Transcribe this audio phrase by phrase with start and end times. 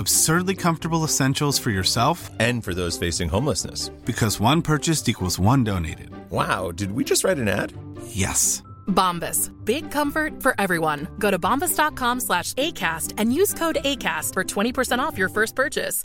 [0.00, 3.90] Absurdly comfortable essentials for yourself And for those facing homelessness.
[4.06, 6.08] because one purchased equals one donated.
[6.30, 7.72] Wow, did we just write an ad?
[8.06, 8.62] Yes.
[8.88, 9.50] Bombas.
[9.64, 11.06] Big comfort for everyone.
[11.18, 16.02] Go to bombas.com slash ACAST and use code ACAST for 20% off your first purchase.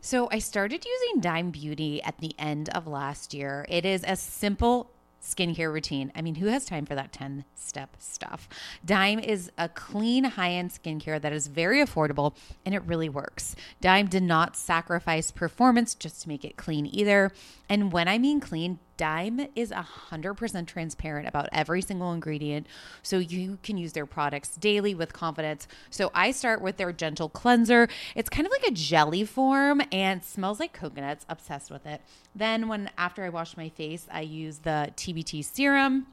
[0.00, 3.66] So I started using Dime Beauty at the end of last year.
[3.68, 4.92] It is a simple
[5.26, 6.12] skincare routine.
[6.14, 8.48] I mean, who has time for that 10 step stuff?
[8.84, 13.56] Dime is a clean, high end skincare that is very affordable and it really works.
[13.80, 17.32] Dime did not sacrifice performance just to make it clean either.
[17.68, 22.66] And when I mean clean, Dime is 100% transparent about every single ingredient,
[23.02, 25.68] so you can use their products daily with confidence.
[25.90, 27.88] So I start with their gentle cleanser.
[28.14, 31.24] It's kind of like a jelly form and smells like coconuts.
[31.28, 32.00] Obsessed with it.
[32.34, 36.06] Then when after I wash my face, I use the TBT serum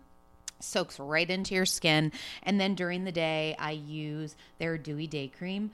[0.59, 2.12] soaks right into your skin.
[2.44, 5.72] And then during the day, I use their Dewy Day Cream.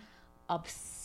[0.50, 0.99] Obsessed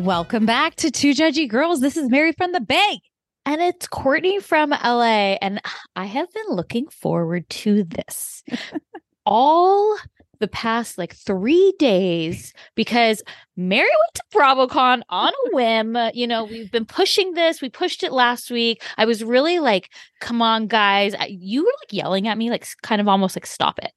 [0.03, 1.79] Welcome back to Two Judgey Girls.
[1.79, 2.99] This is Mary from the Bay.
[3.47, 5.37] And it's Courtney from LA.
[5.41, 5.59] And
[5.95, 8.43] I have been looking forward to this
[9.25, 9.97] all
[10.39, 13.23] the past like three days because
[13.55, 15.97] Mary went to BravoCon on a whim.
[16.13, 17.59] You know, we've been pushing this.
[17.59, 18.83] We pushed it last week.
[18.99, 19.91] I was really like,
[20.21, 21.15] come on, guys.
[21.27, 23.91] You were like yelling at me, like kind of almost like, stop it.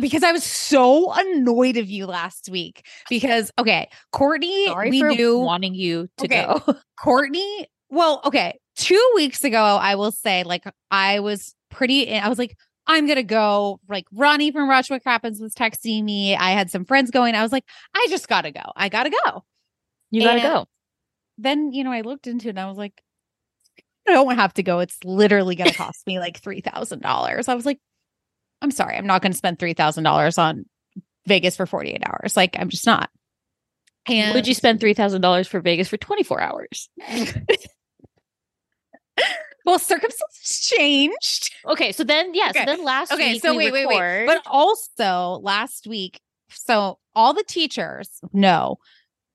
[0.00, 2.86] Because I was so annoyed of you last week.
[3.08, 6.46] Because okay, Courtney, Sorry we knew wanting you to Okay.
[6.46, 6.74] go.
[7.00, 7.66] Courtney.
[7.88, 10.62] Well, okay, two weeks ago, I will say, like,
[10.92, 12.16] I was pretty.
[12.16, 12.56] I was like,
[12.86, 13.80] I'm gonna go.
[13.88, 16.36] Like, Ronnie from Watch What Crappens was texting me.
[16.36, 17.34] I had some friends going.
[17.34, 17.64] I was like,
[17.94, 18.62] I just gotta go.
[18.76, 19.44] I gotta go.
[20.12, 20.66] You gotta And- go.
[21.36, 23.02] Then you know, I looked into it and I was like,
[24.06, 24.78] I don't have to go.
[24.80, 27.48] It's literally gonna cost me like three thousand dollars.
[27.48, 27.78] I was like,
[28.62, 30.64] I'm sorry, I'm not gonna spend three thousand dollars on
[31.26, 32.36] Vegas for 48 hours.
[32.36, 33.10] Like, I'm just not.
[34.06, 36.88] And Would you spend $3,000 for Vegas for 24 hours?
[39.64, 41.54] well, circumstances changed.
[41.66, 42.60] Okay, so then, yeah, Okay.
[42.60, 44.26] so then last Okay, week so we wait, wait, record.
[44.26, 44.26] wait.
[44.26, 46.20] But also last week,
[46.50, 48.78] so all the teachers know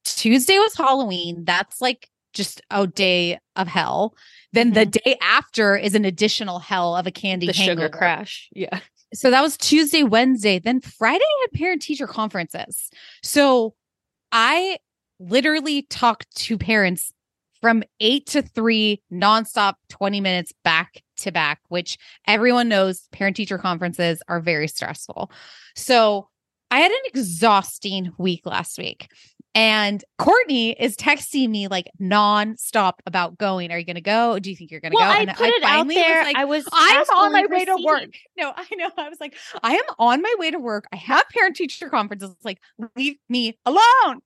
[0.03, 1.45] Tuesday was Halloween.
[1.45, 4.15] That's like just a day of hell.
[4.51, 4.89] Then the mm-hmm.
[4.89, 8.49] day after is an additional hell of a candy the sugar crash.
[8.53, 8.79] Yeah.
[9.15, 10.59] So that was Tuesday, Wednesday.
[10.59, 12.89] Then Friday I had parent teacher conferences.
[13.23, 13.73] So
[14.31, 14.77] I
[15.19, 17.13] literally talked to parents
[17.61, 21.97] from eight to three, nonstop, 20 minutes back to back, which
[22.27, 25.31] everyone knows parent teacher conferences are very stressful.
[25.75, 26.27] So
[26.69, 29.07] I had an exhausting week last week.
[29.55, 33.71] And Courtney is texting me like nonstop about going.
[33.71, 34.37] Are you going to go?
[34.37, 35.17] Do you think you're going to Well, go?
[35.17, 36.23] I And put it out finally was there.
[36.25, 38.09] like, I was I'm on my way to work.
[38.37, 38.89] No, I know.
[38.97, 40.85] I was like, I am on my way to work.
[40.91, 42.35] I have parent teacher conferences.
[42.43, 42.59] Like,
[42.97, 44.21] leave me alone.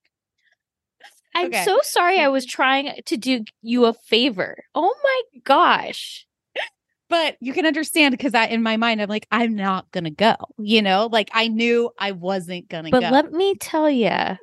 [1.36, 1.64] I'm Okay.
[1.64, 2.20] so sorry.
[2.20, 4.64] I was trying to do you a favor.
[4.74, 6.26] Oh my gosh.
[7.08, 10.36] But you can understand because I, in my mind, I'm like, I'm not gonna go.
[10.58, 13.10] You know, like I knew I wasn't gonna But go.
[13.10, 14.38] let me tell you,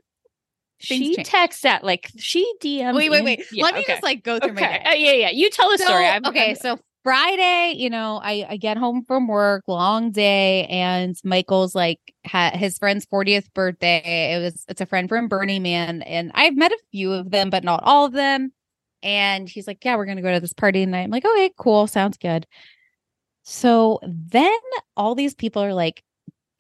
[0.79, 1.29] she change.
[1.29, 2.95] texts that like she DM'd.
[2.97, 3.45] wait, wait, wait.
[3.53, 3.93] Yeah, let me okay.
[3.95, 4.83] just like go through my day.
[4.87, 5.31] Uh, yeah, yeah.
[5.31, 6.07] You tell the So, story.
[6.07, 10.67] I'm, okay, I'm- so Friday, you know, I, I get home from work, long day,
[10.67, 14.35] and Michael's like ha- his friend's 40th birthday.
[14.35, 17.49] It was it's a friend from Burning Man, and I've met a few of them,
[17.49, 18.53] but not all of them.
[19.05, 21.03] And he's like, Yeah, we're gonna go to this party tonight.
[21.03, 22.45] I'm like, Okay, cool, sounds good.
[23.45, 24.53] So then
[24.97, 26.03] all these people are like,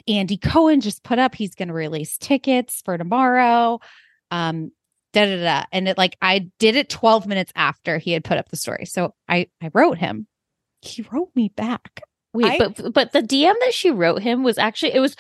[0.06, 3.80] Andy Cohen just put up, he's gonna release tickets for tomorrow.
[4.30, 4.70] Um,
[5.12, 5.64] da da da.
[5.72, 8.84] And it like I did it 12 minutes after he had put up the story.
[8.86, 10.26] So I I wrote him.
[10.82, 12.02] He wrote me back.
[12.34, 15.16] Wait, I- but but the DM that she wrote him was actually it was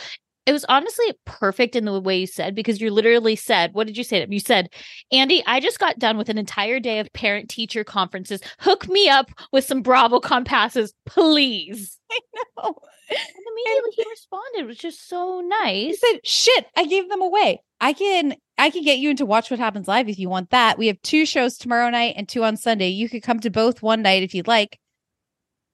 [0.46, 3.96] it was honestly perfect in the way you said because you literally said, what did
[3.98, 4.18] you say?
[4.18, 4.32] to him?
[4.32, 4.68] You said,
[5.10, 8.40] Andy, I just got done with an entire day of parent teacher conferences.
[8.60, 11.98] Hook me up with some BravoCon passes, please.
[12.12, 12.20] I
[12.58, 12.76] know.
[13.10, 15.72] And immediately he responded, which is so nice.
[15.74, 16.00] He nice.
[16.00, 17.60] said, "Shit, I gave them away.
[17.80, 20.78] I can I can get you into Watch What Happens Live if you want that.
[20.78, 22.88] We have two shows tomorrow night and two on Sunday.
[22.88, 24.78] You could come to both one night if you'd like."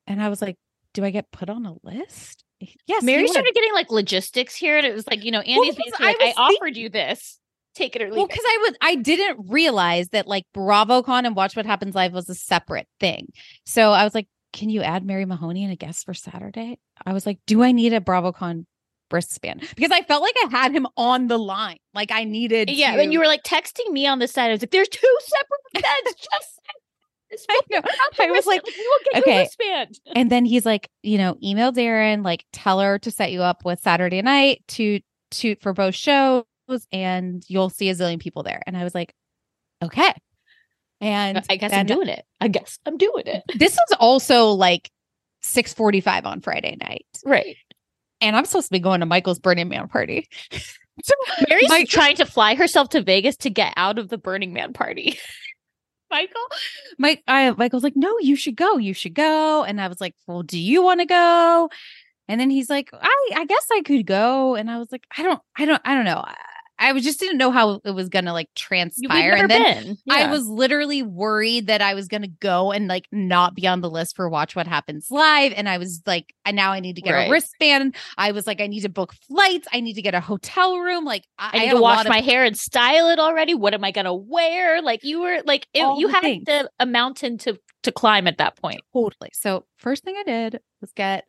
[0.07, 0.57] And I was like,
[0.95, 2.45] "Do I get put on a list?"
[2.87, 3.03] Yes.
[3.03, 6.35] Mary started getting like logistics here, and it was like, you know, Andy's basically I
[6.37, 7.39] I, offered you this.
[7.75, 11.35] Take it or leave Well, because I was I didn't realize that like BravoCon and
[11.35, 13.33] Watch What Happens Live was a separate thing.
[13.65, 17.13] So I was like, "Can you add Mary Mahoney and a guest for Saturday?" I
[17.13, 18.67] was like, "Do I need a BravoCon
[19.13, 21.79] wristband?" Because I felt like I had him on the line.
[21.95, 22.71] Like I needed.
[22.71, 24.49] Yeah, to- and you were like texting me on the side.
[24.49, 26.17] I was like, "There's two separate beds."
[27.31, 27.81] Just I know.
[28.21, 29.87] I was like, "We will get okay.
[30.15, 33.65] And then he's like, you know, email Darren, like tell her to set you up
[33.65, 35.01] with Saturday night to
[35.33, 36.45] to for both shows,
[36.93, 38.61] and you'll see a zillion people there.
[38.67, 39.15] And I was like,
[39.83, 40.13] okay.
[41.01, 42.25] And I guess I'm doing it.
[42.41, 43.43] I guess I'm doing it.
[43.57, 44.91] this was also like
[45.43, 47.07] 6:45 on Friday night.
[47.25, 47.57] Right.
[48.23, 50.29] And I'm supposed to be going to Michael's Burning Man party.
[50.53, 51.15] so
[51.49, 54.73] Mary's Mike- trying to fly herself to Vegas to get out of the Burning Man
[54.73, 55.19] party.
[56.11, 56.47] Michael,
[56.99, 58.77] Mike, I Michael's like, no, you should go.
[58.77, 59.65] You should go.
[59.65, 61.71] And I was like, well, do you want to go?
[62.29, 64.55] And then he's like, I, I guess I could go.
[64.55, 66.23] And I was like, I don't, I don't, I don't know.
[66.89, 69.33] I, was just didn't know how it was gonna like transpire.
[69.33, 69.97] And then been.
[70.11, 73.91] I was literally worried that I was gonna go and like not be on the
[73.91, 75.53] list for Watch What Happens Live.
[75.57, 77.29] And I was like, and now I need to get Right.
[77.29, 77.95] a wristband.
[78.19, 79.69] I was like, I need to book flights.
[79.73, 81.05] I need to get a hotel room.
[81.05, 83.55] Like I, I need to wash of- my hair and style it already.
[83.55, 84.83] What am I gonna wear?
[84.83, 86.45] Like you were like it, you had things.
[86.47, 88.81] the, a mountain to to climb at that point.
[88.93, 89.31] Totally.
[89.33, 91.25] So first thing I did was get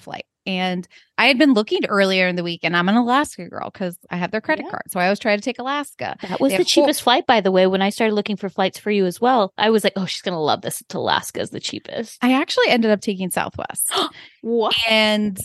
[0.00, 0.24] flight.
[0.46, 0.88] And
[1.18, 4.16] I had been looking earlier in the week, and I'm an Alaska girl because I
[4.16, 4.70] have their credit Yeah.
[4.70, 4.82] card.
[4.88, 6.16] So I always try to take Alaska.
[6.22, 7.66] That was They the have four- cheapest flight, by the way.
[7.66, 10.22] When I started looking for flights for you as well, I was like, "Oh, she's
[10.22, 12.18] gonna love this." To Alaska is the cheapest.
[12.22, 13.90] I actually ended up taking Southwest.
[14.40, 14.74] What?
[14.88, 15.38] and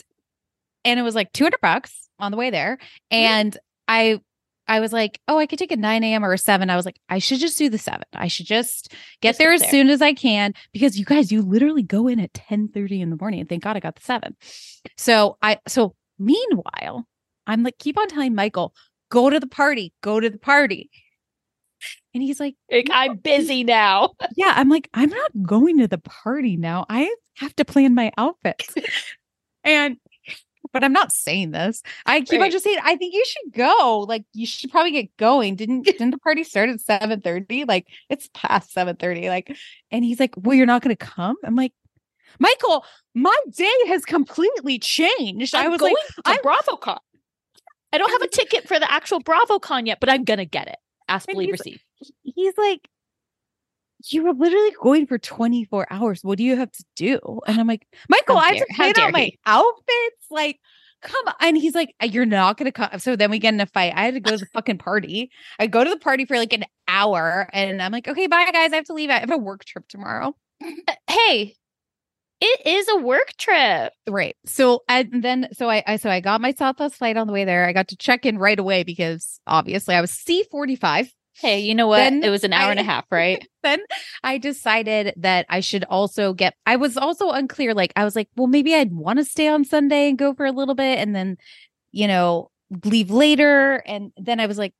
[0.86, 2.78] and it was like 200 bucks on the way there
[3.12, 3.57] and
[3.90, 4.19] i
[4.67, 6.85] i was like oh i could take a 9 a.m or a 7 i was
[6.85, 9.69] like i should just do the 7 i should just get Just there as there.
[9.71, 13.09] soon as i can because you guys you literally go in at 10 30 in
[13.09, 14.35] the morning and thank god i got the 7
[14.97, 17.07] so i so meanwhile
[17.47, 18.73] i'm like keep on telling michael
[19.09, 20.90] go to the party go to the party
[22.13, 24.13] and he's like Like, I'm busy now.
[24.37, 26.85] yeah, I'm like, I'm not going to the party now.
[26.90, 28.73] I have to plan my outfits.
[29.66, 29.97] and
[30.75, 31.81] but I'm not saying this.
[32.05, 34.05] I keep on just saying, I think you should go.
[34.09, 35.55] Like you should probably get going.
[35.55, 37.65] Didn't didn't the party start at 7:30?
[37.65, 39.29] Like it's past 7:30.
[39.29, 39.55] Like,
[39.89, 41.37] and he's like, Well, you're not gonna come?
[41.45, 41.71] I'm like,
[42.39, 45.55] Michael, my day has completely changed.
[45.55, 46.99] I I'm was going like, to BravoCon.
[47.94, 50.77] I don't have a ticket for the actual BravoCon yet, but I'm gonna get it.
[51.07, 51.81] Ask, believe, receive.
[52.23, 52.89] he's like,
[54.12, 56.24] you were literally going for 24 hours.
[56.24, 57.19] What do you have to do?
[57.47, 60.28] And I'm like, Michael, I have to plan out my outfits.
[60.30, 60.59] Like,
[61.02, 61.33] come on.
[61.42, 63.00] And he's like, uh, you're not going to come.
[63.00, 63.94] So then we get in a fight.
[63.95, 65.31] I had to go to the fucking party.
[65.59, 68.74] I go to the party for like an hour and I'm like, okay, bye guys.
[68.74, 69.09] I have to leave.
[69.09, 70.35] I have a work trip tomorrow.
[70.64, 71.56] Uh, hey,
[72.42, 73.94] it is a work trip.
[74.07, 74.35] Right.
[74.45, 77.45] So and then so I, I so I got my Southwest flight on the way
[77.45, 77.66] there.
[77.66, 81.09] I got to check in right away because obviously I was C45.
[81.37, 81.97] Hey, you know what?
[81.97, 83.45] Then it was an hour and a half, right?
[83.63, 83.80] then
[84.23, 88.30] I decided that I should also get I was also unclear like I was like
[88.35, 91.15] well maybe I'd want to stay on Sunday and go for a little bit and
[91.15, 91.37] then
[91.92, 92.51] you know
[92.83, 94.73] leave later and then I was like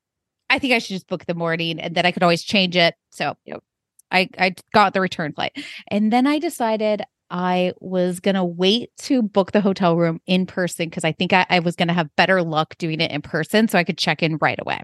[0.50, 2.95] I think I should just book the morning and then I could always change it.
[3.12, 3.63] So Yep.
[4.12, 5.57] I, I got the return flight.
[5.89, 10.45] And then I decided I was going to wait to book the hotel room in
[10.45, 13.21] person because I think I, I was going to have better luck doing it in
[13.21, 14.81] person so I could check in right away.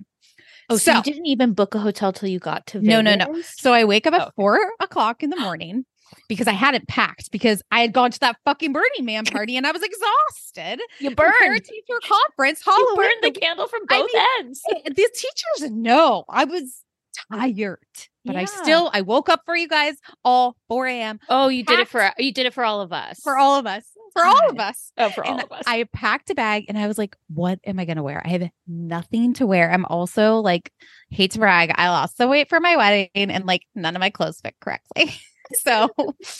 [0.70, 2.90] Oh, so, So- you didn't even book a hotel till you got to Vegas?
[2.90, 3.42] No, no, no.
[3.58, 4.32] So I wake up at Oh.
[4.36, 5.86] four o'clock in the morning
[6.28, 9.66] because I hadn't packed because I had gone to that fucking Burning Man party and
[9.68, 10.82] I was exhausted.
[11.00, 11.64] You burned.
[11.64, 14.62] teacher conference, You burned the candle from I both ends.
[14.70, 16.84] Eh, the teachers know I was
[17.32, 17.80] tired,
[18.26, 21.20] but I still I woke up for you guys all 4 a.m.
[21.30, 23.20] Oh, you did it for you did it for all of us.
[23.22, 23.84] for all of us.
[24.14, 24.62] For all of mm.
[24.62, 24.92] us.
[24.98, 25.64] Oh, for all And of us.
[25.66, 28.22] I packed a bag and I was like, what am I going to wear?
[28.24, 29.72] I have nothing to wear.
[29.72, 30.72] I'm also like,
[31.10, 34.10] hate to brag, I lost the weight for my wedding and like none of my
[34.10, 35.14] clothes fit correctly.
[35.54, 35.90] so,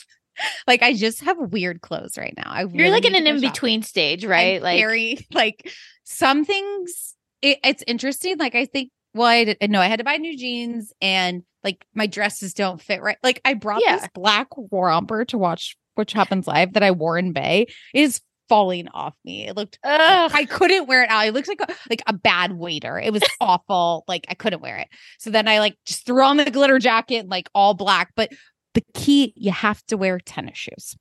[0.68, 2.50] like, I just have weird clothes right now.
[2.52, 4.62] I You're really like in an in between stage, I'm right?
[4.62, 5.72] Like very like
[6.04, 7.16] some things.
[7.42, 8.38] It, it's interesting.
[8.38, 8.92] Like I think.
[9.14, 12.82] Well, I did, no, I had to buy new jeans and like my dresses don't
[12.82, 13.18] fit right.
[13.22, 13.98] Like I brought Yeah.
[13.98, 17.68] this black romper to watch Which Happens Live that I wore in Bay.
[17.94, 19.48] is falling off me.
[19.48, 19.80] It looked.
[19.82, 20.32] Ugh.
[20.34, 21.26] I couldn't wear it out.
[21.26, 23.00] It looks like a, like a bad waiter.
[23.00, 24.04] It was awful.
[24.10, 24.90] Like I couldn't wear it.
[25.20, 28.12] So then I like just threw on the glitter jacket, like all black.
[28.16, 28.32] But
[28.74, 30.98] the key, you have to wear tennis shoes.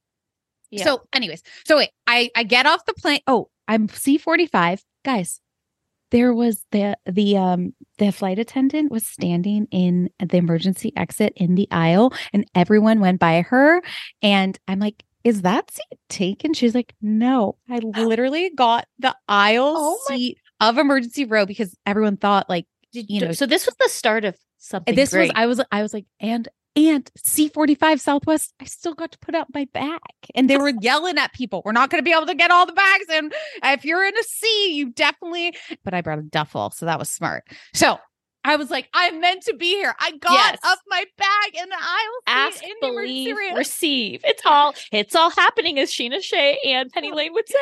[0.71, 0.85] Yeah.
[0.85, 3.21] So, anyways, so wait, I I get off the plane.
[3.27, 5.41] Oh, I'm C forty five, guys.
[6.11, 11.55] There was the the um the flight attendant was standing in the emergency exit in
[11.55, 13.83] the aisle, and everyone went by her.
[14.23, 19.75] And I'm like, "Is that seat taken?" She's like, "No, I literally got the aisle
[19.77, 23.77] Oh seat of emergency row because everyone thought like Did- you know- so this was
[23.77, 24.95] the start of something.
[24.95, 25.29] this great.
[25.29, 29.35] was I was I was like and and C45 Southwest I still got to put
[29.35, 29.99] out my bag
[30.35, 32.67] and they were yelling at people we're not going to be able to get all
[32.67, 33.33] the bags and
[33.65, 37.11] if you're in a C you definitely but I brought a duffel so that was
[37.11, 37.99] smart so
[38.45, 40.59] I was like I'm meant to be here I got Yes.
[40.65, 44.21] up my bag in the aisle ask, in believe, receive.
[44.25, 47.57] It's all it's all happening, as Scheana Shay and Penny Lane would say.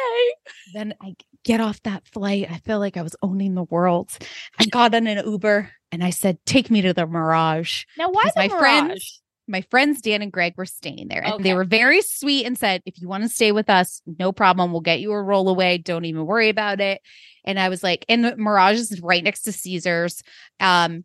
[0.75, 2.47] then I get off that flight.
[2.51, 4.11] I feel like I was owning the world.
[4.59, 8.31] I got in an Uber and I said, "Take me to the Mirage." Now, why
[8.37, 8.59] my Mirage?
[8.59, 11.43] friends, my friends Dan and Greg were staying there, and Okay.
[11.45, 14.73] they were very sweet and said, "If you want to stay with us, no problem.
[14.73, 15.79] We'll get you a roll away.
[15.79, 17.01] Don't even worry about it."
[17.45, 20.23] And I was like, and the Mirage is right next to Caesars.
[20.61, 21.05] Um,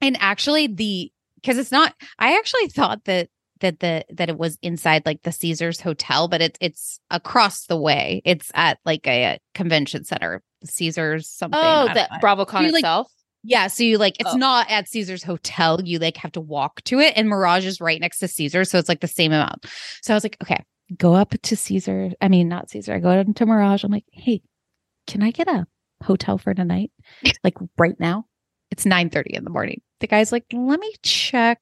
[0.00, 1.94] and actually, the because it's not.
[2.18, 3.28] I actually thought that
[3.60, 7.76] that the that it was inside like the Caesars hotel, but it's it's across the
[7.76, 8.20] way.
[8.24, 11.60] It's at like a, a convention center, Caesars something.
[11.62, 12.06] Oh, know.
[12.20, 13.12] BravoCon You, like, itself.
[13.42, 14.36] Yeah, so you like it's Oh.
[14.36, 15.80] not at Caesar's hotel.
[15.82, 18.78] You like have to walk to it, and Mirage is right next to Caesar, so
[18.78, 19.66] it's like the same amount.
[20.02, 20.62] So I was like, okay,
[20.96, 22.10] go up to Caesar.
[22.20, 22.94] I mean, not Caesar.
[22.94, 23.84] I go up to Mirage.
[23.84, 24.42] I'm like, hey,
[25.06, 25.66] can I get a
[26.04, 26.90] hotel for tonight?
[27.44, 28.24] like right now?
[28.72, 29.80] It's 9 30 in the morning.
[30.00, 31.60] The guy's like, let me check.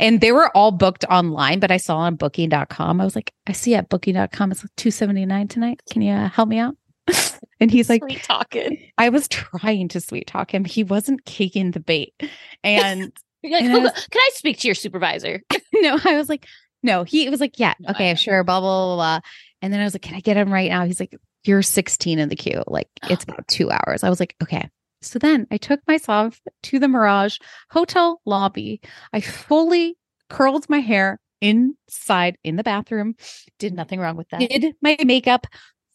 [0.00, 3.00] And they were all booked online, but I saw on booking.com.
[3.00, 5.80] I was like, I see at booking.com it's like 279 tonight.
[5.90, 6.76] Can you uh, help me out?
[7.60, 8.78] and he's like, Sweet talking.
[8.98, 10.64] I was trying to sweet talk him.
[10.64, 12.14] He wasn't caking the bait.
[12.64, 15.42] And like, And I was- can I speak to your supervisor?
[15.74, 16.46] no, I was like,
[16.82, 19.20] no, he was like, yeah, No, okay, sure, blah, blah, blah, blah.
[19.62, 20.84] And then I was like, can I get him right now?
[20.86, 21.14] He's like,
[21.44, 22.62] you're 16 in the queue.
[22.66, 24.02] Like, it's about two hours.
[24.04, 24.68] I was like, okay.
[25.02, 27.38] So then I took myself to the Mirage
[27.70, 28.80] hotel lobby.
[29.12, 29.96] I fully
[30.28, 33.14] curled my hair inside in the bathroom,
[33.58, 34.40] did Nothing wrong with that.
[34.40, 35.46] did my makeup,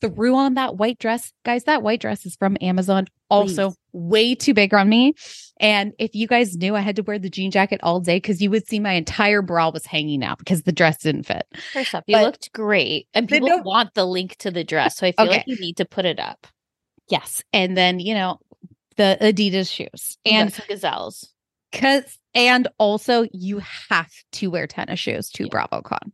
[0.02, 1.32] threw on that white dress.
[1.46, 3.08] Guys, that white dress is from Amazon.
[3.30, 3.78] Also, Please.
[3.94, 5.14] way too big on me.
[5.60, 8.42] And if you guys knew I had to wear the jean jacket all day because
[8.42, 11.48] you would see my entire bra was hanging out because the dress didn't fit.
[11.74, 15.12] First off, you looked great, and people want the link to the dress, so I
[15.14, 16.46] feel like you need to put it up.
[17.10, 17.42] Yes.
[17.54, 18.40] And then, you know,
[18.98, 20.18] the Adidas shoes.
[20.26, 21.30] And And gazelles.
[21.72, 23.60] cause and also you
[23.90, 25.50] have to wear tennis shoes to Yeah.
[25.50, 26.12] BravoCon.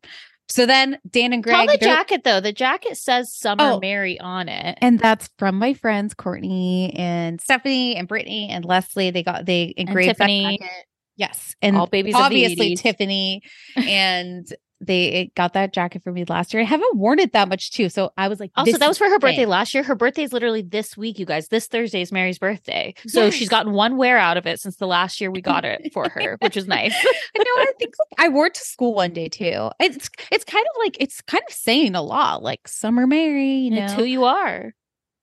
[0.52, 2.40] So then Dan and Greg Tell the jacket though.
[2.40, 3.80] The jacket says Summer Oh.
[3.80, 4.78] Mary on it.
[4.82, 9.12] And that's from my friends Courtney and Stephanie and Brittany and Leslie.
[9.12, 10.58] They got they engraved Tiffany.
[10.60, 10.86] jacket.
[11.18, 12.80] Yes, and All babies of the obviously 80s.
[12.82, 13.42] Tiffany,
[13.76, 14.48] and
[14.82, 16.62] they got that jacket for me last year.
[16.62, 19.08] I haven't worn it that much too, so I was like, Also, that was for
[19.08, 19.84] her birthday last year.
[19.84, 21.48] Her birthday is literally this week, you guys.
[21.50, 22.94] This Thursday is Mary's birthday.
[23.08, 25.90] So she's gotten one wear out of it since the last year we got it
[25.94, 26.94] for her, which is nice.
[26.96, 27.62] I know.
[27.62, 29.70] I think like, I wore it to school one day too.
[29.80, 33.72] It's it's kind of like it's kind of saying a lot, like Summer Mary, you
[33.72, 33.84] know.
[33.84, 34.74] It's who you are.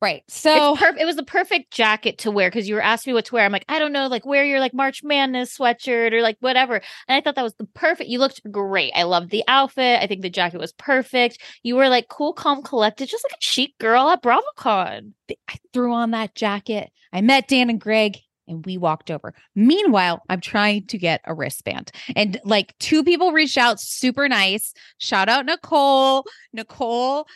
[0.00, 0.22] Right.
[0.28, 3.24] So perf- it was the perfect jacket to wear because you were asking me what
[3.26, 3.44] to wear.
[3.44, 6.76] I'm like, I don't know, like wear your like March Madness sweatshirt or like whatever.
[6.76, 8.10] And I thought that was the perfect.
[8.10, 8.92] You looked great.
[8.94, 10.00] I loved the outfit.
[10.00, 11.38] I think the jacket was perfect.
[11.62, 15.12] You were like cool, calm, collected, just like a chic girl at BravoCon.
[15.48, 16.90] I threw on that jacket.
[17.12, 19.34] I met Dan and Greg and we walked over.
[19.54, 21.92] Meanwhile, I'm trying to get a wristband.
[22.16, 24.72] And like two people reached out, super nice.
[24.98, 26.24] Shout out Nicole.
[26.52, 27.26] Nicole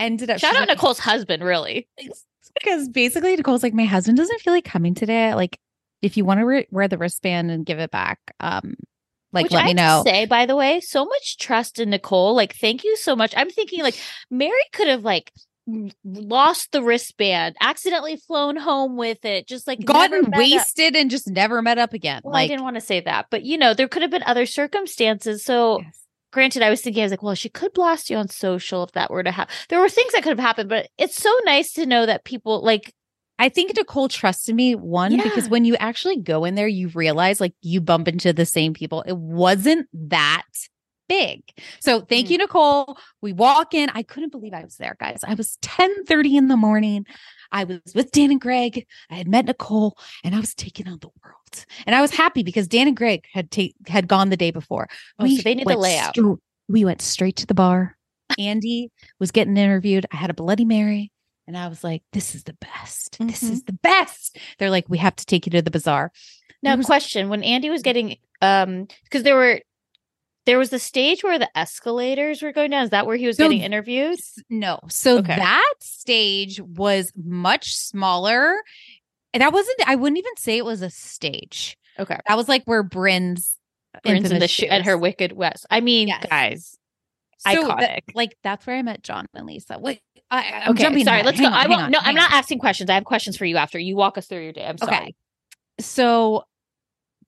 [0.00, 1.88] ended up Shout out like- Nicole's husband, really.
[2.54, 5.34] because basically Nicole's like, my husband doesn't feel like coming today.
[5.34, 5.58] Like,
[6.02, 8.74] if you want to re- wear the wristband and give it back, um,
[9.32, 10.02] like Which let I me know.
[10.04, 12.34] Say, by the way, so much trust in Nicole.
[12.34, 13.32] Like, thank you so much.
[13.36, 13.96] I'm thinking like
[14.30, 15.30] Mary could have like
[16.04, 20.38] lost the wristband, accidentally flown home with it, just like never Gotten met up.
[20.38, 22.22] wasted and just never met up again.
[22.24, 24.46] Well, I didn't want to say that, but you know, there could have been other
[24.46, 25.44] circumstances.
[25.44, 26.02] So, Yes.
[26.32, 28.92] Granted, I was thinking, I was like, well, she could blast you on social if
[28.92, 29.54] that were to happen.
[29.68, 32.62] There were things that could have happened, but it's so nice to know that people
[32.62, 32.94] like,
[33.38, 37.40] I think Nicole trusted me one because when you actually go in there, you realize
[37.40, 39.02] like you bump into the same people.
[39.02, 40.42] It wasn't that
[41.08, 41.42] big.
[41.80, 42.30] So thank Mm.
[42.30, 42.98] you, Nicole.
[43.22, 43.90] We walk in.
[43.94, 45.20] I couldn't believe I was there, guys.
[45.26, 47.06] I was 10 30 in the morning.
[47.50, 48.86] I was with Dan and Greg.
[49.10, 51.39] I had met Nicole and I was taking on the world.
[51.86, 54.88] And I was happy because Dan and Greg had ta- had gone the day before.
[55.18, 56.14] oh, so they knew the layout.
[56.16, 56.34] str-
[56.68, 57.96] we went straight to the bar.
[58.38, 60.06] Andy was getting interviewed.
[60.12, 61.10] I had a Bloody Mary.
[61.46, 63.16] And I was like, this is the best.
[63.18, 63.50] This Mhm.
[63.52, 64.38] is the best.
[64.58, 66.12] They're like, we have to take you to the bazaar.
[66.62, 69.60] Now, was- question: When Andy was getting, um, because there were,
[70.46, 72.84] there was the stage where the escalators were going down.
[72.84, 74.18] Is that where he was So getting interviewed?
[74.48, 74.78] No.
[74.88, 75.36] So Okay.
[75.36, 78.54] that stage was much smaller.
[79.32, 81.76] And that wasn't, I wouldn't even say it was a stage.
[81.98, 83.56] Okay, That was like where Bryn's
[83.94, 84.96] uh, Prince in the infamous sh- at her.
[84.98, 85.66] Wicked West.
[85.70, 86.26] I mean, Yes.
[86.28, 86.78] guys,
[87.38, 88.14] So that- iconic.
[88.14, 89.78] like that's where I met John and Lisa.
[89.78, 91.04] Wait, I, I'm okay, jumping.
[91.04, 91.16] sorry.
[91.20, 91.26] ahead.
[91.26, 91.56] Let's Hang go.
[91.56, 91.82] on, I won't.
[91.82, 92.88] On, no, I'm not asking questions.
[92.90, 94.64] I have questions for you after you walk us through your day.
[94.66, 94.96] I'm sorry.
[94.96, 95.14] Okay.
[95.80, 96.44] So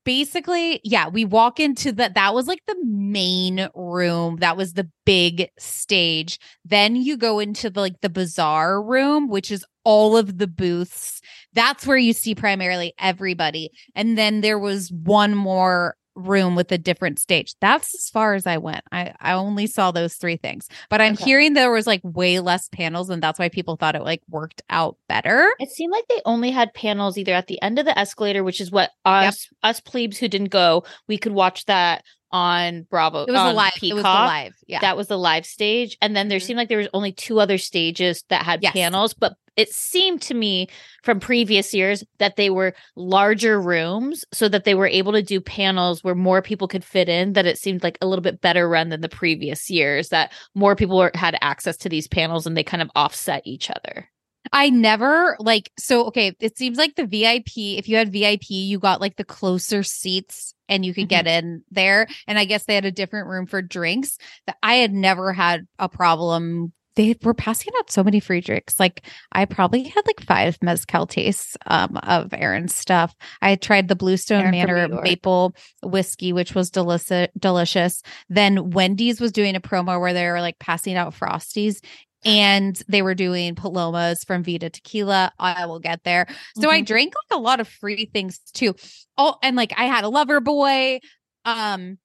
[0.05, 4.37] basically, yeah, we walk into the that was like the main room.
[4.37, 6.39] That was the big stage.
[6.65, 11.21] Then you go into the like the bazaar room, which is all of the booths.
[11.53, 13.71] That's where you see primarily everybody.
[13.95, 17.55] And then there was one more room with a different stage.
[17.63, 18.83] That's as far as I went.
[18.93, 20.69] I I only saw those three things.
[20.91, 21.25] But I'm Okay.
[21.25, 24.61] hearing there was like way less panels and that's why people thought it like worked
[24.69, 25.49] out better.
[25.59, 28.61] It seemed like they only had panels either at the end of the escalator, which
[28.61, 33.25] is what us us plebes who didn't go, we could watch that on Bravo.
[33.25, 33.73] It was a on live.
[33.83, 34.55] It was the live.
[34.67, 34.81] Yeah.
[34.81, 35.97] That was the live stage.
[36.01, 36.43] And then there Mhm.
[36.43, 38.73] seemed like there was only two other stages that had Yes.
[38.73, 40.67] panels, but it seemed to me
[41.03, 45.43] from previous years that they were larger rooms so that they were able to do
[45.43, 48.67] panels where more people could fit in that it seemed like a little bit better
[48.67, 52.57] run than the previous years that more people were, had access to these panels and
[52.57, 54.09] they kind of offset each other
[54.53, 58.79] I never like so okay, it seems like the VIP, if you had VIP, you
[58.79, 62.07] got like the closer seats and you could get in there.
[62.27, 64.19] And I guess they had a different room for drinks.
[64.47, 66.73] That I had never had a problem.
[66.95, 68.79] They were passing out so many free drinks.
[68.79, 73.15] Like I probably had like five mezcal tastes um, of Aaron's stuff.
[73.41, 77.29] I had tried the Bluestone Aaron Manor maple whiskey, which was delicious.
[77.39, 78.03] Delicious.
[78.29, 81.81] Then Wendy's was doing a promo where they were like passing out frosties
[82.25, 85.33] and they were doing palomas from Vita Tequila.
[85.39, 86.27] I will get there.
[86.55, 86.87] So I Mhm.
[86.87, 88.75] drank like a lot of free things too.
[89.19, 91.01] Oh, and like I had a lover boy.
[91.45, 91.99] Um,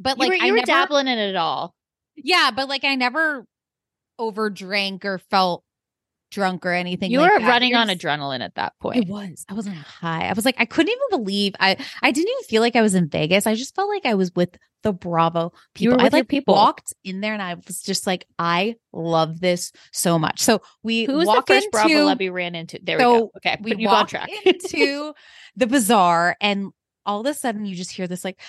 [0.00, 1.74] but you like were, I you were never, dabbling in it all
[2.16, 3.44] yeah, but like I never
[4.20, 5.64] overdrank or felt
[6.34, 7.10] drunk or anything.
[7.10, 7.48] you like were that.
[7.48, 8.98] running on Yours- adrenaline at that point.
[9.04, 9.44] It was.
[9.48, 10.28] I was on a high.
[10.28, 11.76] I was like, I couldn't even believe I.
[12.02, 13.46] I didn't even feel like I was in Vegas.
[13.46, 16.00] I just felt like I was with the Bravo people.
[16.00, 16.54] I like people.
[16.54, 20.40] walked in there and I was just like, I love this so much.
[20.40, 23.56] So we who was the first bravo into- ran into there we So go okay
[23.62, 25.14] we you on track into
[25.56, 26.70] the bazaar and
[27.06, 28.40] all of a sudden you just hear this like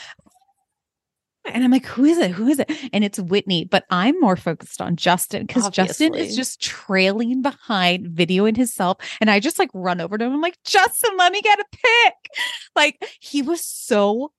[1.47, 2.31] and I'm like, who is it?
[2.31, 2.71] Who is it?
[2.93, 8.08] And it's Whitney, but I'm more focused on Justin because Justin is just trailing behind,
[8.10, 8.97] videoing himself.
[9.21, 10.34] And I just like run over to him.
[10.34, 12.13] I'm like, Justin, let me get a pic.
[12.75, 14.31] Like he was so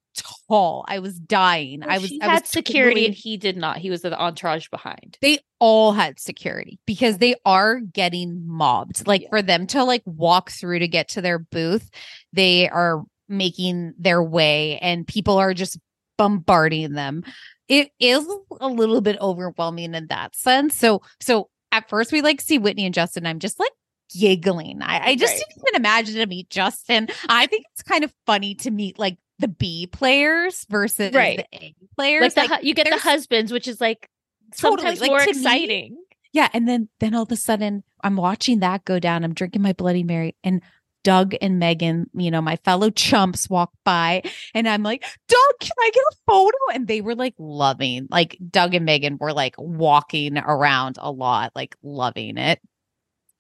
[0.49, 0.85] tall.
[0.89, 1.83] I was dying.
[1.83, 4.19] I was she I had was security totally- and he did not he was the
[4.19, 9.07] entourage behind they all had security because they are getting mobbed.
[9.07, 9.29] Like Yeah.
[9.31, 11.91] for them to like walk through to get to their booth,
[12.33, 15.79] they are making their way and people are just
[16.17, 17.25] bombarding them.
[17.69, 18.27] It is
[18.61, 20.77] a little bit overwhelming in that sense.
[20.77, 23.27] So so at first we like see Whitney and Justin.
[23.27, 23.73] I'm just like
[24.17, 24.83] giggling.
[24.83, 25.43] I, I just Right.
[25.49, 27.09] didn't even imagine to meet Justin.
[27.29, 31.39] I think it's kind of funny to meet like the B players versus Right.
[31.51, 32.37] the A players.
[32.37, 34.09] like, the, Like, you get the husbands which is like
[34.57, 35.97] Totally, sometimes like, more me- exciting
[36.33, 39.25] Yeah, and then then all of a sudden I'm watching that go down.
[39.25, 40.63] I'm drinking my Bloody Mary, and
[41.07, 44.23] Doug and Megan, you know, my fellow chumps, walk by,
[44.55, 46.57] and I'm like, Doug, can I get a photo?
[46.75, 51.53] And they were like loving, like Doug and Megan were like walking around a lot,
[51.55, 52.59] like loving it.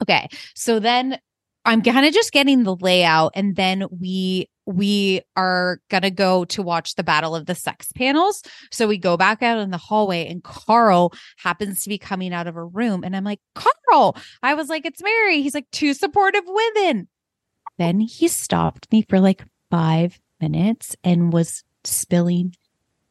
[0.01, 1.19] Okay, so then
[1.65, 6.45] I'm kind of just getting the layout and then we we are going to go
[6.45, 8.43] to watch the battle of the sex panels.
[8.71, 12.47] So we go back out in the hallway and Carl happens to be coming out
[12.47, 15.95] of a room and I'm like, "Carl." I was like, "It's Mary." He's like, "Two
[15.95, 17.09] supportive women."
[17.79, 22.55] Then he stopped me for like 5 minutes and was spilling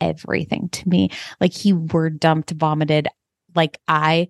[0.02, 1.10] everything to me.
[1.40, 3.08] Like he word dumped, vomited.
[3.56, 4.30] Like I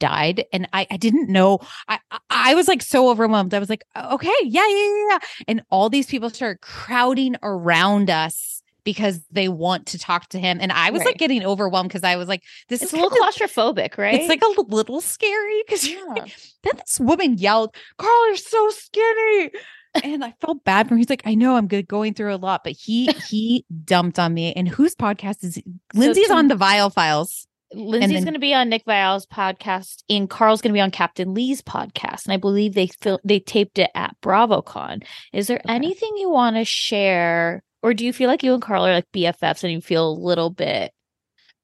[0.00, 3.84] died and I, I didn't know I, I was like so overwhelmed i was like
[3.96, 8.57] okay yeah yeah yeah and all these people started crowding around us
[8.92, 11.08] because they want to talk to him and i was Right.
[11.08, 13.98] like getting overwhelmed because i was like this It's is a little kind of- claustrophobic,
[13.98, 14.14] right?
[14.14, 16.24] it's like a little scary because Yeah.
[16.62, 19.50] then this woman yelled carl you're so skinny
[20.02, 22.36] and i felt bad for him he's like i know i'm good going through a
[22.36, 25.60] lot but he he dumped on me and whose podcast is
[25.94, 30.30] lindsay's to- on the Viall Files Lindsay's going to be on Nick Viall's podcast, and
[30.30, 33.78] Carl's going to be on Captain Lee's podcast, and I believe they fil- they taped
[33.78, 35.04] it at BravoCon.
[35.34, 35.74] Is there Okay.
[35.74, 39.10] anything you want to share, or do you feel like you and Carl are like
[39.12, 40.92] BFFs, and you feel a little bit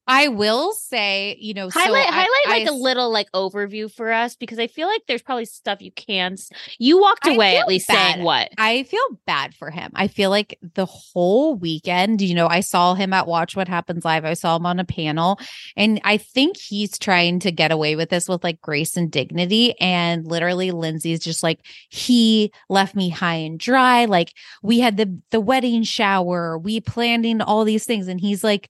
[0.07, 3.91] I will say, you know, highlight I- highlight I like a s- little like overview
[3.91, 6.35] for us because I feel like there's probably stuff you can.
[6.35, 8.15] s- You walked away at least bad.
[8.15, 8.51] saying what?
[8.59, 9.91] I feel bad for him.
[9.95, 14.05] I feel like the whole weekend, you know, I saw him at Watch What Happens
[14.05, 14.25] Live.
[14.27, 15.39] I saw him on a panel,
[15.77, 19.79] and I think he's trying to get away with this with like grace and dignity.
[19.81, 24.05] And literally, Lindsay's just like, he left me high and dry.
[24.05, 28.45] Like we had the the wedding shower, we planned in all these things, and he's
[28.45, 28.69] like,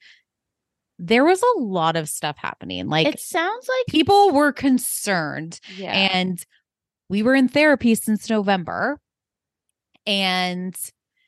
[0.98, 2.88] there was a lot of stuff happening.
[2.88, 5.92] Like it sounds like people were concerned yeah.
[5.92, 6.42] and
[7.08, 9.00] we were in therapy since November.
[10.06, 10.74] And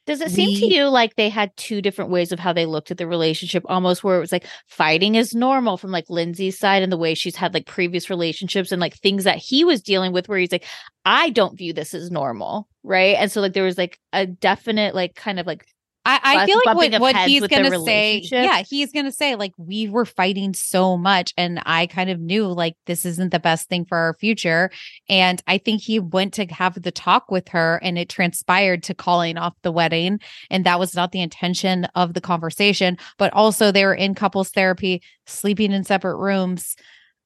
[0.07, 2.93] Does it seem to you like they had two different ways of how they looked
[2.93, 6.85] at the relationship, almost where it was like fighting is normal from like Lindsay's side
[6.85, 10.13] and the way she's had like previous relationships and like things that he was dealing
[10.13, 10.65] with, where he's like,
[11.05, 12.69] I don't view this as normal.
[12.85, 13.17] Right.
[13.17, 15.67] And so like there was like a definite, like kind of like
[16.07, 19.89] I, I feel like what, what he's gonna say, yeah, he's gonna say like we
[19.89, 23.85] were fighting so much, and I kind of knew like this isn't the best thing
[23.85, 24.71] for our future.
[25.09, 28.95] And I think he went to have the talk with her, and it transpired to
[28.95, 32.97] calling off the wedding, and that was not the intention of the conversation.
[33.19, 36.77] But also, they were in couples therapy, sleeping in separate rooms,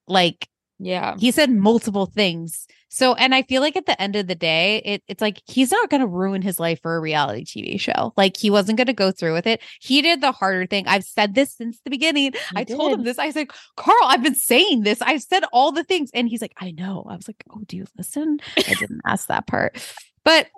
[0.09, 1.17] like yeah.
[1.19, 2.67] he said multiple things.
[2.93, 5.71] So, and I feel like at the end of the day, it, it's like he's
[5.71, 8.13] not going to ruin his life for a reality TV show.
[8.17, 9.63] Like he wasn't going to go through with it.
[9.81, 10.89] He did the harder thing.
[10.89, 12.35] I've said this since the beginning.
[12.57, 13.17] I told him this.
[13.17, 15.01] I said, Carl, I've been saying this.
[15.03, 16.11] I've said all the things.
[16.13, 17.07] And he's like, I know.
[17.09, 18.41] I was like, oh, do you listen?
[18.57, 19.81] I didn't ask that part.
[20.25, 20.49] But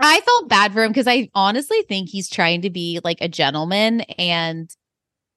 [0.00, 3.28] I felt bad for him because I honestly think he's trying to be like a
[3.28, 4.68] gentleman and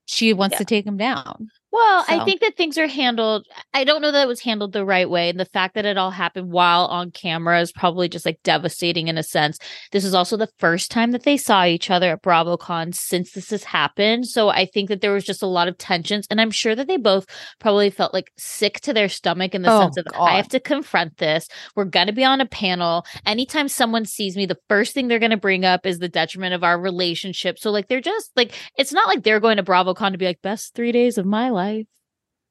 [0.08, 0.60] she wants Yeah.
[0.60, 1.50] to take him down.
[1.74, 3.48] Well, I think that things are handled.
[3.74, 5.30] I don't know that it was handled the right way.
[5.30, 9.08] And the fact that it all happened while on camera is probably just like devastating
[9.08, 9.58] in a sense.
[9.92, 13.50] This is also the first time that they saw each other at BravoCon since this
[13.50, 14.28] has happened.
[14.28, 16.28] So I think that there was just a lot of tensions.
[16.30, 17.26] And I'm sure that they both
[17.60, 20.30] probably felt like sick to their stomach in the Oh, sense of, God.
[20.30, 21.48] I have to confront this.
[21.76, 23.04] We're going to be on a panel.
[23.26, 26.54] Anytime someone sees me, the first thing they're going to bring up is the detriment
[26.54, 27.58] of our relationship.
[27.58, 30.44] So, like, they're just like, it's not like they're going to BravoCon to be like,
[30.44, 31.63] best three days of my life.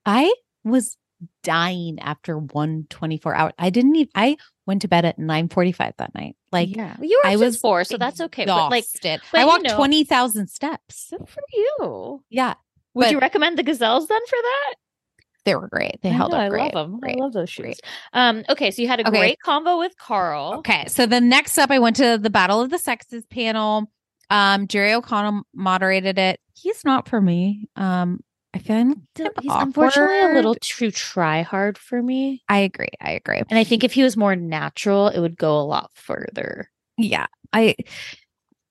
[0.07, 0.97] I was
[1.43, 3.53] dying after one 24 hour.
[3.59, 6.37] I didn't even, I went to bed at 9 45 that night.
[6.51, 8.45] Like, yeah, you were I was four, so that's okay.
[8.45, 11.09] But like, but I you walked know- 20,000 steps.
[11.17, 12.25] good for you.
[12.31, 12.55] Yeah.
[12.95, 14.75] Would But- you recommend the gazelles then for that?
[15.45, 16.01] They were great.
[16.03, 16.73] They I held know, up I great.
[16.75, 17.01] love them.
[17.01, 17.17] Great.
[17.19, 17.65] I love those shoes.
[17.65, 17.81] Great.
[18.13, 19.19] Um, okay, so you had a Okay.
[19.19, 20.55] great combo with Carl.
[20.59, 20.85] Okay.
[20.87, 23.91] So the next up, I went to the Battle of the Sexes panel.
[24.31, 26.39] Um, Jerry O'Connell moderated it.
[26.55, 27.69] He's not for me.
[27.75, 28.21] Um,
[28.55, 32.43] I him He's of unfortunately a little too try hard for me.
[32.49, 32.89] I agree.
[33.01, 33.43] I agree.
[33.49, 36.71] And I think if he was more natural, it would go a lot further.
[36.99, 37.27] Yeah.
[37.53, 37.75] I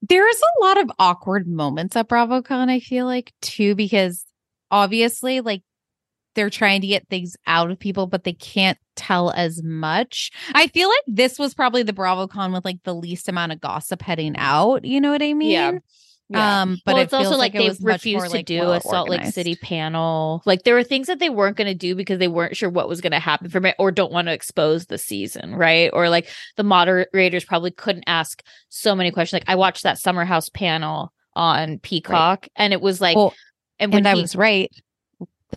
[0.02, 4.26] there's a lot of awkward moments at BravoCon, I feel like, too, because
[4.72, 5.62] obviously, like
[6.34, 10.32] they're trying to get things out of people, but they can't tell as much.
[10.54, 14.02] I feel like this was probably the BravoCon with like the least amount of gossip
[14.02, 14.86] heading out.
[14.86, 15.52] You know what I mean?
[15.52, 15.72] Yeah.
[16.39, 18.82] Um, but well, it it's also feels like, they refused to like, do well a
[18.82, 19.26] Salt Lake.
[19.26, 20.41] City panel.
[20.46, 22.88] Like there were things that they weren't going to do because they weren't sure what
[22.88, 25.89] was going to happen from it or don't want to expose the season, right?
[25.94, 29.41] Or like the moderators probably couldn't ask so many questions.
[29.41, 33.34] Like I watched that Summer House panel on Peacock, and it was like, Well,
[33.80, 34.70] and when and I he- was right.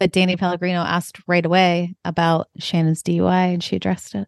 [0.00, 4.26] But Danny Pellegrino asked right away about Shannon's DUI and she addressed it.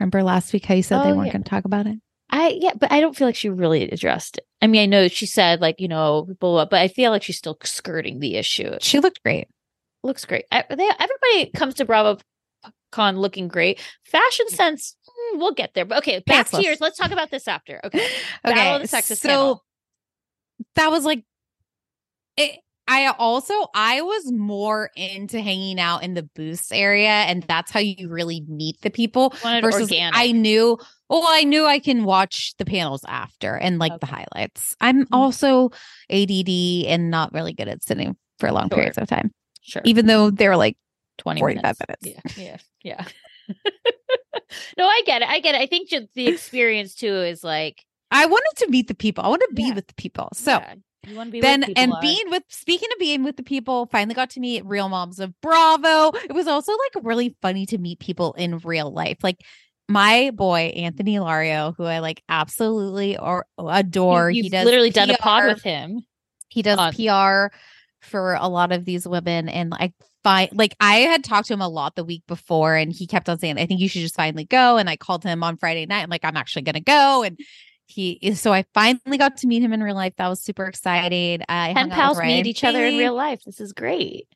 [0.00, 1.32] Remember last week how you said they Oh, weren't yeah.
[1.34, 1.98] going to talk about it?
[2.30, 4.46] I yeah, but I don't feel like she really addressed it.
[4.60, 7.22] I mean, I know she said like you know, blah, blah, but I feel like
[7.22, 8.72] she's still skirting the issue.
[8.80, 9.48] She looked great.
[10.02, 10.44] looks great.
[10.52, 12.18] I, they, everybody comes to Bravo
[12.90, 13.80] Con looking great.
[14.04, 15.84] Fashion sense, mm, we'll get there.
[15.84, 16.80] But okay, back to yours.
[16.80, 17.80] Let's talk about this after.
[17.84, 18.06] Okay.
[18.44, 19.64] Battle of the so panel.
[20.74, 21.24] that was like
[22.36, 27.70] it I also I was more into hanging out in the booths area and that's
[27.70, 30.18] how you really meet the people versus organic.
[30.18, 34.74] I knew well I knew I can watch the panels after and like the highlights.
[34.80, 35.08] I'm Mhm.
[35.12, 35.70] also
[36.10, 38.76] ADD and not really good at sitting for long Sure.
[38.76, 39.82] periods of time sure.
[39.84, 40.76] even though they're like
[41.18, 42.24] 20 45 minutes.
[42.36, 42.42] Yeah.
[42.44, 42.56] Yeah.
[42.84, 43.04] Yeah.
[44.78, 45.28] no, I get it.
[45.28, 45.60] I get it.
[45.60, 49.24] I think just the experience too is like I wanted to meet the people.
[49.24, 49.74] I want to be Yeah.
[49.74, 50.28] with the people.
[50.32, 50.74] So yeah,
[51.06, 52.00] you want to be then and are.
[52.00, 55.32] being with speaking of being with the people finally got to meet real moms of
[55.40, 59.40] bravo it was also like really funny to meet people in real life like
[59.88, 65.10] my boy anthony lario who i like absolutely or adore you, he does literally done
[65.10, 66.00] a pod with him.
[66.48, 67.54] he does on- pr
[68.02, 71.60] for a lot of these women and i find like i had talked to him
[71.60, 74.14] a lot the week before and he kept on saying i think you should just
[74.14, 77.22] finally go and i called him on friday night i'm like i'm actually gonna go
[77.22, 77.38] and
[77.86, 78.40] he is.
[78.40, 81.72] so i finally got to meet him in real life that was super exciting i
[81.72, 83.40] Pen hung out with pals meet each other in real life.
[83.44, 84.28] This is great.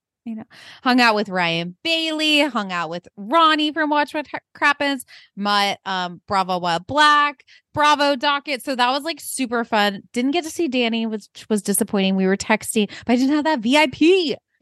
[0.83, 5.05] Hung out with ryan bailey hung out with ronnie from watch what crappens
[5.37, 10.45] met um bravo wild black bravo docket so that was like super fun didn't get
[10.45, 13.97] to see danny which was disappointing we were texting but i didn't have that vip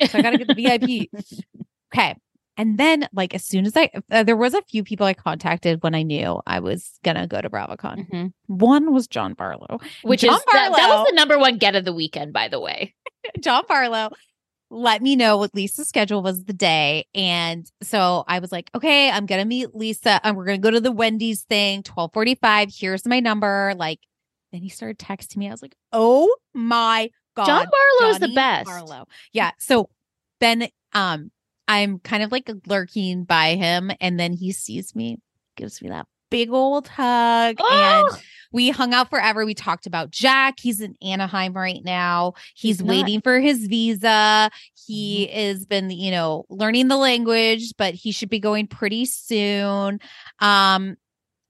[0.09, 1.11] so I got to get the VIP.
[1.93, 2.15] Okay.
[2.57, 5.83] And then, like, as soon as I, uh, there was a few people I contacted
[5.83, 8.33] when I knew I was gonna go to BravoCon.
[8.47, 9.81] One was John Barlow.
[10.03, 12.61] Which John is that, that was the number one get of the weekend, by the
[12.61, 12.95] way.
[13.41, 14.11] John Barlow
[14.71, 17.07] let me know what Lisa's schedule was the day.
[17.15, 20.81] And so I was like, okay, I'm gonna meet Lisa and we're gonna go to
[20.81, 22.69] the Wendy's thing, 1245.
[22.73, 23.75] Here's my number.
[23.77, 23.99] Like,
[24.53, 25.49] then he started texting me.
[25.49, 27.47] I was like, oh my God.
[27.47, 27.67] John
[27.99, 28.67] Barlow is the best.
[28.67, 29.07] Barlow.
[29.33, 29.51] Yeah.
[29.59, 29.91] So
[30.41, 31.31] then um
[31.69, 35.19] I'm kind of like lurking by him and then he sees me,
[35.57, 38.09] gives me that big old hug Oh!
[38.13, 39.45] and we hung out forever.
[39.45, 40.55] We talked about Jack.
[40.61, 42.35] He's in Anaheim right now.
[42.55, 44.51] He's, He's not- waiting for his visa.
[44.87, 50.01] He has been, you know, learning the language, but he should be going pretty soon.
[50.41, 50.97] Um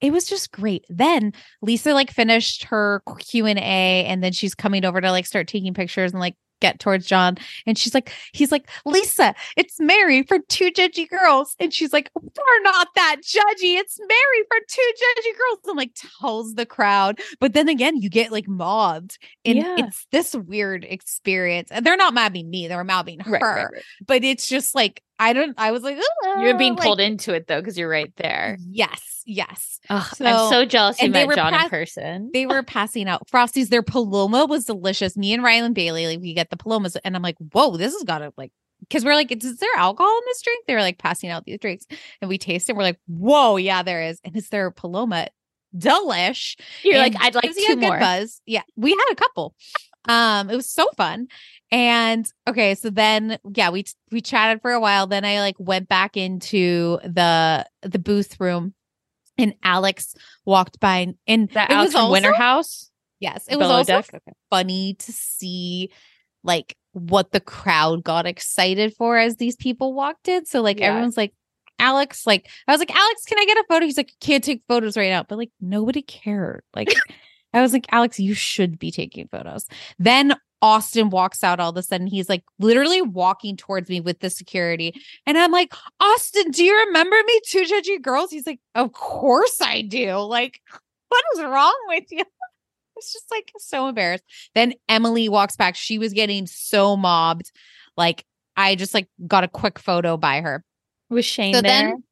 [0.01, 0.87] it was just great.
[0.89, 5.75] Then Lisa like finished her Q&A and then she's coming over to like start taking
[5.75, 10.39] pictures and like get towards John and she's like he's like Lisa it's Mary for
[10.49, 11.57] two judgy girls.
[11.59, 13.77] And she's like we're not that judgy.
[13.79, 15.59] It's Mary for two judgy girls.
[15.69, 17.21] And like tells the crowd.
[17.41, 19.75] But then again you get like mobbed and Yeah.
[19.79, 21.71] it's this weird experience.
[21.71, 23.83] And they're not mobbing me they're mobbing her Right, right, right.
[24.07, 25.99] but it's just like I don't I was like
[26.41, 28.57] You're being like, pulled into it though, because you're right there.
[28.69, 32.31] yes yes Ugh, So- I'm so jealous you and met John in person.
[32.33, 33.69] they were passing out frosties.
[33.69, 35.17] Their paloma was delicious.
[35.17, 38.03] Me and Rylan Bailey, like we get the palomas, and I'm like, whoa, this has
[38.03, 40.65] got to like, because we're like, is there alcohol in this drink?
[40.67, 41.87] They were like passing out these drinks,
[42.21, 42.77] and we taste it.
[42.77, 45.29] We're like, whoa, yeah, there is, and it's their paloma,
[45.77, 46.57] delish.
[46.83, 47.99] You're and like, I'd like two a good more.
[47.99, 48.41] Buzz.
[48.47, 49.55] Yeah, we had a couple.
[50.09, 51.29] Um, it was so fun.
[51.71, 55.07] And okay, so then yeah, we we chatted for a while.
[55.07, 58.75] Then I like went back into the the booth room,
[59.39, 62.91] and Alex walked by, and, and That it Alex was also Winter House.
[63.21, 64.23] yes, it was also deck?
[64.51, 65.91] Funny to see
[66.43, 70.45] like what the crowd got excited for as these people walked in.
[70.47, 70.87] So like Yeah.
[70.89, 71.33] everyone's like,
[71.79, 73.87] Alex, like I was like, Alex, can I get a photo?
[73.87, 75.23] He's like, You can't take photos right now.
[75.23, 76.63] But like nobody cared.
[76.75, 76.89] Like
[77.53, 79.67] I was like, Alex, you should be taking photos.
[79.99, 82.07] Then Austin walks out all of a sudden.
[82.07, 84.95] He's like literally walking towards me with the security.
[85.27, 87.41] And I'm like, Austin, do you remember me?
[87.47, 88.31] Two judgy girls?
[88.31, 90.17] He's like, Of course I do.
[90.17, 90.61] Like,
[91.09, 92.25] what is wrong with you?
[92.97, 94.25] It's just like so embarrassed.
[94.55, 95.75] Then Emily walks back.
[95.75, 97.51] She was getting so mobbed.
[97.97, 100.63] Like, I just like got a quick photo by her.
[101.09, 101.71] Was Shane So there?
[101.71, 102.05] then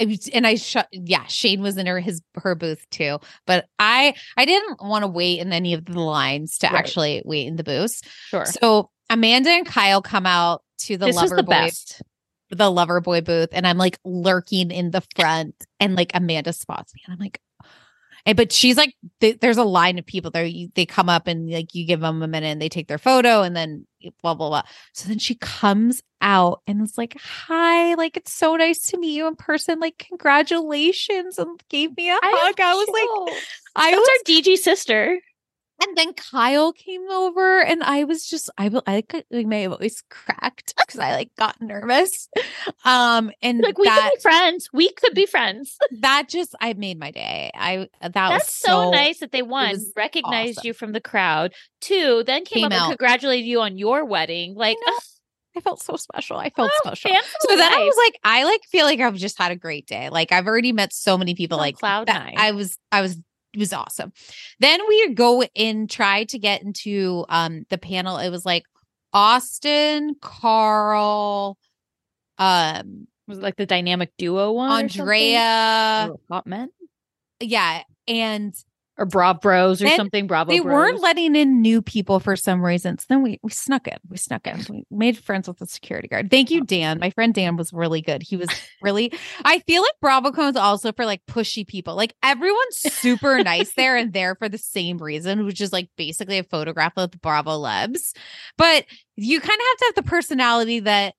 [0.00, 3.18] and I shut yeah, Shane was in her his her booth too.
[3.46, 6.74] But I I didn't want to wait in any of the lines to Right.
[6.76, 8.02] actually wait in the booths.
[8.28, 8.44] sure.
[8.44, 12.02] So Amanda and Kyle come out to the this lover the boy best.
[12.50, 17.02] the Loverboy booth and I'm like lurking in the front and like Amanda spots me
[17.06, 17.40] and I'm like
[18.26, 20.44] and but she's like th- there's a line of people there.
[20.44, 22.98] You, they come up and like you give them a minute and they take their
[22.98, 23.86] photo and then
[24.22, 24.62] blah blah blah.
[24.92, 29.14] So then she comes out and it's like hi like it's so nice to meet
[29.14, 29.78] you in person.
[29.78, 32.60] Like congratulations and gave me a hug.
[32.60, 33.36] I was like
[33.76, 35.20] I That's was our DG sister.
[35.82, 40.02] And then Kyle came over, and I was just I will I like, my voice
[40.10, 42.28] cracked because I like got nervous.
[42.84, 44.68] Um, and Like we that could be friends.
[44.72, 45.76] We could be friends.
[46.00, 47.50] that just I made my day.
[47.54, 50.66] I that was That's so, nice that they one recognized awesome.
[50.68, 51.54] you from the crowd.
[51.80, 52.80] Two, then came, Came up out.
[52.90, 54.54] and congratulated you on your wedding.
[54.54, 54.92] Like, know.
[55.56, 56.36] I felt so special.
[56.36, 57.12] I felt Oh, special.
[57.40, 60.08] So then I was like, I like feel like I've just had a great day.
[60.10, 61.58] Like I've already met so many people.
[61.58, 62.34] On like cloud nine.
[62.36, 63.16] I was, I was,
[63.56, 64.12] was awesome.
[64.60, 68.18] Then we go in, try to get into um the panel.
[68.18, 68.64] It was like
[69.12, 71.56] Austin, Carl,
[72.38, 74.70] um, was it like the dynamic duo one.
[74.70, 76.70] Andrea, hot men
[77.40, 78.54] yeah, and
[78.96, 80.26] or Bravo Bros or Then something.
[80.26, 80.52] Bravo.
[80.52, 83.04] they weren't letting in new people for some reasons.
[83.08, 83.96] Then we we snuck in.
[84.08, 84.64] We snuck in.
[84.68, 86.30] We made friends with the security guard.
[86.30, 86.64] Thank you, oh.
[86.64, 87.00] Dan.
[87.00, 88.22] My friend Dan was really good.
[88.22, 88.48] He was
[88.82, 89.12] really.
[89.44, 91.96] I feel like BravoCon's also for like pushy people.
[91.96, 96.38] Like everyone's super nice there and there for the same reason, which is like basically
[96.38, 98.14] a photograph of the Bravolebs.
[98.56, 98.84] But
[99.16, 101.14] you kind of have to have the personality that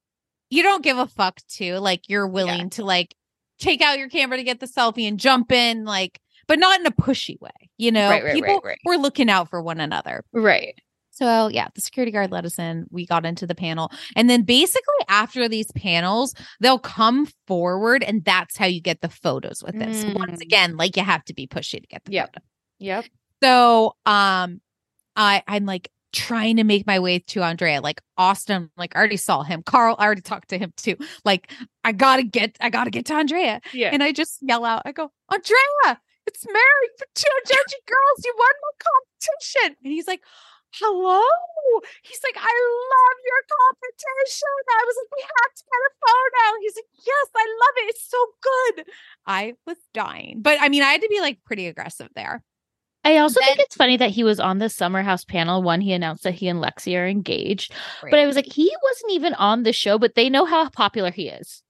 [0.49, 1.79] you don't give a fuck to.
[1.79, 3.15] Like you're willing to like
[3.59, 6.85] take out your camera to get the selfie and jump in, like, but not in
[6.85, 7.49] a pushy way.
[7.77, 8.77] You know, Right, right, people right.
[8.85, 10.23] were looking out for one another.
[10.33, 10.75] right.
[11.11, 12.87] So yeah, the security guard let us in.
[12.91, 13.89] We got into the panel.
[14.17, 19.07] And then basically after these panels, they'll come forward and that's how you get the
[19.07, 20.03] photos with this.
[20.13, 20.41] Once Mm.
[20.41, 22.33] again, like you have to be pushy to get the Yep.
[22.33, 22.45] photo.
[22.79, 23.05] Yep.
[23.41, 24.59] So um
[25.15, 27.79] I I'm like trying to make my way to Andrea.
[27.79, 29.63] Like Austin, like I already saw him.
[29.63, 30.97] Carl, I already talked to him too.
[31.23, 31.49] Like
[31.85, 33.61] I gotta get I gotta get to Andrea.
[33.73, 33.91] Yeah.
[33.93, 38.19] And I just yell out, I go, Andrea, it's Mary for Two Judgey Girls.
[38.23, 39.77] You won my competition.
[39.83, 40.21] And he's like,
[40.73, 41.21] Hello.
[42.03, 44.55] He's like, I love your competition.
[44.69, 46.59] I was like, we have to get a phone photo.
[46.61, 47.89] He's like, Yes, I love it.
[47.89, 48.85] It's so good.
[49.25, 50.41] I was dying.
[50.41, 52.43] But I mean, I had to be like pretty aggressive there.
[53.03, 55.79] I also Then- think it's funny that he was on the Summer House panel when
[55.79, 57.71] he announced that he and Lexi are engaged.
[58.01, 61.11] But I was like, he wasn't even on the show, but they know how popular
[61.11, 61.61] he is.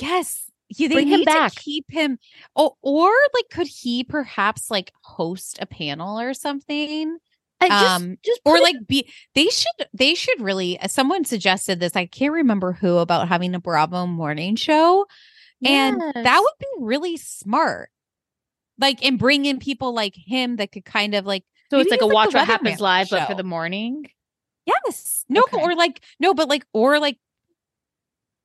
[0.00, 0.49] Yes.
[0.76, 1.54] Yeah, they Bring him back.
[1.56, 2.18] keep him.
[2.54, 7.18] Oh, or like, could he perhaps like host a panel or something?
[7.60, 10.78] I just, um, just or it- like be they should they should really.
[10.80, 11.96] uh, Someone suggested this.
[11.96, 15.06] I can't remember who about having a Bravo morning show,
[15.64, 17.90] and that would be really smart.
[18.78, 22.00] Like, and bring in people like him that could kind of like so it's like
[22.00, 24.06] a like watch what happens live, but for the morning.
[24.66, 25.24] Yes.
[25.28, 25.60] No, Okay.
[25.60, 27.18] or like no, but like or like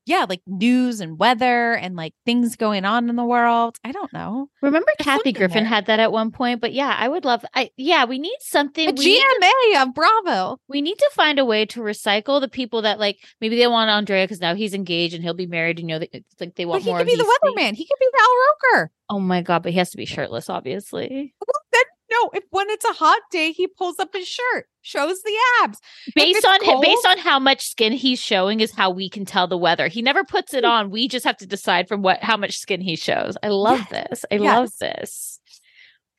[0.06, 3.78] yeah, like news and weather and like things going on in the world.
[3.84, 4.50] I don't know.
[4.62, 5.70] Remember There's Kathy Griffin there.
[5.70, 7.44] had that at one point, but yeah, I would love.
[7.54, 8.88] I yeah, we need something.
[8.88, 10.58] A we, need to, GMA of Bravo.
[10.68, 13.90] we need to find a way to recycle the people that like maybe they want
[13.90, 15.80] Andrea because now he's engaged and he'll be married.
[15.80, 17.40] And you know, they, it's like they want But want he could be the these
[17.44, 17.56] things.
[17.72, 17.76] weatherman.
[17.76, 18.92] He could be Al Roker.
[19.10, 19.64] Oh my god!
[19.64, 21.34] But he has to be shirtless, obviously.
[21.46, 21.84] Well, then
[22.24, 25.80] no, if when it's a hot day, he pulls up his shirt, shows the abs.
[26.16, 29.48] Based on hi- based on how much skin he's showing is how we can tell
[29.48, 29.88] the weather.
[29.88, 30.90] He never puts it on.
[30.92, 33.38] We just have to decide from what how much skin he shows.
[33.44, 34.26] I love this.
[34.32, 35.40] I love this.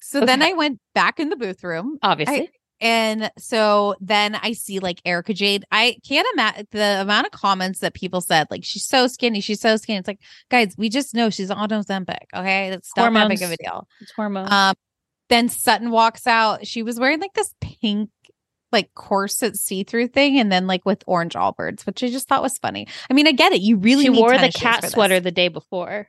[0.01, 1.99] So then I went back in the booth room.
[2.03, 5.65] Obviously, And so then I see like Erika Jayne.
[5.73, 9.41] I can't imagine the amount of comments that people said, like, she's so skinny.
[9.41, 9.99] She's so skinny.
[9.99, 12.19] It's like, guys, we just know she's on Ozempic.
[12.35, 12.71] Okay.
[12.71, 13.89] That's not that big of a deal.
[14.01, 14.53] it's hormones.
[14.53, 14.75] Um,
[15.29, 16.67] then Sutton walks out.
[16.67, 18.11] She was wearing like this pink,
[18.73, 22.43] like corset see through thing, and then like with orange allbirds, which I just thought
[22.43, 22.87] was funny.
[23.11, 23.61] I mean, I get it.
[23.61, 26.09] You really she wore the cat sweater the day before.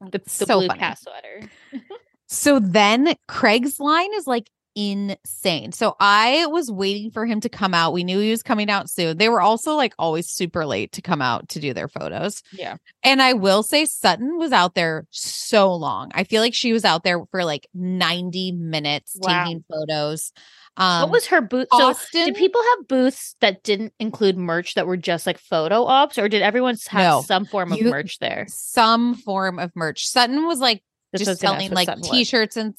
[0.00, 0.80] The, the So blue funny.
[0.80, 1.48] cat sweater.
[2.28, 5.72] So then Craig's line is like insane.
[5.72, 7.92] So I was waiting for him to come out.
[7.92, 9.18] We knew he was coming out soon.
[9.18, 12.42] They were also like always super late to come out to do their photos.
[12.52, 12.76] Yeah.
[13.02, 16.10] And I will say Sutton was out there so long.
[16.14, 19.44] I feel like she was out there for like 90 minutes Wow.
[19.44, 20.32] taking photos.
[20.78, 21.68] Um what was her booth?
[21.70, 26.16] So did people have booths that didn't include merch that were just like photo ops,
[26.16, 27.22] or did everyone have No.
[27.22, 28.46] some form of You- merch there?
[28.48, 30.06] some form of merch.
[30.08, 30.82] Sutton was like
[31.12, 32.74] was just selling like t-shirts and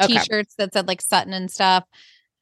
[0.00, 0.14] Okay.
[0.18, 1.84] t-shirts that said like Sutton and stuff.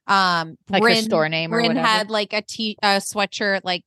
[0.06, 1.86] Um Like Bryn- store name or Bryn whatever.
[1.86, 3.82] had like a t a sweatshirt like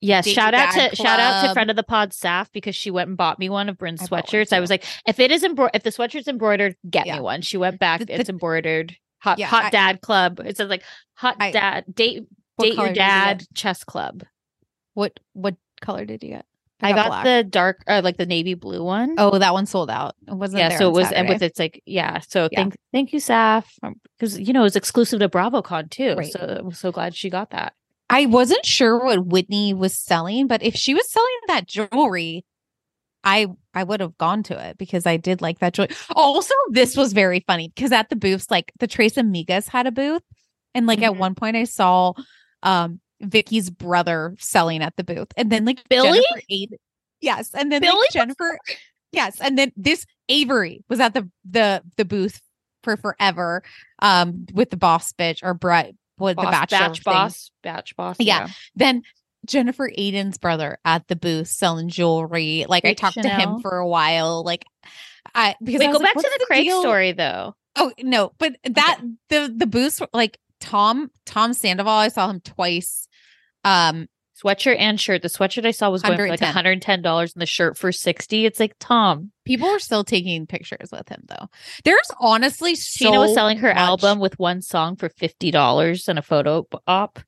[0.00, 2.88] Yes, Date shout out to shout out to friend of the pod Saf because she
[2.92, 4.52] went and bought me one of Bryn's I sweatshirts.
[4.52, 7.16] I was like, if it is embro- if the sweatshirt's embroidered, get Yeah.
[7.16, 7.42] me one.
[7.42, 8.96] She went back, The- the- it's embroidered.
[9.22, 10.38] Hot Yeah, hot I- dad club.
[10.38, 12.22] It says like hot I- dad date
[12.60, 12.94] date your did you get?
[12.94, 14.22] dad chess club.
[14.94, 16.46] what what color did you get?
[16.80, 19.14] I got the dark uh, like the navy blue one.
[19.18, 20.14] Oh, that one sold out.
[20.26, 22.20] It wasn't yeah, so it was and with it's like yeah.
[22.20, 22.60] So Yeah.
[22.60, 23.64] thank thank you, Saf,
[24.18, 26.14] because you know it was exclusive to BravoCon too.
[26.16, 26.32] Right.
[26.32, 27.72] So I'm so glad she got that.
[28.10, 32.44] I wasn't sure what Whitney was selling, but if she was selling that jewelry,
[33.24, 35.90] I I would have gone to it because I did like that jewelry.
[36.14, 39.92] Also, this was very funny because at the booths, like the Trace Amigas had a
[39.92, 40.22] booth,
[40.74, 41.18] and like at Mhm.
[41.18, 42.12] one point I saw
[42.62, 46.20] um Vicky's brother selling at the booth, and then like Billy?
[46.20, 46.76] Jennifer
[47.20, 48.58] yes, and then like, Jennifer,
[49.12, 52.40] yes, and then this Avery was at the the the booth
[52.82, 53.62] for forever,
[54.00, 57.12] um, with the boss bitch or Brett, the Boss, bachelor batch thing.
[57.12, 58.16] boss, batch boss.
[58.18, 58.48] Yeah.
[58.74, 59.02] then
[59.46, 62.66] Jennifer Aydin's brother at the booth selling jewelry.
[62.68, 64.44] Like I talked to him for a while.
[64.44, 64.64] Like
[65.34, 67.54] I because Wait, I go like, back to "What's the Craig deal?" story though.
[67.76, 71.92] Oh no, but that the the booth like Tom Tom Sandoval.
[71.92, 73.07] I saw him twice.
[73.64, 74.08] Um,
[74.42, 75.22] Sweatshirt and shirt.
[75.22, 76.80] The sweatshirt I saw was going for like $110.
[76.80, 78.46] $110 and the shirt for 60.
[78.46, 79.32] It's like, Tom.
[79.44, 81.48] people are still taking pictures with him though.
[81.84, 86.20] There's honestly so Scheana was selling her much- album with one song for $50 and
[86.20, 87.18] a photo op.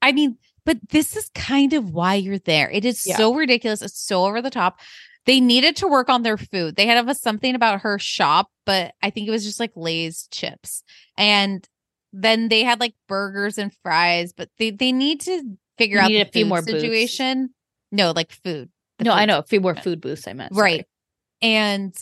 [0.00, 2.70] I mean, but this is kind of why you're there.
[2.70, 3.18] It is Yeah.
[3.18, 3.82] so ridiculous.
[3.82, 4.80] It's so over the top.
[5.26, 6.76] They needed to work on their food.
[6.76, 10.26] They had a, something about her shop, but I think it was just like Lay's
[10.30, 10.82] chips.
[11.18, 11.68] And
[12.12, 16.08] then they had like burgers and fries, but they, they need to figure They out
[16.08, 16.70] the a few food more booths.
[16.82, 17.50] situation.
[17.92, 18.70] No, like food.
[19.00, 19.38] No, I know.
[19.38, 20.54] A few more food booths I meant.
[20.54, 20.62] sorry.
[20.78, 20.86] Right.
[21.40, 21.94] And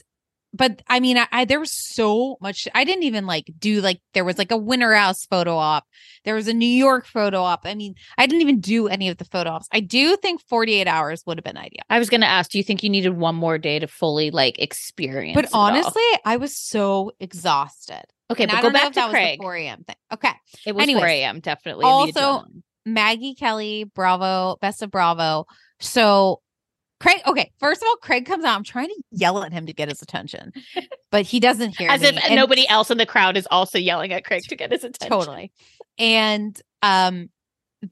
[0.55, 2.67] but I mean, I, I there was so much.
[2.75, 5.85] I didn't even like do like there was like a Winter House photo op.
[6.25, 7.61] There was a New York photo op.
[7.65, 9.69] I mean, I didn't even do any of the photo ops.
[9.73, 11.83] I do think 48 hours would have been ideal.
[11.91, 14.31] I was going to ask, do you think you needed one more day to fully
[14.31, 15.35] like experience?
[15.35, 15.63] But it all?
[15.67, 18.03] honestly, I was so exhausted.
[18.31, 19.39] okay, And but I go don't know back if to that Craig.
[19.39, 19.85] was the 4 a.m.
[19.85, 19.97] thing.
[20.15, 20.33] Okay.
[20.67, 21.41] it was anyways, 4 a.m.
[21.41, 21.85] definitely.
[21.85, 22.45] also-
[22.89, 25.47] Maggie Kelly, Bravo, Best of Bravo.
[25.81, 26.41] So
[27.01, 28.57] Craig, okay, first of all, Craig comes out.
[28.57, 30.53] I'm trying to yell at him to get his attention,
[31.11, 32.09] but he doesn't hear as me.
[32.09, 34.83] if And- nobody else in the crowd is also yelling at Craig to get his
[34.85, 35.09] attention.
[35.11, 35.53] totally.
[35.99, 37.31] And um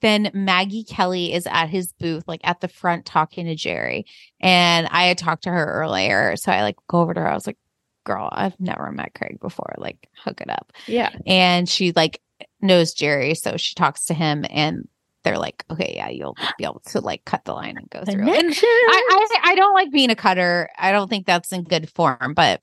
[0.00, 4.06] then Maggie Kelly is at his booth, like at the front talking to Jerry.
[4.40, 6.36] And I had talked to her earlier.
[6.36, 7.28] So I like go over to her.
[7.30, 7.58] I was like,
[8.04, 9.74] girl, I've never met Craig before.
[9.76, 10.72] Like, hook it up.
[10.86, 11.10] Yeah.
[11.26, 12.20] And she like
[12.62, 13.34] knows Jerry.
[13.34, 14.88] So she talks to him and
[15.24, 18.28] they're like, okay, yeah, you'll be able to like cut the line and go through.
[18.30, 20.68] And I, I I don't like being a cutter.
[20.78, 22.60] I don't think that's in good form, but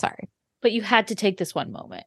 [0.00, 0.28] sorry.
[0.62, 2.04] but you had to take this one moment.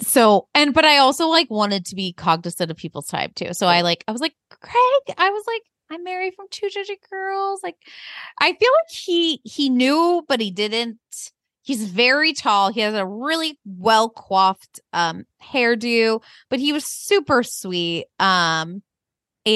[0.00, 3.66] so and but i also like wanted to be cognizant of people's time too so
[3.66, 7.60] i like i was like craig i was like i'm married from Two Judgey Girls
[7.64, 7.74] like
[8.40, 10.98] i feel like he he knew but he didn't
[11.62, 17.42] he's very tall he has a really well coiffed um hairdo but he was super
[17.42, 18.82] sweet um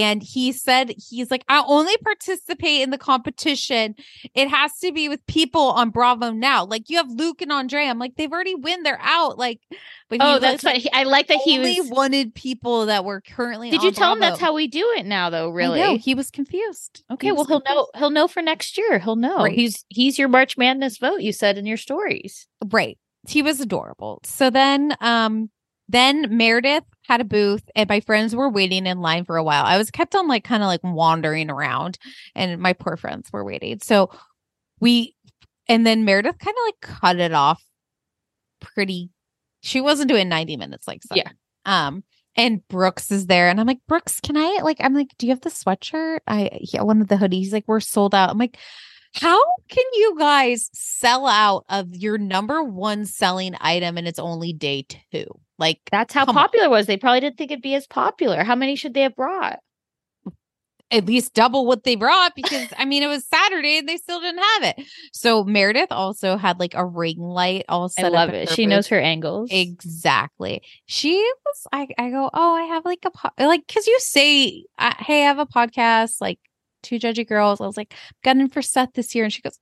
[0.00, 3.94] and he said he's like i only participate in the competition
[4.34, 7.84] it has to be with people on bravo now like you have luke and andre
[7.86, 9.60] i'm like they've already win they're out like
[10.08, 10.62] but Oh, that's.
[10.62, 11.88] He- I like that he only was.
[11.90, 15.30] wanted people that were currently Did you tell him that's how we do it now,
[15.30, 15.48] though?
[15.48, 15.80] Really?
[15.80, 17.88] know, he was confused Okay, He well was he'll know.
[17.96, 18.98] He'll know for next year.
[18.98, 19.38] He'll know.
[19.44, 19.54] Right.
[19.54, 21.22] He's he's your March Madness vote.
[21.22, 22.46] You said in your stories.
[22.70, 25.48] right he was adorable so then um
[25.88, 29.64] then meredith had a booth and my friends were waiting in line for a while
[29.64, 31.98] i was kept on like kind of like wandering around
[32.34, 34.10] and my poor friends were waiting so
[34.80, 35.14] we
[35.68, 37.62] and then meredith kind of like cut it off
[38.60, 39.10] pretty
[39.60, 41.16] she wasn't doing 90 minutes like some.
[41.16, 41.30] Yeah.
[41.64, 42.04] um
[42.36, 44.78] and Brooks is there, and I'm like, Brooks, can I like?
[44.80, 46.20] I'm like, do you have the sweatshirt?
[46.26, 47.34] I yeah, one of the hoodies.
[47.34, 48.30] He's like, we're sold out.
[48.30, 48.58] I'm like,
[49.14, 54.52] how can you guys sell out of your number one selling item and it's only
[54.52, 55.26] day two?
[55.58, 56.42] Like That's how Come on.
[56.44, 56.86] popular was.
[56.86, 58.42] They probably didn't think it'd be as popular.
[58.42, 59.58] How many should they have brought?
[60.90, 64.20] at least double what they brought because I mean it was Saturday and they still
[64.20, 64.86] didn't have it.
[65.12, 68.50] So Meredith also had like a ring light all set I love it.
[68.50, 68.70] She booth.
[68.70, 69.48] knows her angles.
[69.50, 70.62] Exactly.
[70.86, 71.66] She was.
[71.72, 71.88] I.
[71.96, 72.28] I go.
[72.32, 74.64] Oh, I have like a po-, like because you say,
[74.98, 76.38] "Hey, I have a podcast." Like
[76.82, 77.60] Two Judgey Girls.
[77.60, 79.58] I was like, got in for Seth this year, and she goes,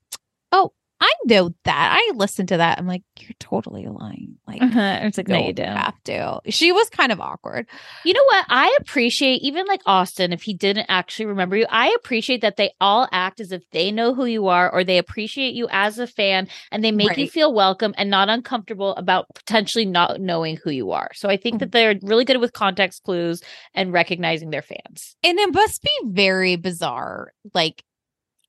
[0.53, 1.99] "Oh, I know that.
[1.99, 4.99] I listened to that." I'm like, "You're totally lying." Like, Uh-huh.
[5.03, 5.77] It's like, no, you don't don't.
[5.77, 6.41] have to.
[6.49, 7.67] She was kind of awkward.
[8.05, 8.47] You know what?
[8.49, 12.73] I appreciate even like Austin, if he didn't actually remember you, I appreciate that they
[12.81, 16.07] all act as if they know who you are or they appreciate you as a
[16.07, 20.71] fan and they make you feel welcome and not uncomfortable about potentially not knowing who
[20.71, 21.11] you are.
[21.15, 23.43] So I think that they're really good with context clues
[23.75, 25.17] and recognizing their fans.
[25.23, 27.33] And it must be very bizarre.
[27.55, 27.85] Like,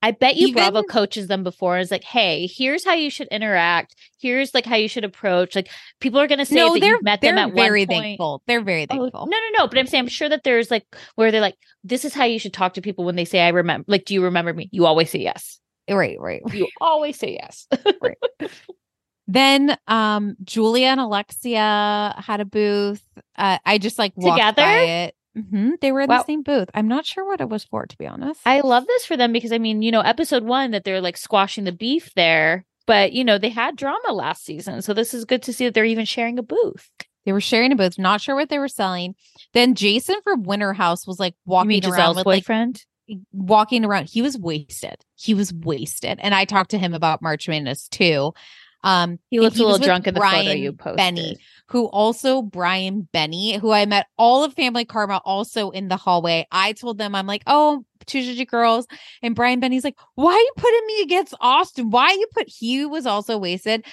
[0.03, 3.27] I bet you Bravo coaches them before and is like, hey, here's how you should
[3.27, 3.95] interact.
[4.19, 5.55] Here's like how you should approach.
[5.55, 7.87] Like people are gonna say no, that they're you've met they're them at very one
[7.87, 8.03] point.
[8.03, 8.43] thankful.
[8.47, 9.27] They're very Oh, thankful.
[9.27, 9.67] no, no, no.
[9.67, 10.85] But I'm saying I'm sure that there's like
[11.15, 13.49] where they're like, this is how you should talk to people when they say I
[13.49, 13.85] remember.
[13.87, 14.69] Like, do you remember me?
[14.71, 15.59] You always say yes.
[15.89, 16.41] Right, right.
[16.53, 17.67] You always say yes.
[18.01, 18.17] right.
[19.27, 23.01] Then um Julia and Alexia had a booth.
[23.37, 24.61] Uh, I just like walked Together?
[24.61, 25.15] by it.
[25.35, 26.19] Hmm They were in Wow.
[26.19, 26.69] the same booth.
[26.73, 28.41] I'm not sure what it was for, to be honest.
[28.45, 31.17] I love this for them because I mean, you know, episode one that they're like
[31.17, 34.81] squashing the beef there, but you know, they had drama last season.
[34.81, 36.89] So this is good to see that they're even sharing a booth.
[37.25, 37.97] they were sharing a booth.
[37.99, 39.15] Not sure what they were selling.
[39.53, 42.83] Then Jason from Winter House was like walking around with like boyfriend?
[43.31, 44.05] walking around.
[44.09, 45.03] He was wasted.
[45.15, 46.19] He was wasted.
[46.21, 48.33] And I talked to him about March Madness too.
[48.83, 50.97] Um, He looks a little drunk in the photo Brian you posted.
[50.97, 55.97] Benny, who also Brian Benni, who I met all of Family Karma also in the
[55.97, 56.47] hallway.
[56.51, 58.87] I told them, I'm like, oh, Two Judgey Girls.
[59.21, 61.91] And Brian Benni's like, why are you putting me against Austin?
[61.91, 63.85] Why you put he was also wasted.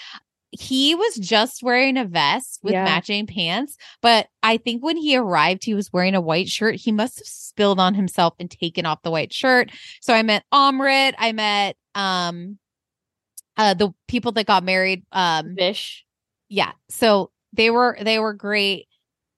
[0.51, 2.85] He was just wearing a vest with Yeah.
[2.85, 6.77] matching pants, but I think when he arrived, he was wearing a white shirt.
[6.77, 9.71] He must have spilled on himself and taken off the white shirt.
[10.01, 11.13] So I met Amrit.
[11.19, 12.59] I met um
[13.59, 15.05] uh the people that got married.
[15.13, 16.05] Um Vish.
[16.49, 18.87] yeah so they were they were great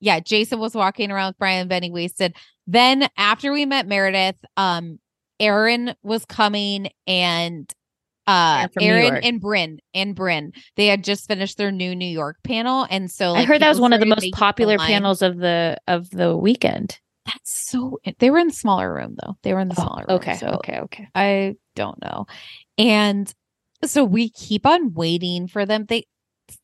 [0.01, 2.35] yeah jason was walking around with brian benni wasted
[2.67, 4.99] then after we met meredith um
[5.39, 7.73] erin was coming and
[8.27, 12.87] uh Erin and bryn and bryn they had just finished their new new york panel
[12.91, 14.87] and so I heard that was one of the most popular line.
[14.89, 16.99] panels of the of the weekend.
[17.27, 20.05] that's so they were in the smaller room though they were in the Oh, smaller
[20.09, 21.09] room okay, so okay, okay.
[21.15, 22.27] I don't know.
[22.79, 23.33] And
[23.85, 25.87] so we keep on waiting for them.
[25.87, 26.07] They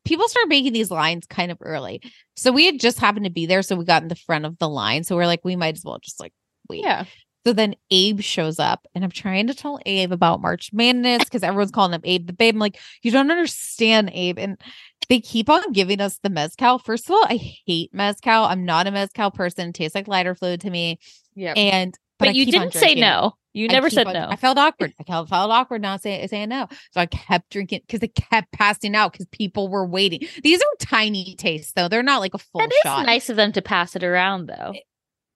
[0.04, 2.02] people start making these lines kind of early.
[2.34, 3.62] So we had just happened to be there.
[3.62, 5.04] So we got in the front of the line.
[5.04, 6.32] So we're like, we might as well just like
[6.68, 6.82] wait.
[6.82, 7.04] Yeah.
[7.46, 11.44] So then Abe shows up and I'm trying to tell Abe about March Madness because
[11.44, 12.54] everyone's calling him Abe the Babe.
[12.56, 14.36] I'm like, you don't understand, Abe.
[14.40, 14.60] And
[15.08, 16.80] they keep on giving us the mezcal.
[16.80, 18.46] First of all, I hate mezcal.
[18.46, 19.68] I'm not a mezcal person.
[19.68, 20.98] It tastes like lighter fluid to me.
[21.36, 21.52] Yeah.
[21.52, 23.34] And But, I you didn't say no.
[23.52, 24.26] You never said on- no.
[24.28, 24.92] I felt awkward.
[25.00, 26.66] I felt, felt awkward not saying saying no.
[26.92, 30.20] So I kept drinking because it kept passing out because people were waiting.
[30.42, 33.06] These are tiny tastes though; they're not like a full That is shot.
[33.06, 34.72] nice of them to pass it around though.
[34.74, 34.80] Eh,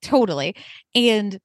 [0.03, 0.55] totally.
[0.95, 1.39] And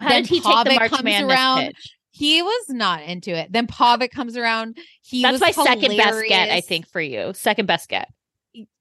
[0.00, 1.60] How then did he take the Pavit March comes Madness around.
[1.66, 1.96] pitch?
[2.10, 3.52] he was not into it.
[3.52, 4.76] Then Pavit comes around.
[5.02, 7.32] He That's was my second best get, I think, for you.
[7.34, 8.08] Second best get.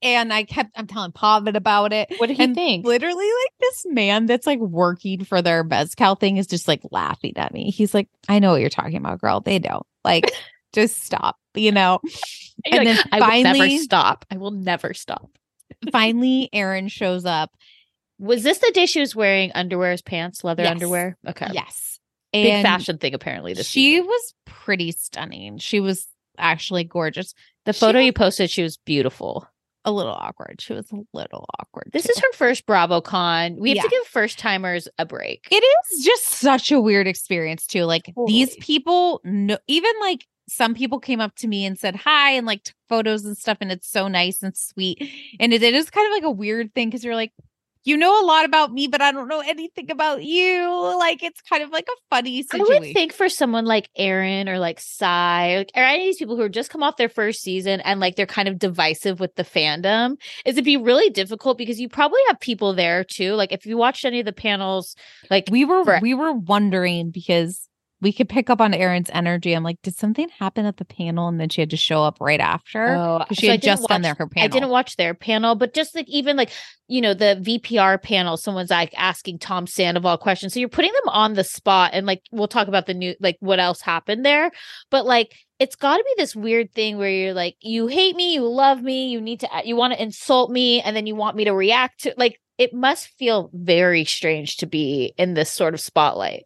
[0.01, 2.11] And I kept I'm telling Pavit about it.
[2.17, 2.85] What did he and think?
[2.85, 7.33] Literally, like this man that's like working for their mezcal thing is just like laughing
[7.37, 7.71] at me.
[7.71, 9.39] He's like, I know what you're talking about, girl.
[9.41, 9.85] They don't.
[10.03, 10.31] Like,
[10.73, 11.99] just stop, you know?
[12.65, 14.25] You're and like, then I will never finally- stop.
[14.31, 15.29] I will never stop.
[15.91, 17.51] Finally, Erin shows up.
[18.19, 20.71] Was this the day she was wearing underwear as pants, leather Yes.
[20.71, 21.17] underwear?
[21.27, 21.47] Okay.
[21.51, 21.99] Yes.
[22.31, 24.05] Big And fashion thing apparently this She season.
[24.07, 25.57] was pretty stunning.
[25.57, 26.07] She was
[26.37, 27.33] actually gorgeous.
[27.65, 29.47] The photo was- you posted, she was beautiful.
[29.85, 30.61] A little awkward.
[30.61, 31.89] She was a little awkward.
[31.91, 32.11] This too.
[32.11, 33.57] is her first BravoCon.
[33.57, 35.47] We have to give first timers a break.
[35.51, 40.73] it is just such a weird experience too like these people no even like some
[40.73, 43.71] people came up to me and said hi and like took photos and stuff and
[43.71, 45.01] it's so nice and sweet
[45.39, 47.31] and it, it is kind of like a weird thing because you're like
[47.83, 51.41] you know a lot about me but i don't know anything about you like it's
[51.41, 55.57] kind of like a funny I would think for someone like Erin or like Sai
[55.57, 57.99] like, or any of these people who are just come off their first season and
[57.99, 61.89] like they're kind of divisive with the fandom, is it'd be really difficult because you
[61.89, 63.33] probably have people there too.
[63.33, 64.95] Like if you watched any of the panels,
[65.29, 67.67] like we were for- we were wondering because
[68.03, 69.53] we could pick up on Erin's energy.
[69.53, 71.29] I'm like, did something happen at the panel?
[71.29, 72.95] And then she had to show up right after.
[72.95, 74.45] Oh, she so had just done watch- their her panel.
[74.45, 76.51] I didn't watch their panel, but just like even like
[76.87, 81.09] you know the VPR panel, someone's like asking Tom Sandoval questions, so you're putting them
[81.09, 84.51] on the spot, and like we'll talk about the new like what else happened there,
[84.91, 88.33] but like it's got to be this weird thing where you're like you hate me,
[88.33, 91.15] you love me, you need to uh, you want to insult me, and then you
[91.15, 95.49] want me to react to like it must feel very strange to be in this
[95.49, 96.43] sort of spotlight.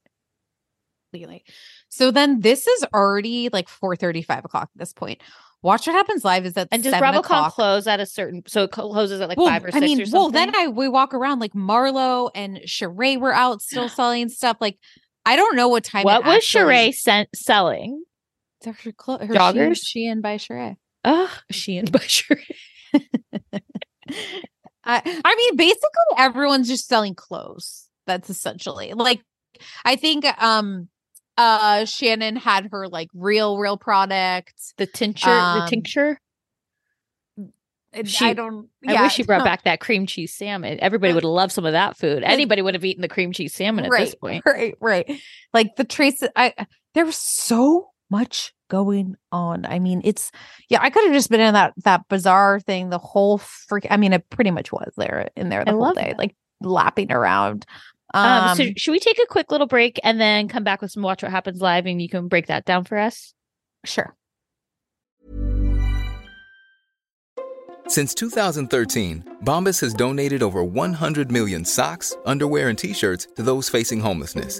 [1.90, 5.22] So then this is already like 4 5 o'clock at this point.
[5.64, 7.54] Watch What Happens Live is at And does 7 BravoCon o'clock.
[7.56, 10.00] close at a certain so it closes at like Well, five or six I mean,
[10.02, 10.20] or something?
[10.20, 14.58] well, then I we walk around like Marlo and Sheree were out still selling stuff.
[14.62, 14.78] Like
[15.26, 16.04] I don't know what time.
[16.04, 18.04] what it was actually- Sheree sent selling?
[18.62, 19.80] It's clo- her Joggers?
[19.84, 20.78] She, and by Sheree.
[21.06, 22.56] Oh, she and by Sheree.
[24.84, 27.88] I I mean, basically everyone's just selling clothes.
[28.06, 29.22] That's essentially like
[29.84, 30.88] I think um
[31.38, 34.74] uh Shannon had her like real real product.
[34.78, 36.20] The tincture, Um, the tincture.
[38.04, 38.70] She- I don't.
[38.88, 40.80] I wish she brought back that cream cheese salmon.
[40.82, 42.22] Everybody would love some of that food.
[42.22, 44.44] Anybody would have eaten the cream cheese salmon at right, this point.
[44.46, 45.10] Right, right.
[45.54, 46.22] Like the trace.
[46.36, 46.54] I
[46.94, 49.66] there was so much going on.
[49.66, 50.32] I mean, it's
[50.70, 50.80] yeah.
[50.82, 53.88] I could have just been in that that bizarre thing the whole freak.
[53.90, 56.18] I mean, it pretty much was there in there the I whole day, that.
[56.18, 57.66] like lapping around.
[58.14, 60.92] Um, Um, so should we take a quick little break and then come back with
[60.92, 63.34] some watch what happens live and you can break that down for us?
[63.86, 64.16] sure.
[67.88, 73.70] Since 2013, Bombas has donated over 100 million socks, underwear, and t shirts to those
[73.70, 74.60] facing homelessness.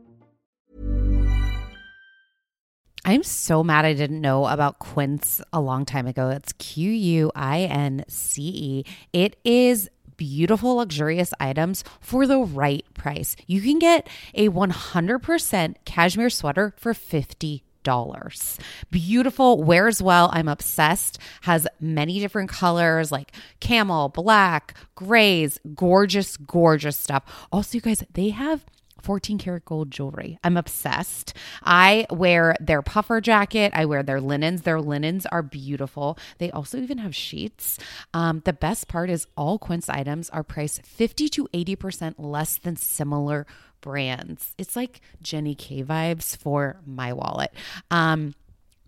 [3.03, 6.29] I'm so mad I didn't know about Quince a long time ago.
[6.29, 8.85] It's Q U I N C E.
[9.11, 13.35] It is beautiful, luxurious items for the right price.
[13.47, 18.59] You can get a 100% cashmere sweater for 50 dollars.
[18.91, 20.29] Beautiful, wears well.
[20.31, 21.17] I'm obsessed.
[21.41, 27.23] Has many different colors like camel, black, grays, gorgeous, gorgeous stuff.
[27.51, 28.63] Also, you guys, they have
[29.01, 30.37] 14 karat gold jewelry.
[30.43, 31.33] I'm obsessed.
[31.63, 33.71] I wear their puffer jacket.
[33.75, 34.61] I wear their linens.
[34.61, 36.17] Their linens are beautiful.
[36.37, 37.77] They also even have sheets.
[38.13, 42.75] Um, the best part is all Quince items are priced 50 to 80% less than
[42.75, 43.45] similar
[43.81, 44.53] brands.
[44.57, 47.51] It's like Jenny K vibes for my wallet.
[47.89, 48.35] Um,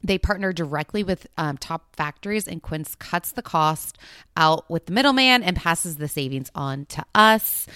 [0.03, 3.97] they partner directly with um, top factories, and Quince cuts the cost
[4.36, 7.68] out with the middleman and passes the savings on to us.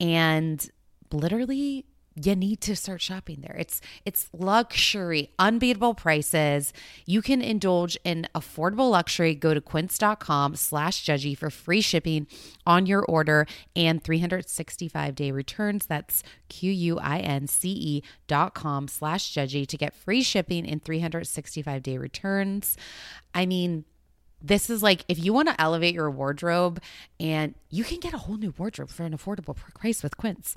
[0.00, 0.68] And
[1.12, 1.86] literally
[2.26, 3.56] you need to start shopping there.
[3.56, 6.72] It's it's luxury, unbeatable prices.
[7.06, 9.34] You can indulge in affordable luxury.
[9.34, 12.26] Go to quince.com slash judgy for free shipping
[12.66, 13.46] on your order
[13.76, 15.86] and 365 day returns.
[15.86, 22.76] That's Q-U-I-N-C-E dot com slash judgy to get free shipping and 365 day returns.
[23.34, 23.84] I mean,
[24.40, 26.80] this is like if you want to elevate your wardrobe
[27.18, 30.54] and you can get a whole new wardrobe for an affordable price with Quince.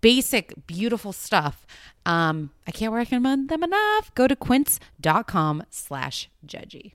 [0.00, 1.66] Basic, beautiful stuff.
[2.04, 4.14] Um, I can't recommend them enough.
[4.14, 6.92] Go to quince.com slash judgy.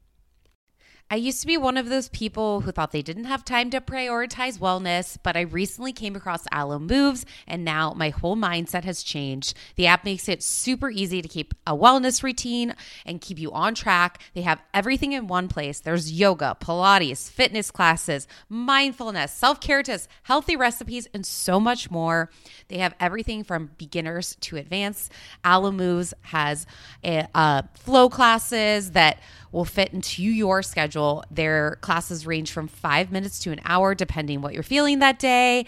[1.12, 3.82] I used to be one of those people who thought they didn't have time to
[3.82, 9.02] prioritize wellness, but I recently came across Alo Moves and now my whole mindset has
[9.02, 9.56] changed.
[9.76, 12.76] The app makes it super easy to keep a wellness routine
[13.08, 14.22] and keep you on track.
[14.36, 15.80] They have everything in one place.
[15.80, 22.30] There's yoga, Pilates, fitness classes, mindfulness, self care tips, healthy recipes, and so much more.
[22.68, 25.12] They have everything from beginners to advanced.
[25.44, 26.68] Alo Moves has
[27.04, 29.20] a, uh, flow classes that
[29.52, 31.24] will fit into your schedule.
[31.32, 35.66] Their classes range from five minutes to an hour, depending what you're feeling that day.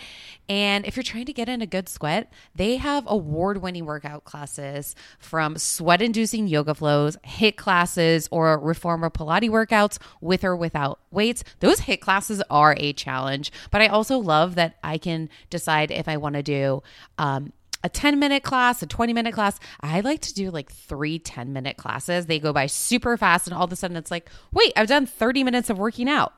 [0.50, 4.26] And if you're trying to get in a good sweat, they have award winning workout
[4.26, 11.00] classes from sweat inducing yoga flows, HIIT classes, or reformer Pilates workouts with or without
[11.10, 11.44] weights.
[11.60, 16.08] Those HIIT classes are a challenge, but I also love that I can decide if
[16.08, 16.84] I want to do
[17.18, 17.54] um,
[17.84, 19.60] a 10 minute class, a 20 minute class.
[19.82, 22.26] I like to do like three 10 minute classes.
[22.26, 25.06] They go by super fast, and all of a sudden it's like, wait, I've done
[25.06, 26.34] 30 minutes of working out.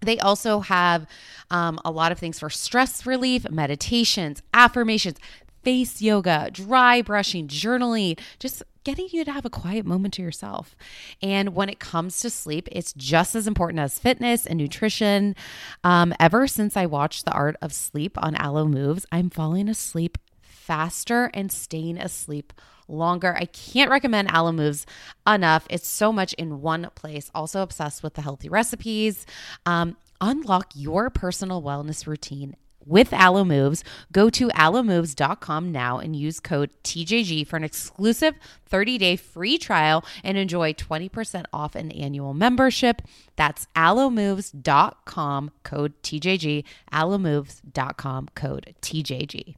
[0.00, 1.06] They also have
[1.50, 5.18] um, a lot of things for stress relief, meditations, affirmations,
[5.62, 10.74] face yoga, dry brushing, journaling, just getting you to have a quiet moment to yourself.
[11.22, 15.36] And when it comes to sleep, it's just as important as fitness and nutrition.
[15.84, 20.16] Um, ever since I watched The Art of Sleep on Alo Moves, I'm falling asleep
[20.70, 22.52] faster and staying asleep
[22.86, 23.34] longer.
[23.36, 24.86] I can't recommend Alo Moves
[25.26, 25.66] enough.
[25.68, 27.28] It's so much in one place.
[27.34, 29.26] Also obsessed with the healthy recipes.
[29.66, 32.54] Um, unlock your personal wellness routine
[32.86, 33.82] with Alo Moves.
[34.12, 38.36] Go to alomoves.com now and use code TJG for an exclusive
[38.70, 43.02] 30-day free trial and enjoy 20% off an annual membership.
[43.34, 46.62] That's alomoves.com code TJG,
[46.92, 49.56] alomoves.com code TJG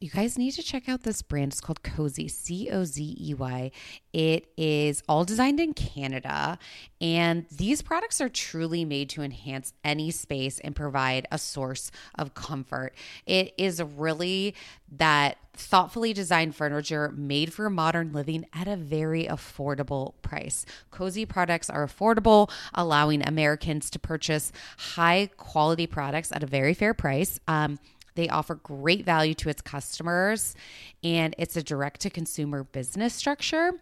[0.00, 1.52] you guys need to check out this brand.
[1.52, 3.70] It's called Cozey, C O Z E Y.
[4.12, 6.58] It is all designed in Canada,
[7.00, 12.34] and these products are truly made to enhance any space and provide a source of
[12.34, 12.94] comfort.
[13.24, 14.54] It is really
[14.92, 20.66] that thoughtfully designed furniture made for modern living at a very affordable price.
[20.92, 26.92] Cozey products are affordable, allowing Americans to purchase high quality products at a very fair
[26.92, 27.40] price.
[27.48, 27.78] Um,
[28.16, 30.54] they offer great value to its customers,
[31.04, 33.72] and it's a direct to consumer business structure.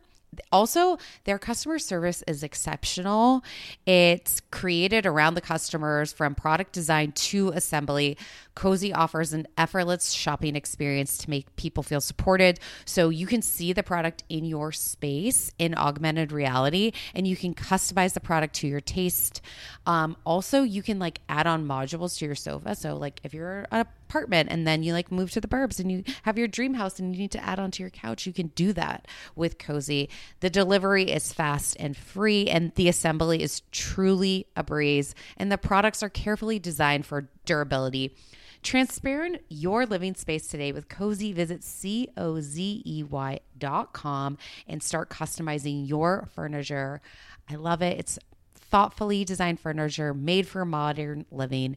[0.53, 3.45] Also, their customer service is exceptional.
[3.87, 8.17] It's created around the customers from product design to assembly.
[8.57, 12.61] Cozey offers an effortless shopping experience to make people feel supported.
[12.85, 17.55] So you can see the product in your space in augmented reality and you can
[17.55, 19.41] customize the product to your taste.
[19.87, 22.75] Um, also, you can like add on modules to your sofa.
[22.75, 25.91] So, like if you're an apartment and then you like move to the burbs and
[25.91, 28.33] you have your dream house and you need to add on to your couch, you
[28.33, 30.09] can do that with Cozey.
[30.41, 35.15] The delivery is fast and free, and the assembly is truly a breeze.
[35.37, 38.15] And the products are carefully designed for durability.
[38.63, 41.35] Transparent your living space today with Cozey.
[41.35, 47.03] Visit C O Z E Y dot com and start customizing your furniture.
[47.51, 47.99] I love it.
[47.99, 48.19] It's
[48.55, 51.77] thoughtfully designed furniture made for modern living.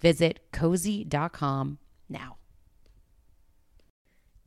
[0.00, 1.78] Visit cozey.com
[2.08, 2.36] now.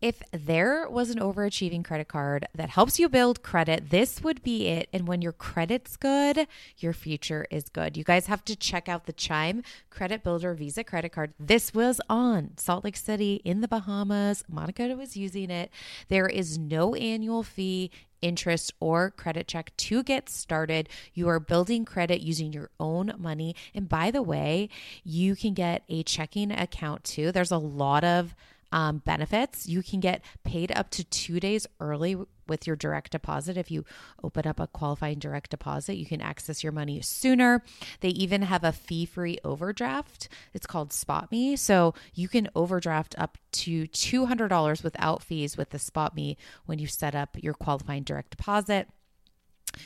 [0.02, 4.68] If there was an overachieving credit card that helps you build credit, this would be
[4.68, 4.89] it.
[4.91, 6.47] And when your credit's good,
[6.80, 7.95] your future is good.
[7.95, 11.36] You guys have to check out the Chime Credit Builder Visa credit card.
[11.39, 14.43] This was on Salt Lake City in the Bahamas.
[14.49, 15.70] Monica was using it.
[16.08, 17.91] There is no annual fee
[18.22, 20.89] interest or credit check to get started.
[21.13, 23.55] You are building credit using your own money.
[23.74, 24.69] And by the way,
[25.03, 27.32] you can get a checking account too.
[27.32, 28.36] There's a lot of
[28.72, 29.67] um, benefits.
[29.67, 32.17] You can get paid up to two days early
[32.52, 33.56] with your direct deposit.
[33.56, 33.86] If you
[34.22, 37.64] open up a qualifying direct deposit, you can access your money sooner.
[38.02, 40.28] They even have a fee free overdraft.
[40.54, 41.56] It's called Spot Me.
[41.56, 46.36] So you can overdraft up to $200 without fees with the Spot Me
[46.66, 48.89] when you set up your qualifying direct deposit.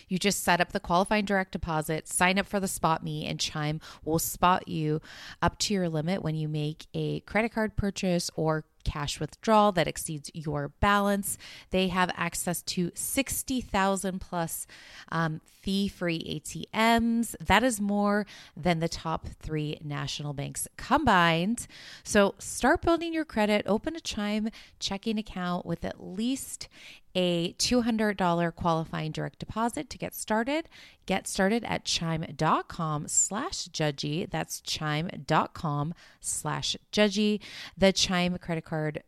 [0.08, 3.40] You just set up the qualifying direct deposit, sign up for the Spot Me, and
[3.40, 5.00] Chime will spot you
[5.44, 9.88] up to your limit when you make a credit card purchase or cash withdrawal that
[9.88, 11.38] exceeds your balance.
[11.72, 14.68] They have access to 60,000 plus
[15.12, 17.36] um, fee free ATMs.
[17.46, 18.26] That is more
[18.56, 21.68] than the top three national banks combined.
[22.04, 23.66] So start building your credit.
[23.68, 26.70] Open a Chime checking account with at least
[27.16, 30.68] a $200 qualifying direct deposit to get started.
[31.06, 34.30] Get started at chime.com slash judgy.
[34.30, 37.40] That's chime.com slash judgy.
[37.78, 39.04] The Chime credit card card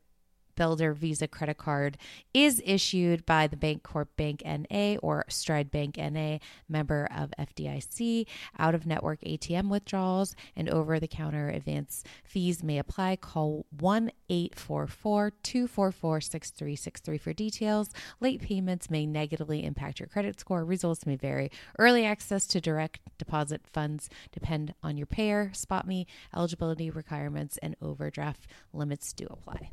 [0.57, 1.97] Builder Visa credit card
[2.33, 8.25] is issued by the Bancorp Bank NA or Stride Bank NA, member of FDIC.
[8.59, 13.15] Out of network ATM withdrawals and over the counter advance fees may apply.
[13.15, 17.89] Call 1 844 244 6363 for details.
[18.19, 20.65] Late payments may negatively impact your credit score.
[20.65, 21.51] Results may vary.
[21.77, 25.51] Early access to direct deposit funds depend on your payer.
[25.53, 29.69] Spot me, eligibility requirements, and overdraft limits do apply.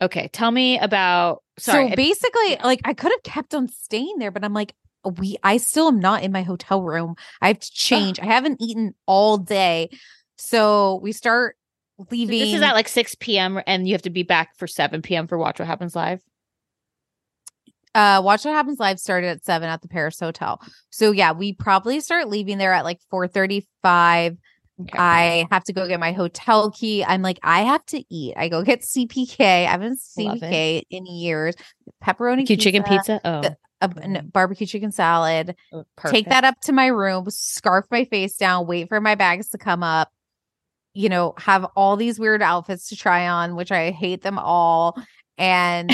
[0.00, 1.42] Okay, tell me about.
[1.58, 4.74] Sorry, So basically, like I could have kept on staying there, but I'm like,
[5.04, 5.36] we.
[5.42, 7.16] I still am not in my hotel room.
[7.40, 8.20] I have to change.
[8.20, 9.90] I haven't eaten all day,
[10.36, 11.56] so we start
[12.10, 12.38] leaving.
[12.38, 13.60] this is at like 6 p.m.
[13.66, 15.26] and you have to be back for 7 p.m.
[15.26, 16.22] for Watch What Happens Live.
[17.94, 21.54] uh watch what happens live started at seven at the paris hotel so yeah we
[21.54, 24.36] probably start leaving there at like 4.35
[24.80, 24.96] Okay.
[24.96, 27.04] i have to go get my hotel key.
[27.04, 28.34] I'm like i have to eat.
[28.36, 31.54] I go get cpk i haven't cpk in years.
[32.02, 33.20] Pepperoni Cute chicken pizza.
[33.24, 35.56] Oh, a, a barbecue chicken salad.
[35.72, 39.48] Oh, take that up to my room scarf my face down wait for my bags
[39.50, 40.10] to come up
[40.94, 44.96] you know have all these weird outfits to try on which i hate them all.
[45.36, 45.90] And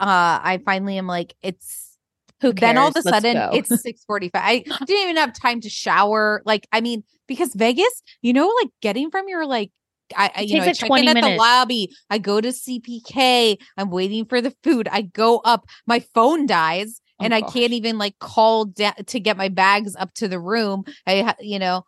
[0.00, 1.93] uh i finally am like it's
[2.40, 3.00] Who then all of a?
[3.00, 3.50] Let's sudden go.
[3.54, 4.30] it's 6:45.
[4.34, 6.42] I didn't even have time to shower.
[6.44, 9.70] Like, I mean, because Vegas, you know, like getting from your like
[10.16, 11.90] I, I you know, I check 20 in at the lobby.
[12.10, 13.56] I go to CPK.
[13.76, 14.88] I'm waiting for the food.
[14.90, 15.66] I go up.
[15.86, 19.94] My phone dies, Oh, and I can't even like call da- to get my bags
[19.96, 20.84] up to the room.
[21.06, 21.84] I, you know,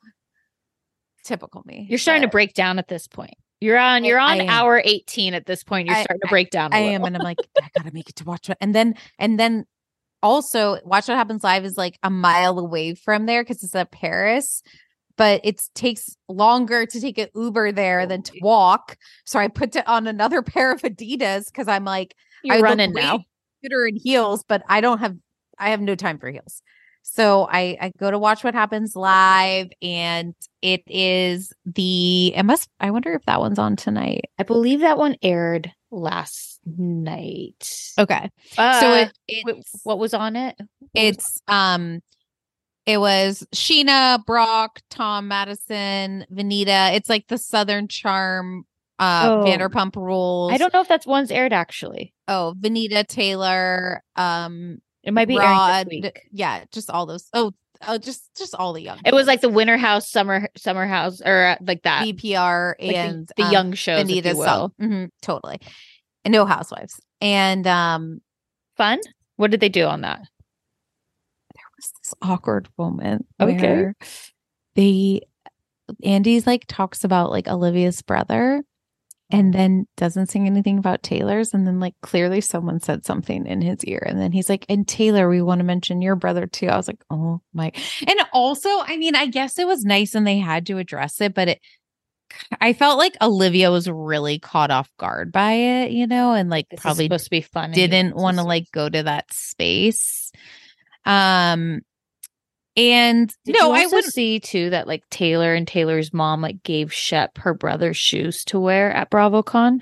[1.24, 1.86] typical me.
[1.90, 3.34] You're starting to break down at this point.
[3.60, 4.04] You're on.
[4.04, 5.88] You're on hour 18 at this point.
[5.88, 6.72] You're I- starting to break down.
[6.72, 8.56] I I am, and I'm like, I gotta make it to watch it.
[8.60, 9.66] And then, and then
[10.22, 13.90] also watch what happens live is like a mile away from there because it's at
[13.92, 14.62] Paris,
[15.16, 18.96] but it takes longer to take an Uber there than to walk.
[19.24, 22.14] So I put it on another pair of Adidas because I'm like,
[22.48, 23.24] I You're look running now.
[23.62, 25.16] cuter in heels, but I don't have,
[25.58, 26.62] I have no time for heels.
[27.08, 32.68] So I I go to watch what happens live, and it is the it must.
[32.80, 34.22] I wonder if that one's on tonight.
[34.40, 37.92] I believe that one aired last night.
[37.98, 40.56] Okay, Uh, so it, it's what was on it?
[40.58, 42.00] What it's um
[42.86, 46.94] it was Scheana, Brock, Tom Madison, Venita.
[46.94, 48.64] It's like the Southern Charm
[48.98, 49.44] uh Oh.
[49.44, 50.52] Vanderpump rules.
[50.52, 52.14] I don't know if that's one's aired actually.
[52.28, 55.88] oh, Venita Taylor, um It might be Rod.
[56.32, 57.28] Yeah, just all those.
[57.32, 57.52] Oh,
[57.86, 59.00] oh just just all the young.
[59.04, 62.04] It was like the Winter House, Summer Summer House, or uh, like that.
[62.06, 64.72] VPR like the- and the, um, young shows, if Venita you will.
[64.80, 65.60] Mhm, totally.
[66.26, 67.00] And no housewives.
[67.22, 68.20] And um
[68.76, 68.98] Fun.
[69.36, 70.18] What did they do on that?
[70.18, 73.56] There was this awkward moment Okay.
[73.56, 73.94] where
[74.74, 75.22] they
[76.02, 78.62] Andy's like talks about like Olivia's brother
[79.30, 83.60] and then doesn't sing anything about Taylor's and then like clearly someone said something in
[83.60, 86.66] his ear and then he's like and Taylor we want to mention your brother too.
[86.68, 87.72] I was like, "Oh my."
[88.06, 91.34] And also, I mean, I guess it was nice and they had to address it,
[91.34, 91.60] but it
[92.60, 96.68] I felt like Olivia was really caught off guard by it, you know, and like
[96.68, 97.74] This probably supposed to be funny.
[97.74, 100.32] didn't want to like go to that space.
[101.04, 101.80] Um
[102.76, 106.92] and Did no, I wouldn't see too that like Taylor and Taylor's mom like gave
[106.92, 109.80] Shep her brother's shoes to wear at BravoCon,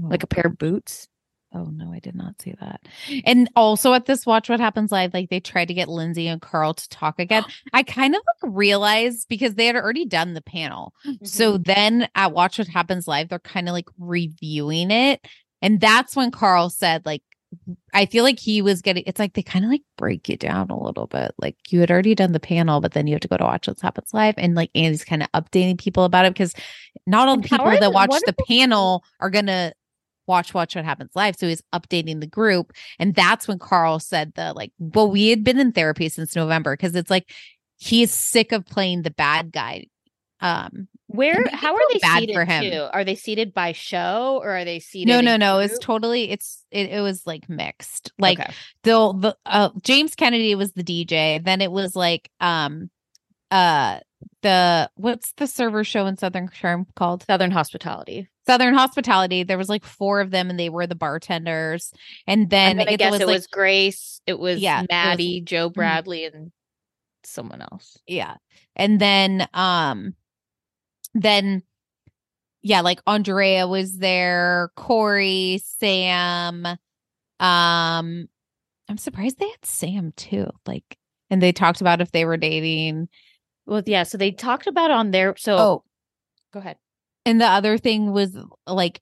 [0.00, 1.08] like a pair of boots.
[1.52, 2.80] Oh no, I did not see that.
[3.24, 6.40] And also at this Watch What Happens Live, like they tried to get Lindsay and
[6.40, 7.44] Carl to talk again.
[7.72, 10.94] I kind of like realized because they had already done the panel.
[11.24, 11.62] So Mm-hmm.
[11.64, 15.26] then at Watch What Happens Live, they're kind of like reviewing it.
[15.62, 17.22] And that's when Carl said, like,
[17.92, 20.70] I feel like he was getting it's like they kind of like break you down
[20.70, 21.32] a little bit.
[21.36, 23.66] Like you had already done the panel, but then you have to go to Watch
[23.66, 24.36] What Happens Live.
[24.38, 26.54] And like Andy's kind of updating people about it because
[27.08, 29.72] not all the people that watch the the- panel are gonna
[30.30, 34.32] watch watch what happens live so he's updating the group and that's when carl said
[34.34, 37.30] the like well we had been in therapy since november because it's like
[37.76, 39.84] he's sick of playing the bad guy
[40.40, 41.44] um Where?
[41.52, 42.70] How are they bad seated for him.
[42.72, 42.86] too?
[42.92, 45.10] Are they seated by show or are they seated?
[45.12, 48.50] no no no it's totally it's it, it was like mixed like Okay.
[48.84, 52.88] the the uh james kennedy was the dj then it was like um
[53.50, 53.98] uh
[54.42, 58.28] the what's the server show in southern charm called Southern Hospitality.
[58.50, 61.92] Southern hospitality there was like four of them and they were the bartenders
[62.26, 64.20] and then gonna guess was it like was Grace.
[64.26, 66.52] It was Yeah, it was- Maddie, Joe Bradley, and
[67.22, 67.98] someone else.
[68.06, 68.36] yeah
[68.76, 70.14] and then um
[71.14, 71.62] then
[72.62, 76.78] yeah like andrea was there corey sam um
[78.88, 80.96] i'm surprised they had sam too like
[81.30, 83.08] and they talked about if they were dating
[83.66, 84.02] Well, yeah.
[84.02, 85.36] So they talked about on their.
[85.36, 85.84] So oh
[86.52, 86.76] go ahead.
[87.30, 89.00] And the other thing was like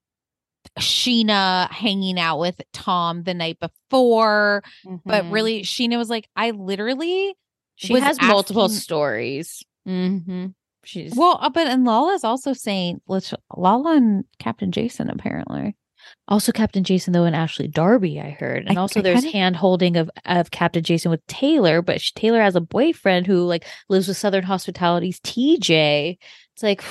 [0.78, 4.62] scheana hanging out with tom the night before
[5.04, 5.32] but Mhm.
[5.32, 7.34] really scheana was like i literally
[7.76, 9.62] she has multiple stories.
[9.88, 10.46] Mm-hmm.
[10.84, 15.74] She's well uh, but and lala's also saying let's lala and captain jason apparently
[16.26, 18.18] also Captain Jason though and Ashley Darby.
[18.20, 21.26] I heard, and I- also I there's kinda- hand holding of of Captain Jason with
[21.26, 26.16] Taylor, but she, Taylor has a boyfriend who like lives with Southern Hospitality's TJ.
[26.54, 26.82] It's like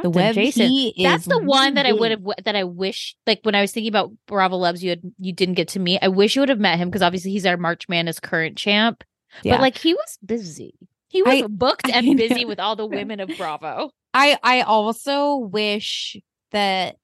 [0.00, 0.68] the web Jason.
[0.68, 3.72] he That's the one that I would have that I wish like when I was
[3.72, 5.98] thinking about Bravolebs you had you didn't get to meet.
[6.02, 9.04] I wish you would have met him because obviously he's our March Madness current champ.
[9.42, 9.54] Yeah.
[9.54, 10.74] But like he was busy.
[11.08, 12.48] He was I- booked I and busy know.
[12.48, 13.90] with all the women of Bravo.
[14.14, 16.16] I I also wish
[16.52, 16.96] that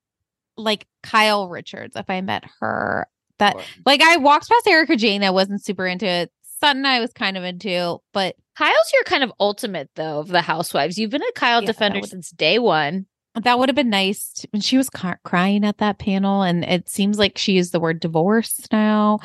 [0.57, 5.29] like Kyle Richards, if I met her, that like I walked past Erika Jayne, I
[5.29, 6.31] wasn't super into it.
[6.59, 10.41] Sutton, I was kind of into, but Kyle's your kind of ultimate though of the
[10.41, 10.97] housewives.
[10.97, 13.05] You've been a Kyle Yeah, defender would- since day one.
[13.35, 14.45] that would have been nice.
[14.53, 17.79] And she was ca- crying at that panel, and it seems like she used the
[17.79, 19.19] word divorce now,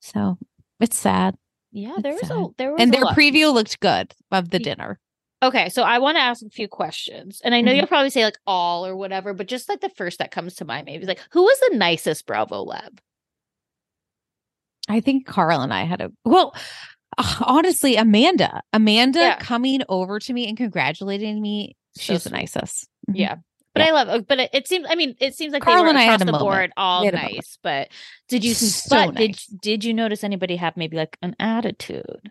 [0.00, 0.38] so
[0.78, 1.36] it's sad.
[1.72, 3.16] Yeah, It's there was a there was And their lot.
[3.16, 4.98] preview looked good of the dinner.
[5.42, 7.40] Okay, so I want to ask a few questions.
[7.42, 7.76] And I know Mhm.
[7.78, 10.64] you'll probably say like all or whatever, but just like the first that comes to
[10.66, 12.98] mind maybe like who was the nicest Bravoleb?
[14.90, 16.54] I think Carl and I had a well.
[17.40, 19.38] Honestly, Amanda, Amanda Yeah.
[19.40, 22.88] coming over to me and congratulating me, she's the nicest.
[23.10, 23.16] Mhm.
[23.16, 23.34] Yeah.
[23.74, 25.98] But I love uh, but it, it seems I mean it seems like Carl and
[25.98, 26.42] I had a the moment.
[26.50, 27.88] board all nice, but
[28.28, 29.46] did you So but did nice.
[29.46, 32.30] did you notice anybody have maybe like an attitude?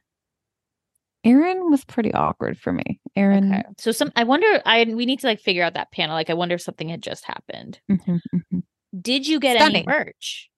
[1.26, 3.00] Erin was pretty awkward for me.
[3.16, 3.64] Erin, Okay.
[3.78, 6.16] So some I wonder I we need to like figure out that panel.
[6.16, 7.80] Like I wonder if something had just happened.
[7.92, 8.64] Mhm, mhm.
[9.00, 9.88] Did you get Stunning.
[9.90, 10.50] any merch?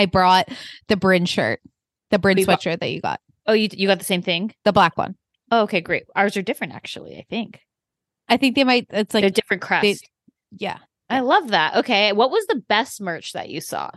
[0.00, 0.48] I brought
[0.88, 1.60] the Bryn shirt,
[2.10, 4.54] the Bryn You bought- sweatshirt that you got, Oh, you you got the same thing?
[4.64, 5.16] the black one.
[5.50, 6.04] Oh, okay, great.
[6.14, 7.60] Ours are different actually, I think.
[8.28, 8.86] I think they might.
[8.90, 9.82] It's like They're different crust.
[9.82, 9.96] they-
[10.56, 10.78] yeah.
[11.08, 11.76] I love that.
[11.76, 12.12] Okay.
[12.12, 13.90] What was the best merch that you saw?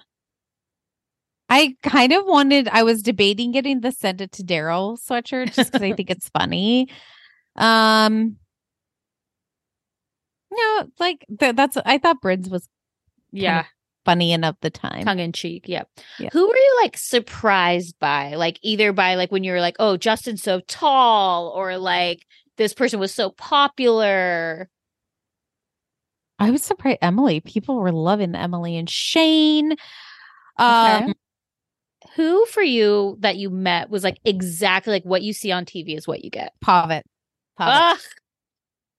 [1.49, 2.67] I kind of wanted.
[2.69, 6.29] I was debating getting the send it to Daryl sweatshirt just because I think it's
[6.37, 6.89] funny.
[7.55, 8.37] Um,
[10.51, 11.77] no, like th- that's.
[11.85, 12.67] I thought Bryn's was
[13.31, 13.65] Yeah.
[14.05, 15.05] Funny enough the time.
[15.05, 15.63] Tongue in cheek.
[15.67, 15.89] Yep.
[16.19, 16.29] Yeah.
[16.33, 18.35] Who were you like surprised by?
[18.35, 22.25] Like either by like when you were like, oh, Justin's so tall, or like
[22.57, 24.69] this person was so popular.
[26.39, 26.99] I was surprised.
[27.01, 29.75] Emily, people were loving Emily and Shane.
[30.57, 31.13] Um, Okay.
[32.15, 35.97] Who for you that you met was like exactly like what you see on TV
[35.97, 36.53] is what you get.
[36.63, 37.03] Pavit.
[37.59, 37.99] Pavit.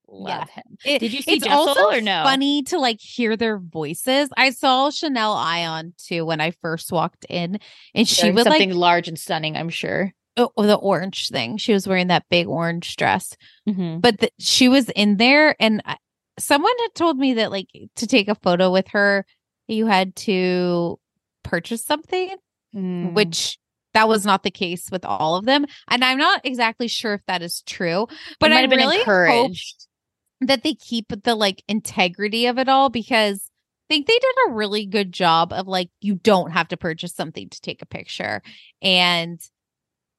[0.08, 0.54] Love Yeah.
[0.62, 0.78] him.
[0.84, 2.22] It- Did you see it's Jessel also or no?
[2.24, 4.28] funny to like hear their voices.
[4.36, 7.58] I saw Chanel Ayan too when I first walked in,
[7.94, 10.12] and she Wearing would something like large and stunning, I'm sure.
[10.36, 11.56] oh, the orange thing.
[11.58, 13.36] She was wearing that big orange dress,
[13.68, 14.00] Mm-hmm.
[14.00, 15.96] but the, she was in there, and I,
[16.38, 19.24] someone had told me that like to take a photo with her,
[19.68, 20.98] you had to
[21.44, 22.34] purchase something,
[22.74, 23.12] Mm.
[23.14, 23.58] which
[23.92, 25.64] that was not the case with all of them.
[25.88, 28.08] And I'm not exactly sure if that is true,
[28.40, 29.86] but I really encouraged.
[30.40, 33.50] That they keep the like integrity of it all because
[33.88, 37.14] I think they did a really good job of like you don't have to purchase
[37.14, 38.42] something to take a picture.
[38.80, 39.40] And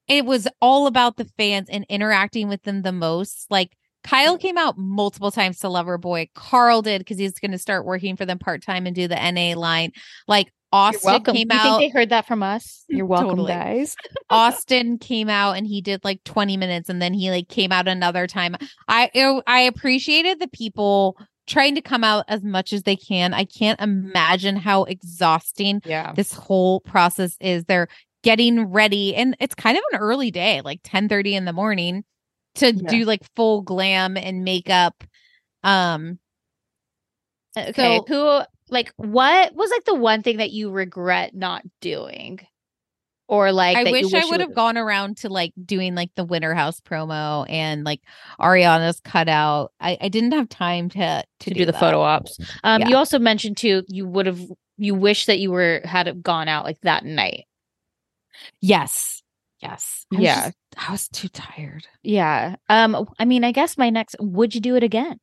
[0.07, 3.47] it was all about the fans and interacting with them the most.
[3.49, 6.29] Like Kyle came out multiple times to Loverboy.
[6.35, 9.15] Carl did because he's going to start working for them part time and do the
[9.15, 9.91] NA line.
[10.27, 11.79] Like Austin came you out.
[11.79, 12.83] think they heard that from us?
[12.89, 13.53] You're welcome, Totally.
[13.53, 13.95] guys.
[14.29, 17.87] Austin came out and he did like 20 minutes and then he like came out
[17.87, 18.55] another time.
[18.87, 21.17] I it- I appreciated the people
[21.47, 23.33] trying to come out as much as they can.
[23.33, 26.11] I can't imagine how exhausting Yeah.
[26.13, 27.65] this whole process is.
[27.65, 27.87] They're
[28.23, 32.03] getting ready and it's kind of an early day, like 10 30 in the morning
[32.55, 32.89] to Yeah.
[32.89, 35.03] do like full glam and makeup.
[35.63, 36.19] Um
[37.57, 37.99] Okay.
[37.99, 42.39] So- Who like what was like the one thing that you regret not doing?
[43.27, 46.11] Or like I that you wish I would have gone around to like doing like
[46.15, 48.01] the Winter House promo and like
[48.39, 49.71] Ariana's cutout.
[49.79, 50.99] I, I didn't have time to
[51.39, 51.79] to, to do, the that.
[51.79, 52.37] photo ops.
[52.63, 52.89] Um Yeah.
[52.89, 54.39] you also mentioned too you would have
[54.77, 57.45] you wish that you were had gone out like that night.
[58.61, 59.23] Yes.
[59.59, 60.05] Yes.
[60.13, 60.45] I Yeah.
[60.45, 61.87] just- I was too tired.
[62.03, 62.57] Yeah.
[62.69, 65.19] Um I mean I guess my next would you do it again?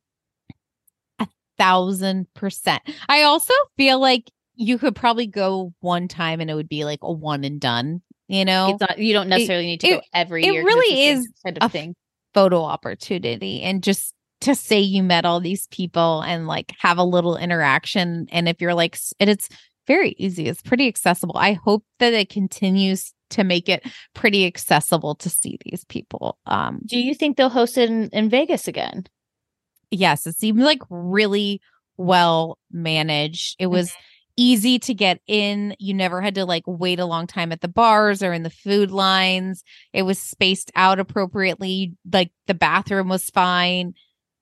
[1.63, 2.81] Thousand percent.
[3.07, 6.99] I also feel like you could probably go one time and it would be like
[7.01, 10.03] a one and done, you know, It's not you don't necessarily need to go it-
[10.13, 10.61] every it year.
[10.61, 11.95] it's really is kind a thing.
[12.33, 17.03] photo opportunity and just to say you met all these people and like have a
[17.03, 18.27] little interaction.
[18.31, 19.47] And if you're like, and it's
[19.87, 21.37] very easy, it's pretty accessible.
[21.37, 23.83] I hope that it continues to make it
[24.13, 26.37] pretty accessible to see these people.
[26.45, 29.05] Um, Do you think they'll host it in, in Vegas again?
[29.93, 31.61] Yes, it seemed like really
[31.97, 33.55] well managed.
[33.59, 34.01] It was mm-hmm.
[34.37, 35.75] easy to get in.
[35.79, 38.49] You never had to like wait a long time at the bars or in the
[38.49, 39.63] food lines.
[39.93, 41.93] It was spaced out appropriately.
[42.11, 43.93] Like the bathroom was fine.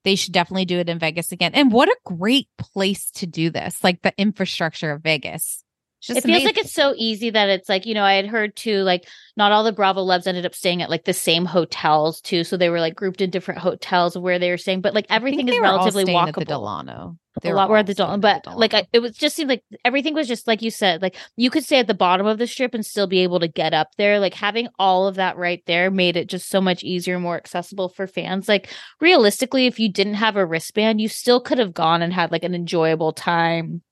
[0.04, 1.52] They should definitely do it in Vegas again.
[1.54, 3.84] And what a great place to do this.
[3.84, 5.62] Like the infrastructure of Vegas.
[6.08, 8.82] It feels like it's so easy that it's like you know i had heard too
[8.82, 12.56] like not all the Bravolebs ended up staying at like the same hotels too so
[12.56, 15.58] they were like grouped in different hotels where they were staying but like everything is
[15.58, 17.16] relatively staying at the Delano.
[17.40, 19.16] They a were lot were at the Dalton, at the but like I, it was
[19.16, 21.94] just seemed like everything was just like you said, like you could stay at the
[21.94, 24.20] bottom of the strip and still be able to get up there.
[24.20, 27.88] Like having all of that right there made it just so much easier, more accessible
[27.88, 28.48] for fans.
[28.48, 28.68] Like
[29.00, 32.44] realistically, if you didn't have a wristband, you still could have gone and had like
[32.44, 33.82] an enjoyable time.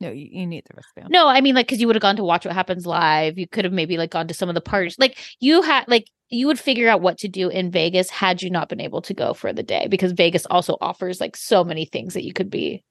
[0.00, 1.08] No, you, you need the wristband.
[1.10, 3.38] No, I mean like because you would have gone to watch what happens live.
[3.38, 4.96] You could have maybe like gone to some of the parties.
[4.98, 8.50] Like you had like you would figure out what to do in Vegas had you
[8.50, 11.84] not been able to go for the day because Vegas also offers like so many
[11.84, 12.82] things that you could be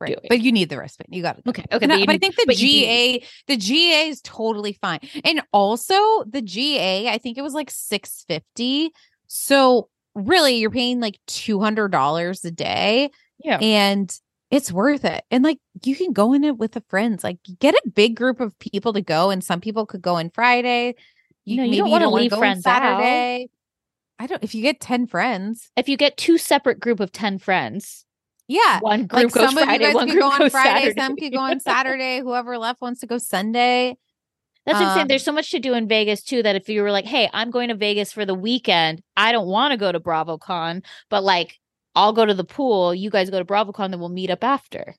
[0.00, 0.16] Right.
[0.16, 0.26] doing.
[0.30, 1.08] But you need the wristband.
[1.10, 1.44] You got it.
[1.46, 4.98] Okay, okay, but but I think the GA, the GA is totally fine.
[5.24, 8.90] And also the GA, I think it was like 650.
[9.28, 13.10] So really you're paying like $200 a day
[13.44, 13.58] Yeah.
[13.58, 14.12] and
[14.52, 15.24] it's worth it.
[15.30, 17.24] And like you can go in it with the friends.
[17.24, 20.30] Like get a big group of people to go and some people could go on
[20.30, 20.94] Friday.
[21.44, 22.82] You, No, you maybe don't wanna wanna leave friends out.
[22.82, 23.48] Saturday.
[24.18, 25.70] I don't if you get 10 friends.
[25.74, 28.04] if you get two separate group of 10 friends,
[28.46, 28.78] Yeah.
[28.80, 30.68] one group Like goes some of you Friday, guys one could group go on Friday,
[30.80, 31.00] Saturday.
[31.00, 32.20] some could go on Saturday.
[32.20, 33.96] Whoever left wants to go Sunday.
[34.66, 35.02] That's what I'm saying.
[35.02, 37.28] Um, There's so much to do in Vegas too that if you were like, hey,
[37.32, 41.24] I'm going to Vegas for the weekend, I don't want to go to BravoCon, but
[41.24, 41.58] like
[41.94, 44.94] I'll go to the pool, you guys go to BravoCon, then we'll meet up after.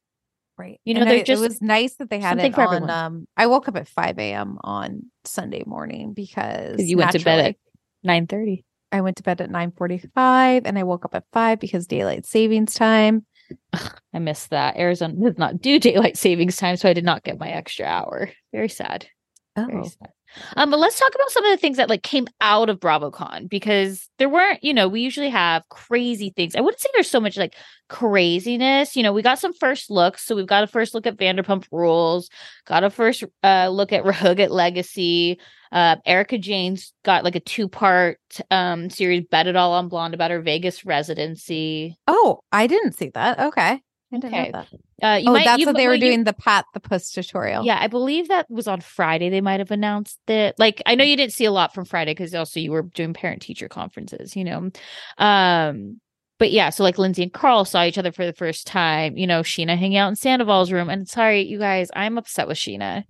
[0.58, 0.80] Right.
[0.86, 2.68] You know, And they're I- just it was nice that they had it for on.
[2.76, 2.90] everyone.
[2.92, 4.60] Um, I woke up at 5 a.m.
[4.64, 7.56] on Sunday morning because you went to bed at
[8.04, 8.64] nine thirty.
[8.92, 12.76] I went to bed at 9:45 and I woke up at 5 because daylight savings
[12.76, 13.26] time.
[14.14, 14.78] I missed that.
[14.78, 18.30] Arizona does not do daylight savings time, so I did not get my extra hour.
[18.54, 19.08] Very sad.
[19.56, 19.84] Very Oh.
[19.84, 20.10] sad.
[20.56, 23.50] Um, but let's talk about some of the things that like came out of BravoCon
[23.50, 26.56] because there weren't, you know, we usually have crazy things.
[26.56, 27.56] I wouldn't say there's so much like
[27.90, 28.96] craziness.
[28.96, 30.24] You know, we got some first looks.
[30.26, 32.30] So we've got a first look at Vanderpump Rules,
[32.66, 35.40] got a first uh look at Rahuget Legacy.
[35.72, 38.20] Uh, Erika Jayne's got like a two part
[38.52, 41.98] um series, Bet It All on Blonde about her Vegas residency.
[42.08, 43.40] Oh, I didn't see that.
[43.40, 43.82] Okay.
[44.14, 44.68] I didn't Okay.
[45.04, 47.66] Uh, oh, might, that's you, what they were you- doing the Pat the Puss tutorial.
[47.66, 49.30] Yeah, I believe that was on Friday.
[49.30, 50.56] They might have announced it.
[50.58, 53.14] Like, I know you didn't see a lot from Friday because also you were doing
[53.14, 54.72] parent teacher conferences, you know.
[55.18, 56.00] Um,
[56.40, 59.18] but yeah, so like Lindsay and Carl saw each other for the first time.
[59.18, 60.90] You know, Scheana hanging out in Sandoval's room.
[60.90, 63.04] And sorry, you guys, I'm upset with Scheana.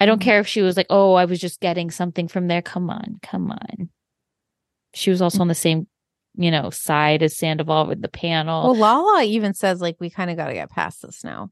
[0.00, 0.24] I don't Mhm.
[0.24, 3.18] care if she was like, "Oh, I was just getting something from there." Come on,
[3.22, 3.88] come on.
[4.94, 5.86] She was also on the same,
[6.34, 8.64] you know, side as Sandoval with the panel.
[8.64, 11.50] Well, Lala even says like we kind of got to get past this now.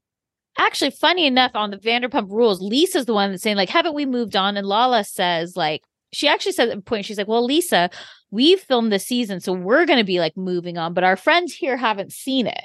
[0.59, 4.07] actually, funny enough, on the Vanderpump Rules, Lisa's the one that's saying like, "Haven't we
[4.07, 7.45] moved on?" And Lala says like, she actually says at a point, she's like, "Well,
[7.45, 7.91] Lisa,
[8.31, 11.55] we've filmed this season, so we're going to be like moving on, but our friends
[11.55, 12.65] here haven't seen it."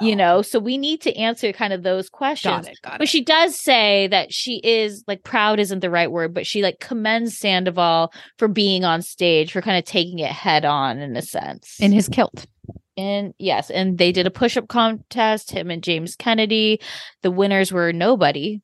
[0.00, 2.64] You know, so we need to answer kind of those questions.
[2.64, 2.78] Got it.
[2.82, 6.46] Got But she does say that she is like proud isn't the right word, but
[6.46, 10.98] she like commends Sandoval for being on stage, for kind of taking it head on
[10.98, 11.76] in a sense.
[11.80, 12.46] in his kilt.
[12.96, 16.80] And yes, and they did a push up contest, him and James Kennedy.
[17.22, 18.60] The winners were nobody.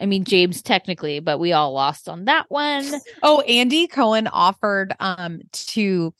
[0.00, 2.84] I mean, James technically, but we all lost on that one.
[3.22, 6.14] Oh, Andy Cohen offered um to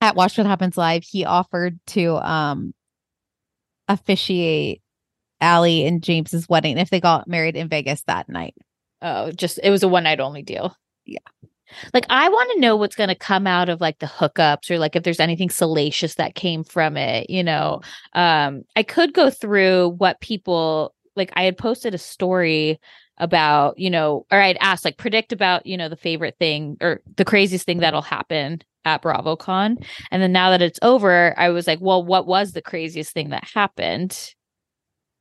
[0.00, 2.74] at Watch What Happens Live, he offered to um
[3.92, 4.82] officiate
[5.40, 8.54] Allie and James's wedding if they got married in Vegas that night.
[9.02, 10.76] Oh, just it was a one night only deal.
[11.04, 11.18] Yeah.
[11.92, 14.78] Like I want to know what's going to come out of like the hookups or
[14.78, 17.80] like if there's anything salacious that came from it, you know.
[18.12, 22.78] Um I could go through what people like I had posted a story
[23.18, 27.02] about, you know, or I'd asked like predict about, you know, the favorite thing or
[27.16, 29.84] the craziest thing that'll happen at BravoCon.
[30.10, 33.30] And then now that it's over, I was like, well, what was the craziest thing
[33.30, 34.34] that happened?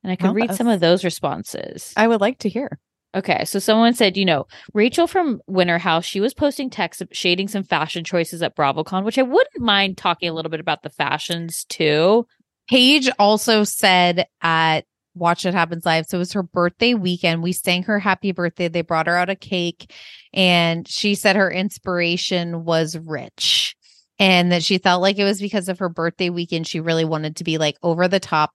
[0.04, 1.94] And I could Well, read some of those responses.
[1.96, 2.80] I would like to hear.
[3.14, 7.50] Okay, so someone said, you know, Rachel from Winter House, she was posting texts shading
[7.50, 10.90] some fashion choices at BravoCon, which I wouldn't mind talking a little bit about the
[10.90, 12.26] fashions too.
[12.70, 16.06] Paige also said at Watch It Happens Live.
[16.08, 17.44] So it was her birthday weekend.
[17.44, 18.68] We sang her happy birthday.
[18.68, 19.92] They brought her out a cake,
[20.34, 23.76] and she said her inspiration was rich
[24.22, 26.68] and that she felt like it was because of her birthday weekend.
[26.68, 28.52] She really wanted to be like over the top.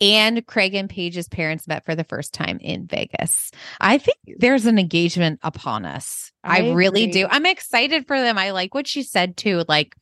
[0.00, 3.50] And Craig and Paige's parents met for the first time in Vegas.
[3.78, 6.32] I think there's an engagement upon us.
[6.42, 7.26] I, I really do.
[7.30, 8.38] I'm excited for them.
[8.38, 9.62] I like what she said too.
[9.68, 9.94] Like,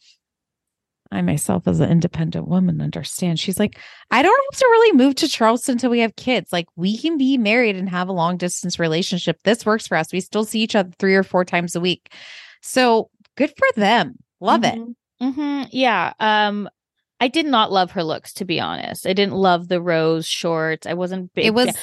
[1.10, 3.40] I myself, as an independent woman, understand.
[3.40, 3.78] She's like,
[4.10, 6.52] I don't have to really move to Charleston until we have kids.
[6.52, 9.38] Like, we can be married and have a long distance relationship.
[9.42, 10.12] This works for us.
[10.12, 12.12] We still see each other three or four times a week.
[12.60, 14.16] So good for them.
[14.40, 14.78] Love it.
[15.20, 16.12] hmm Yeah.
[16.20, 16.68] Um,
[17.20, 19.06] I did not love her looks, to be honest.
[19.06, 20.86] I didn't love the rose shorts.
[20.86, 21.46] I wasn't big.
[21.46, 21.74] It was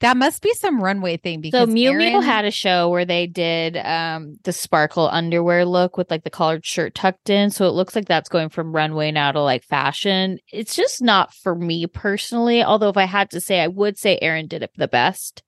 [0.00, 3.26] that must be some runway thing because so Miu Miu had a show where they
[3.26, 7.50] did um the sparkle underwear look with like the collared shirt tucked in.
[7.50, 10.38] So it looks like that's going from runway now to like fashion.
[10.52, 12.62] It's just not for me personally.
[12.62, 15.42] Although if I had to say, I would say Erin did it the best.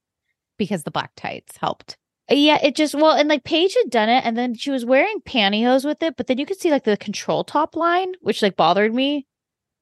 [0.59, 1.97] because the black tights helped.
[2.30, 5.18] Yeah, it just well, and like Paige had done it, and then she was wearing
[5.26, 8.57] pantyhose with it, but then you could see like the control top line, which like
[8.57, 9.26] bothered me.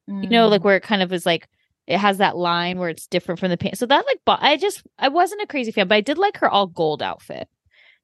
[0.09, 0.51] You know, Mm.
[0.51, 1.47] like where it kind of is like
[1.91, 3.81] it has that line where it's different from the pants.
[3.81, 6.37] So that like, bo- I just I wasn't a crazy fan, but I did like
[6.39, 7.49] her all gold outfit.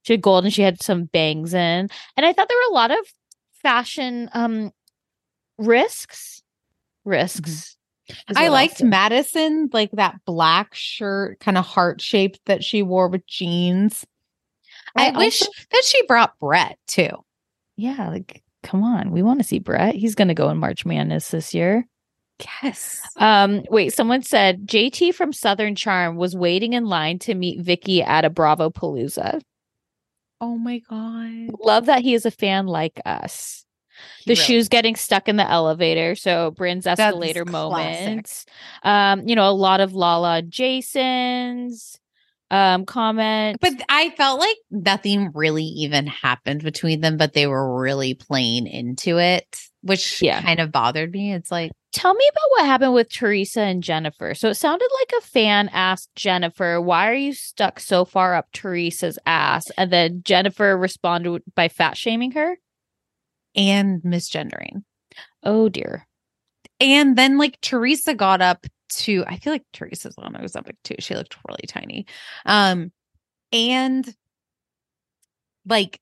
[0.02, 2.74] She had gold and she had some bangs in, and I thought there were a
[2.74, 2.98] lot of
[3.62, 4.72] fashion um
[5.58, 6.42] risks.
[7.04, 7.76] Risks.
[8.10, 8.38] Mm-hmm.
[8.38, 8.82] I liked.
[8.82, 14.04] Madison, like that black shirt, kind of heart shaped that she wore with jeans.
[14.94, 17.10] I, I wish also- that she brought Brett too.
[17.76, 19.94] Yeah, like come on, we want to see Brett.
[19.94, 21.86] He's going to go in March Madness this year.
[22.62, 23.00] Yes.
[23.16, 28.02] Um, wait, someone said JT from Southern Charm was waiting in line to meet Vicki
[28.02, 29.40] at a Bravo Palooza.
[30.40, 31.56] Oh my god.
[31.64, 33.64] Love that he is a fan like us.
[34.26, 38.44] the shoes getting stuck in the elevator, so Bryn's escalator moments.
[38.82, 41.98] Um, you know, a lot of Lala Jason's
[42.50, 43.58] um comment.
[43.60, 48.66] But I felt like nothing really even happened between them, but they were really playing
[48.66, 49.44] into it,
[49.82, 50.40] which Yeah.
[50.42, 51.32] kind of bothered me.
[51.32, 54.34] It's like, tell me about what happened with Teresa and Jennifer.
[54.34, 58.46] So it sounded like a fan asked Jennifer, "Why are you stuck so far up
[58.52, 62.58] Teresa's ass?" And then Jennifer responded by fat shaming her.
[63.58, 64.82] and misgendering.
[65.42, 66.06] Oh dear.
[66.78, 70.96] And then like Teresa got up to I feel like Teresa's that was up too.
[70.98, 72.06] She looked really tiny.
[72.44, 72.92] Um
[73.52, 74.12] and
[75.66, 76.00] like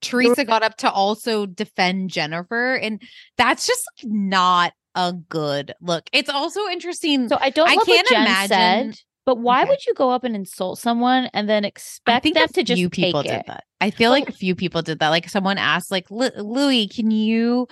[0.00, 3.00] Teresa got up to also defend Jennifer and
[3.38, 6.08] that's just like not a good look.
[6.12, 7.28] It's also interesting.
[7.28, 9.70] So I don't I can't imagine- said, but why Okay.
[9.70, 13.20] would you go up and insult someone and then expect them to just few people
[13.20, 13.24] it?
[13.28, 13.64] did that.
[13.80, 15.10] I feel like a few people did that.
[15.10, 17.66] Like someone asked, like Louis, can you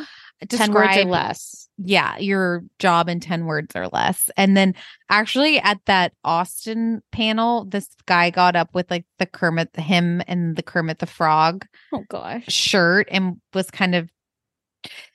[0.48, 1.68] Ten words or describe less.
[1.78, 4.28] yeah, your job in 10 words or less.
[4.36, 4.74] And then
[5.08, 10.56] actually at that Austin panel, this guy got up with like the Kermit, him and
[10.56, 11.64] the Kermit the Frog
[11.94, 12.44] Oh gosh.
[12.48, 14.10] shirt and was kind of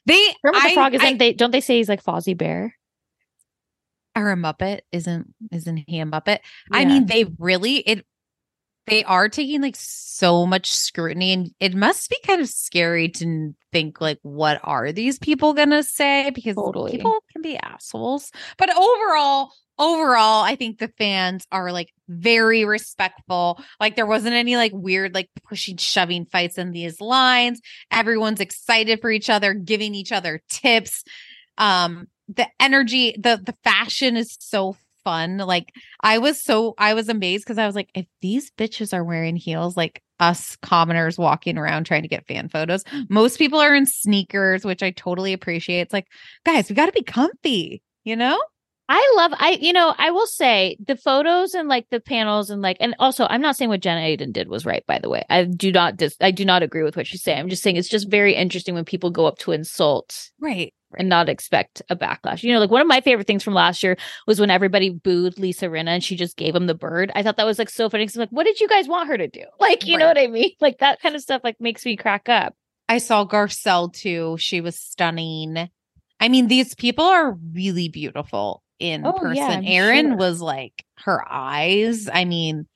[0.08, 2.74] they Kermit the I- Frog isn't I- they don't they say he's like Fozzie Bear?
[4.16, 4.82] Or a Muppet.
[4.92, 6.40] Isn't isn't he a Muppet?
[6.72, 8.06] I mean, they really it
[8.88, 13.54] they are taking like so much scrutiny and it must be kind of scary to
[13.72, 16.92] think like what are these people gonna say because Totally.
[16.92, 23.64] people can be assholes but overall overall, I think the fans are like very respectful.
[23.80, 27.62] Like there wasn't any like weird, like pushing, shoving fights in these lines.
[27.90, 31.04] Everyone's excited for each other, giving each other tips.
[31.58, 35.38] Um, the energy, the the fashion is so fun.
[35.38, 39.04] Like I was so I was amazed because I was like, if these bitches are
[39.04, 43.76] wearing heels, like us commoners walking around trying to get fan photos, most people are
[43.76, 45.82] in sneakers, which I totally appreciate.
[45.82, 46.08] It's like,
[46.46, 48.40] guys, we got to be comfy, you know?
[48.92, 52.60] I love I you know I will say the photos and like the panels and
[52.60, 55.24] like and also I'm not saying what Jenna Aydin did was right by the way
[55.30, 57.76] I do not dis- I do not agree with what she's saying I'm just saying
[57.76, 61.96] it's just very interesting when people go up to insult right and not expect a
[61.96, 63.98] backlash you know like one of my favorite things from last year
[64.28, 67.38] was when everybody booed Lisa Rinna and she just gave him the bird I thought
[67.38, 69.44] that was like so funny because like what did you guys want her to do
[69.60, 70.00] like you right.
[70.00, 72.56] know what I mean like that kind of stuff like makes me crack up
[72.88, 75.70] I saw Garcelle too she was stunning
[76.20, 79.64] I mean these people are really beautiful in oh, person.
[79.64, 80.18] Yeah, Erin sure.
[80.18, 82.10] was like her eyes.
[82.12, 82.68] I mean,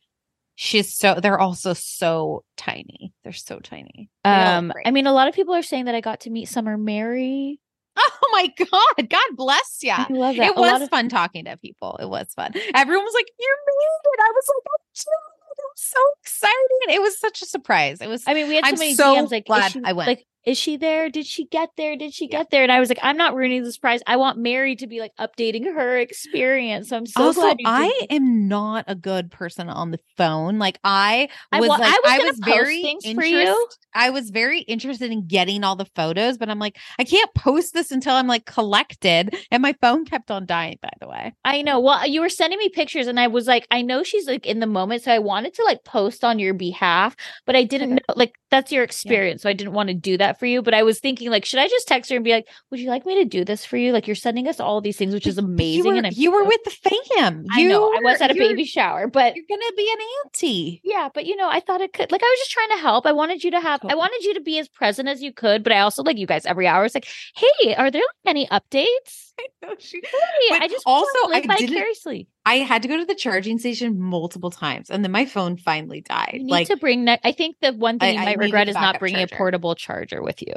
[0.56, 3.14] she's so they're also so tiny.
[3.24, 4.10] They're so tiny.
[4.24, 6.50] They um, I mean, a lot of people are saying that I got to meet
[6.50, 7.60] Summer Mary.
[7.96, 9.10] Oh my god!
[9.10, 9.92] God bless you.
[9.92, 10.52] I love that.
[10.52, 11.98] It a was of- fun talking to people.
[12.02, 12.52] It was fun.
[12.74, 15.60] Everyone was like, "You made it!" I was like, "I'm chilled.
[15.60, 18.02] I'm so excited!" It was such a surprise.
[18.02, 18.24] It was.
[18.26, 20.08] I mean, we had so I'm many so DMs like, glad she, I went.
[20.08, 21.10] Like, is she there?
[21.10, 21.96] Did she get there?
[21.96, 22.64] Did she get there?
[22.64, 24.02] And I was like, I'm not ruining the surprise.
[24.08, 26.90] I want Mary to be like updating her experience.
[26.90, 27.58] So I'm so also, glad.
[27.66, 30.60] I am not a good person on the phone.
[30.60, 33.68] Like I was, I, like, I was, I was very things interest, for you.
[33.96, 37.74] I was very interested in getting all the photos, but I'm like, I can't post
[37.74, 39.36] this until I'm like collected.
[39.52, 40.78] And my phone kept on dying.
[40.82, 41.80] By the way, I know.
[41.80, 44.60] Well, you were sending me pictures, and I was like, I know she's like in
[44.60, 47.16] the moment, so I wanted to like post on your behalf,
[47.46, 49.44] but I didn't know like that's your experience, yeah.
[49.44, 50.62] so I didn't want to do that for you.
[50.62, 52.90] But I was thinking like, should I just text her and be like, "Would you
[52.90, 55.28] like me to do this for you?" Like you're sending us all these things, which
[55.28, 55.84] is amazing.
[55.86, 57.46] You were, and I'm you were with the fam.
[57.52, 57.82] I you know.
[57.82, 60.82] Were, I was at a baby shower, but you're gonna be an auntie.
[60.84, 62.12] Yeah, but you know, I thought it could.
[62.12, 63.06] Like I was just trying to help.
[63.06, 63.82] I wanted you to have.
[63.82, 63.94] Totally.
[63.94, 66.28] I wanted you to be as present as you could, but I also like you
[66.28, 66.86] guys every hour.
[66.86, 69.33] It's like, hey, are there like, any updates?
[69.40, 70.02] I know she.
[70.04, 72.28] Hey, I just also I vicariously.
[72.46, 76.02] I had to go to the charging station multiple times, and then my phone finally
[76.02, 76.32] died.
[76.34, 77.06] You need like to bring.
[77.06, 79.36] Ne- I think the one thing I, you might regret is not bringing charger.
[79.36, 80.54] a portable charger with you.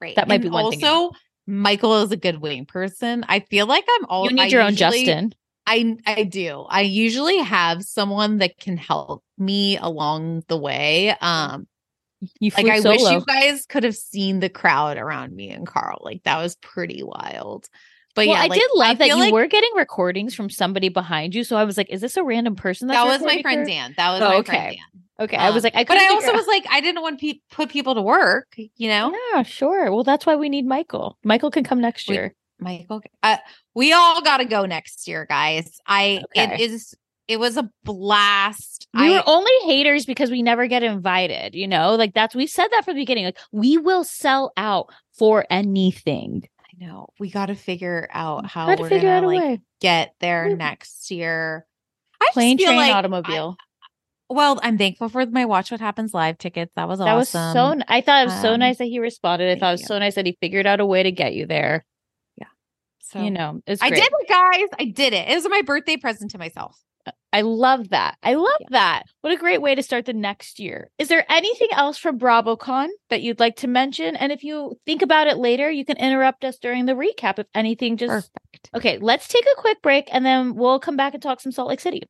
[0.00, 0.16] Right.
[0.16, 0.88] That might and be one also, thing.
[0.88, 1.16] Also,
[1.46, 3.24] Michael is a good wing person.
[3.28, 4.24] I feel like I'm all.
[4.24, 5.34] You need I your usually, own Justin.
[5.66, 6.66] I I do.
[6.68, 11.14] I usually have someone that can help me along the way.
[11.20, 11.66] Um,
[12.40, 12.94] you like I solo.
[12.94, 15.98] wish you guys could have seen the crowd around me and Carl.
[16.02, 17.68] Like that was pretty wild.
[18.16, 20.88] But well, yeah, I like, did love that you like, were getting recordings from somebody
[20.88, 21.44] behind you.
[21.44, 22.88] So I was like, is this a random person?
[22.88, 23.66] that was my friend her?
[23.66, 23.94] Dan.
[23.98, 24.52] That was oh, my okay.
[24.52, 25.02] friend Dan.
[25.18, 27.34] Okay, um, I was like, I but I also was like, I didn't want to
[27.34, 29.14] pe- put people to work, you know?
[29.32, 29.90] Yeah, sure.
[29.92, 31.16] Well, that's why we need Michael.
[31.24, 32.34] Michael can come next year.
[32.58, 33.36] We, Michael, uh,
[33.74, 35.78] we all got to go next year, guys.
[35.86, 36.54] I okay.
[36.54, 36.94] it is
[37.28, 38.88] it was a blast.
[38.94, 41.54] We I, were only haters because we never get invited.
[41.54, 43.26] You know, like that's we said that from the beginning.
[43.26, 46.48] Like we will sell out for anything.
[46.80, 47.08] I know.
[47.18, 49.60] We got to figure out how we're gonna like way.
[49.80, 51.66] get there next year.
[52.20, 53.56] I plane, train, like automobile.
[53.58, 53.64] I,
[54.28, 56.72] well, I'm thankful for my Watch What Happens live tickets.
[56.76, 57.40] That was that awesome.
[57.40, 57.84] was so.
[57.88, 59.56] I thought it was so Um, nice that he responded.
[59.56, 59.86] I thought it was you.
[59.86, 61.84] so nice that he figured out a way to get you there.
[62.36, 62.46] Yeah.
[63.00, 64.68] So you know, it's I did it, guys.
[64.78, 65.28] I did it.
[65.28, 66.78] It was my birthday present to myself.
[67.32, 68.16] I love that.
[68.22, 68.66] I love Yeah.
[68.70, 69.02] that.
[69.20, 70.90] What a great way to start the next year.
[70.98, 74.16] Is there anything else from BravoCon that you'd like to mention?
[74.16, 77.46] And if you think about it later, you can interrupt us during the recap if
[77.54, 78.70] anything just Perfect.
[78.74, 81.68] Okay, let's take a quick break and then we'll come back and talk some Salt
[81.68, 82.02] Lake City.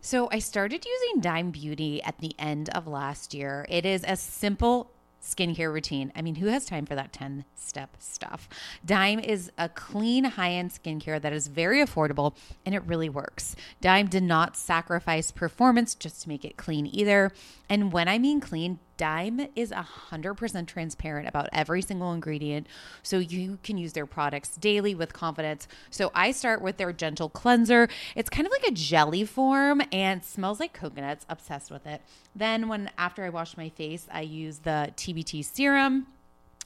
[0.00, 3.64] So I started using Dime Beauty at the end of last year.
[3.68, 4.90] It is a simple
[5.24, 6.12] skincare routine.
[6.14, 8.48] I mean, who has time for that 10 step stuff?
[8.84, 12.34] Dime is a clean, high end skincare that is very affordable
[12.64, 13.56] and it really works.
[13.80, 17.32] Dime did not sacrifice performance just to make it clean either.
[17.68, 22.66] And when I mean clean, Dime is 100% transparent about every single ingredient,
[23.02, 25.66] so you can use their products daily with confidence.
[25.90, 27.88] So I start with their gentle cleanser.
[28.14, 32.02] It's kind of like a jelly form and smells like coconuts, obsessed with it.
[32.34, 36.06] Then when after I wash my face, I use the TBT serum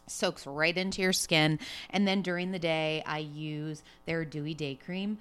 [0.06, 1.58] soaks right into your skin.
[1.90, 5.18] And then during the day, I use their Dewy Day Cream.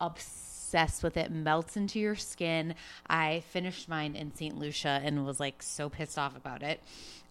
[0.00, 0.57] Obsessed
[1.02, 2.74] with it, melts into your skin.
[3.06, 4.56] I finished mine in St.
[4.58, 6.80] Lucia and was like so pissed off about it.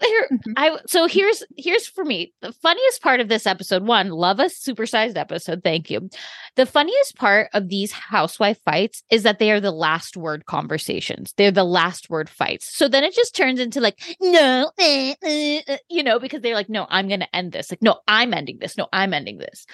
[0.04, 3.86] here I so here's here's for me the funniest part of this episode.
[3.86, 5.64] One, love a supersized episode.
[5.64, 6.10] Thank you.
[6.56, 11.34] The funniest part of these housewife fights is that they are the last word conversations.
[11.38, 12.76] They're the last word fights.
[12.76, 16.56] So then it just turns into like no, eh, eh, eh, you know, because they're
[16.56, 17.72] like, no, I'm going to end this.
[17.72, 18.78] Like, no, I'm ending this.
[18.78, 19.66] No, I'm ending this.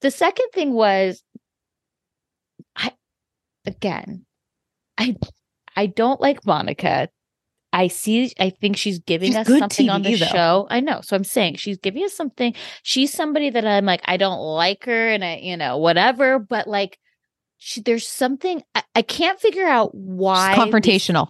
[0.00, 1.22] The second thing was,
[2.76, 2.92] I
[3.64, 4.26] again,
[4.98, 5.16] I
[5.76, 7.08] I don't like Monica.
[7.72, 8.32] I see.
[8.38, 10.26] I think she's giving She's us something on the though.
[10.26, 10.66] show.
[10.70, 11.00] I know.
[11.02, 12.54] So I'm saying she's giving us something.
[12.82, 16.38] She's somebody that I'm like, I don't like her, and I, you know, whatever.
[16.38, 16.98] But like,
[17.56, 21.28] she, there's something I, I can't figure out why She's confrontational.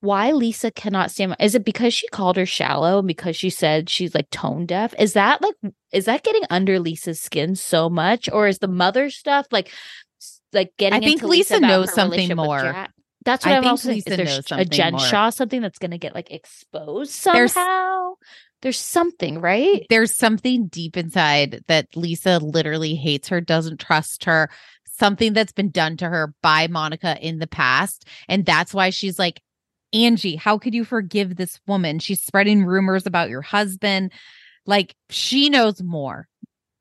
[0.00, 1.36] why Lisa cannot stand.
[1.38, 4.94] Is it because she called her shallow and because she said she's like tone deaf?
[4.98, 5.54] Is that like
[5.92, 9.70] is that getting under Lisa's skin so much, or is the mother stuff like
[10.54, 11.02] like getting?
[11.02, 12.86] I think Lisa, Lisa knows something more.
[13.24, 14.02] That's I what I'm also saying.
[14.06, 15.00] Lisa Is there a Jen more.
[15.00, 18.14] Shah something that's going to get like exposed There's- somehow?
[18.62, 19.84] There's something, right?
[19.90, 24.50] There's something deep inside that Lisa literally hates her, doesn't trust her,
[24.86, 28.06] something that's been done to her by Monica in the past.
[28.28, 29.40] And that's why she's like,
[29.92, 31.98] Angie, how could you forgive this woman?
[31.98, 34.12] She's spreading rumors about your husband.
[34.64, 36.28] Like she knows more.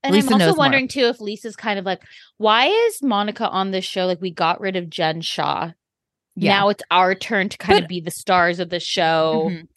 [0.04, 0.56] And Lisa I'm also more.
[0.58, 2.04] wondering too if Lisa's kind of like,
[2.38, 4.06] why is Monica on this show?
[4.06, 5.72] Like, we got rid of Jen Shah.
[6.36, 9.50] Now it's our turn to kind But- of be the stars of the show.
[9.52, 9.68] Mhm.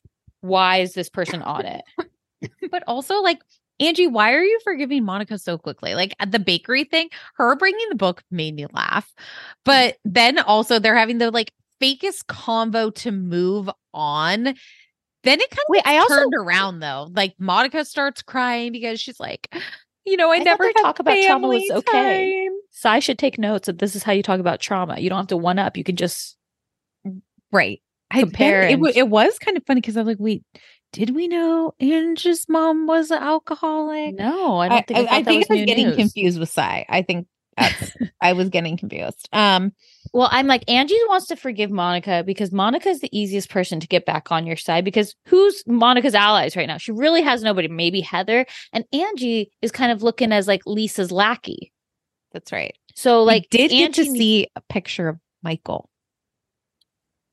[0.40, 1.82] Why is this person on it?
[2.70, 3.38] But also, like,
[3.80, 5.94] Angie, why are you forgiving Monica so quickly?
[5.94, 9.10] Like at the bakery thing, her bringing the book made me laugh.
[9.64, 11.52] But then also, they're having the like
[11.82, 14.44] fakest convo to move on.
[15.24, 17.08] Then it kind of Wait, I also- turned around though.
[17.14, 19.48] Like Monica starts crying because she's like,
[20.04, 22.44] you know, I, I never talk about trauma was okay.
[22.46, 24.98] time." So I should take notes that this is how you talk about trauma.
[25.00, 25.78] You don't have to one up.
[25.78, 26.36] You can just
[27.54, 27.80] Right.
[28.10, 30.44] I Compare it, it was kind of funny because I'm like, wait,
[30.92, 34.14] did we know Angie's mom was an alcoholic?
[34.14, 34.58] no.
[34.58, 35.10] I don't think.
[35.10, 35.96] I, I, that think was I was getting news.
[35.96, 36.84] confused with Sai.
[36.88, 37.26] I think
[37.56, 39.28] that's I was getting confused.
[39.32, 39.72] Um,
[40.12, 43.86] Well, I'm like Angie wants to forgive Monica because Monica is the easiest person to
[43.86, 46.78] get back on your side because who's Monica's allies right now?
[46.78, 47.68] She really has nobody.
[47.68, 51.72] Maybe Heather and Angie is kind of looking as like Lisa's lackey.
[52.32, 52.76] that's right.
[52.94, 55.88] So like we did get to Angie see a picture of Michael.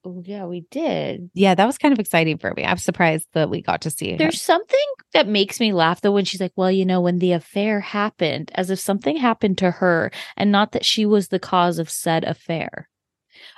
[0.04, 1.30] Oh, yeah, we did.
[1.34, 2.64] Yeah, that was kind of exciting for me.
[2.66, 4.18] I'm surprised that we got to see him.
[4.18, 4.80] There's something
[5.14, 8.52] that makes me laugh though when she's like, "Well, you know, when the affair happened,
[8.56, 12.24] as if something happened to her and not that she was the cause of said
[12.24, 12.90] affair."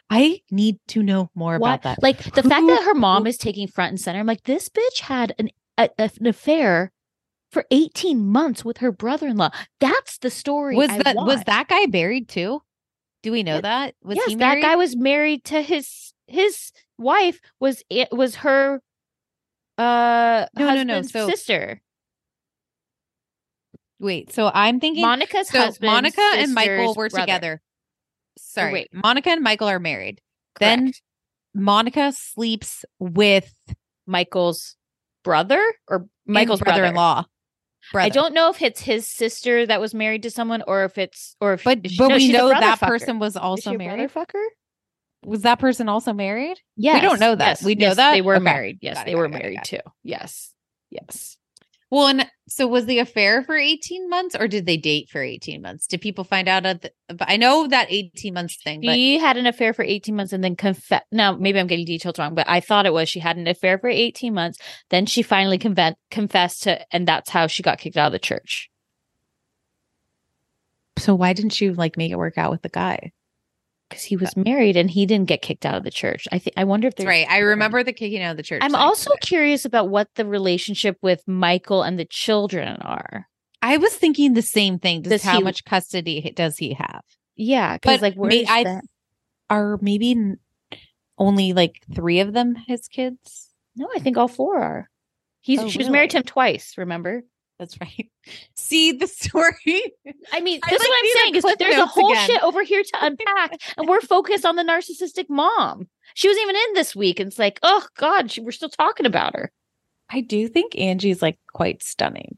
[0.10, 2.04] I need to know more Why- about that.
[2.04, 4.20] Like the fact that her mom is taking front and center.
[4.20, 6.92] I'm like, this bitch had an a, an affair
[7.52, 9.50] for 18 months with her brother-in-law.
[9.80, 10.76] That's the story.
[10.76, 12.62] was I that was that guy married too?
[13.24, 13.62] Do we know Yeah.
[13.62, 13.96] that?
[14.04, 18.82] Was yes, he that guy was married to his his wife was it was her
[19.78, 21.82] uh No, no, no, so- sister.
[24.00, 25.92] Wait, so I'm thinking Monica's so husband.
[25.92, 27.22] Monica and Michael were brother.
[27.26, 27.62] together.
[28.38, 28.90] Sorry, wait.
[28.94, 30.20] Monica and Michael are married.
[30.60, 30.92] Then
[31.56, 33.54] Monica sleeps with
[34.06, 34.76] Michael's
[35.24, 36.80] brother or Michael's brother.
[36.82, 37.26] brother-in-law.
[37.96, 41.36] I don't know if it's his sister that was married to someone or if it's
[41.40, 42.88] or if But she- but no, we know that fucker.
[42.88, 44.10] person was also married.
[44.10, 44.44] brother fucker?
[45.26, 46.58] Was that person also married?
[46.76, 46.96] Yes.
[46.96, 47.48] We don't know that.
[47.48, 48.12] Yes, We know yes, that?
[48.14, 48.44] They were Okay.
[48.44, 48.80] married.
[48.82, 49.80] Yes, Got they got were it, got married got too.
[50.04, 50.54] Yes.
[50.90, 51.38] Yes.
[51.90, 55.62] Well, and so was the affair for 18 months or did they date for 18
[55.62, 55.86] months?
[55.86, 59.20] Did people find out at the, but I know that 18 months thing, but She
[59.20, 61.04] had an affair for 18 months and then confess.
[61.12, 63.78] Now, maybe I'm getting details wrong, but I thought it was she had an affair
[63.78, 64.58] for 18 months.
[64.90, 68.20] Then she finally conven- confessed to, and that's how she got kicked out of the
[68.20, 68.72] church.
[70.98, 73.12] so why didn't you like make it work out with the guy?
[73.90, 76.28] Because he was married and he didn't get kicked out of the church.
[76.32, 77.28] I think I wonder if That's there's right.
[77.30, 78.62] I remember the kicking out of the church.
[78.64, 83.28] I'm also curious about what the relationship with Michael and the children are.
[83.62, 85.04] I was thinking the same thing.
[85.04, 87.04] Just Does how he- much custody does he have?
[87.36, 88.84] Yeah, because like where may- is I- that?
[89.50, 90.16] Are maybe
[91.18, 93.50] only like three of them his kids?
[93.76, 94.90] No, I think all four are.
[95.42, 96.74] He's Oh, she was married to him twice.
[96.78, 97.24] Remember?
[97.64, 98.10] That's right.
[98.56, 99.94] See the story.
[100.34, 102.28] I mean, I this is like what I'm saying is clip there's a whole again.
[102.28, 105.88] shit over here to unpack, and we're focused on the narcissistic mom.
[106.14, 109.06] She was even in this week, and it's like, oh god, she, we're still talking
[109.06, 109.52] about her.
[110.10, 112.38] I do think Angie's like quite stunning.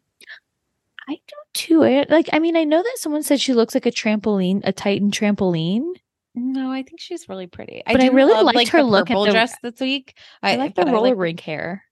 [1.09, 1.83] I do too.
[1.83, 4.71] I, like, I mean, I know that someone said she looks like a trampoline, a
[4.71, 5.93] Titan trampoline.
[6.35, 7.81] No, I think she's really pretty.
[7.87, 10.15] But I do really love, liked like, her look at the- dress this week.
[10.43, 11.84] I, like the I roller like- rink hair.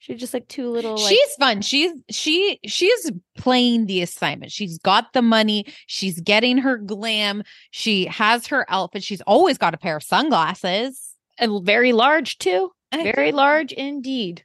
[0.00, 0.96] She just like two little.
[0.96, 1.60] Like, She's fun.
[1.62, 4.52] She's she she's playing the assignment.
[4.52, 5.66] She's got the money.
[5.86, 7.42] She's getting her glam.
[7.72, 9.02] She has her outfit.
[9.02, 11.14] She's always got a pair of sunglasses.
[11.38, 12.70] and very large too.
[12.92, 14.44] Very large indeed.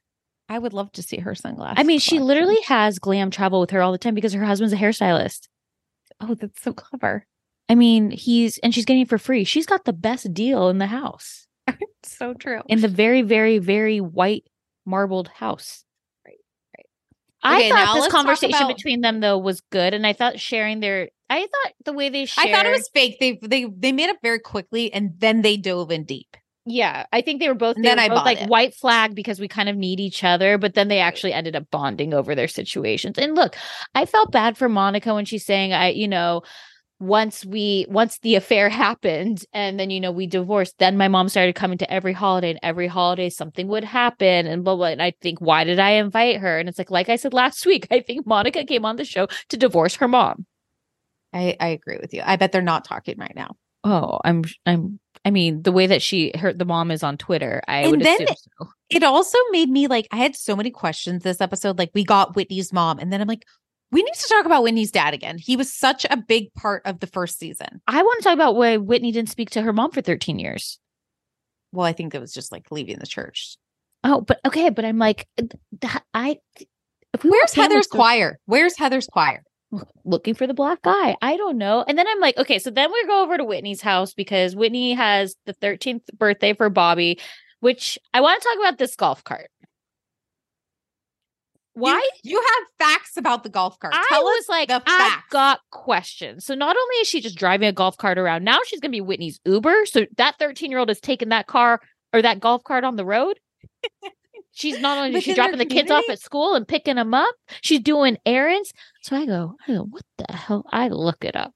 [0.49, 1.77] I would love to see her sunglasses.
[1.79, 2.27] I mean, she collection.
[2.27, 5.47] literally has glam travel with her all the time because her husband's a hairstylist.
[6.19, 7.25] Oh, that's so clever.
[7.69, 9.45] I mean, he's and she's getting it for free.
[9.45, 11.47] She's got the best deal in the house.
[12.05, 12.61] So true.
[12.67, 14.43] In the very, very, very white
[14.85, 15.83] marbled house.
[16.25, 16.37] Right,
[16.77, 16.85] right.
[17.43, 20.39] I Okay, now thought this conversation about- between them though was good, and I thought
[20.39, 21.09] sharing their.
[21.29, 22.47] I thought the way they shared.
[22.49, 23.17] I thought it was fake.
[23.19, 26.37] They they they made up very quickly and then they dove in deep.
[26.65, 27.75] Yeah, I think they were both.
[27.75, 28.49] They then were I both like it.
[28.49, 31.69] white flag because we kind of need each other, but then they actually ended up
[31.71, 33.17] bonding over their situations.
[33.17, 33.57] And look,
[33.95, 36.43] I felt bad for Monica when she's saying, "I, you know."
[36.99, 41.29] Once we, once the affair happened, and then you know we divorced, then my mom
[41.29, 44.87] started coming to every holiday, and every holiday something would happen, and blah blah.
[44.87, 46.59] And I think, why did I invite her?
[46.59, 49.27] And it's like, like I said last week, I think Monica came on the show
[49.49, 50.45] to divorce her mom.
[51.33, 52.21] I I agree with you.
[52.25, 53.55] I bet they're not talking right now.
[53.83, 54.99] Oh, I'm, I'm.
[55.25, 58.01] I mean, the way that she, her, the mom is on Twitter, I And would
[58.01, 58.69] then assume so.
[58.89, 61.77] It also made me like I had so many questions this episode.
[61.77, 63.45] Like we got Whitney's mom, and then I'm like,
[63.93, 65.37] we need to talk about Whitney's dad again.
[65.37, 67.79] He was such a big part of the first season.
[67.87, 70.79] I want to talk about why Whitney didn't speak to her mom for 13 years.
[71.71, 73.57] Well, I think it was just like leaving the church.
[74.03, 76.39] Oh, but okay, but I'm like, uh, I.
[77.13, 78.39] If we Where's Heather's stuff- choir?
[78.45, 79.43] Where's Heather's choir?
[80.03, 81.15] Looking for the black guy.
[81.21, 81.83] I don't know.
[81.87, 84.93] And then I'm like, okay, so then we go over to Whitney's house because Whitney
[84.93, 87.19] has the 13th birthday for Bobby,
[87.59, 89.49] which I want to talk about this golf cart.
[91.73, 91.99] Why?
[92.23, 93.93] You, you have facts about the golf cart.
[93.95, 96.45] I Tell was us like, I've got questions.
[96.45, 99.01] So not only is she just driving a golf cart around, now she's gonna be
[99.01, 99.85] Whitney's Uber.
[99.85, 101.79] So that 13 year old is taking that car
[102.13, 103.39] or that golf cart on the road.
[104.51, 107.33] She's not only is she dropping the kids off at school and picking them up,
[107.61, 108.71] she's doing errands.
[109.01, 110.65] So I go, I go, what the hell?
[110.71, 111.53] I look it up.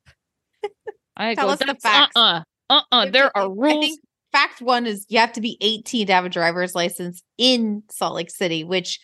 [1.16, 2.42] I Tell go, us the facts." Uh-uh.
[2.70, 3.10] Uh-uh.
[3.10, 4.00] There are rules.
[4.32, 8.16] Fact one is you have to be 18 to have a driver's license in Salt
[8.16, 9.00] Lake City, which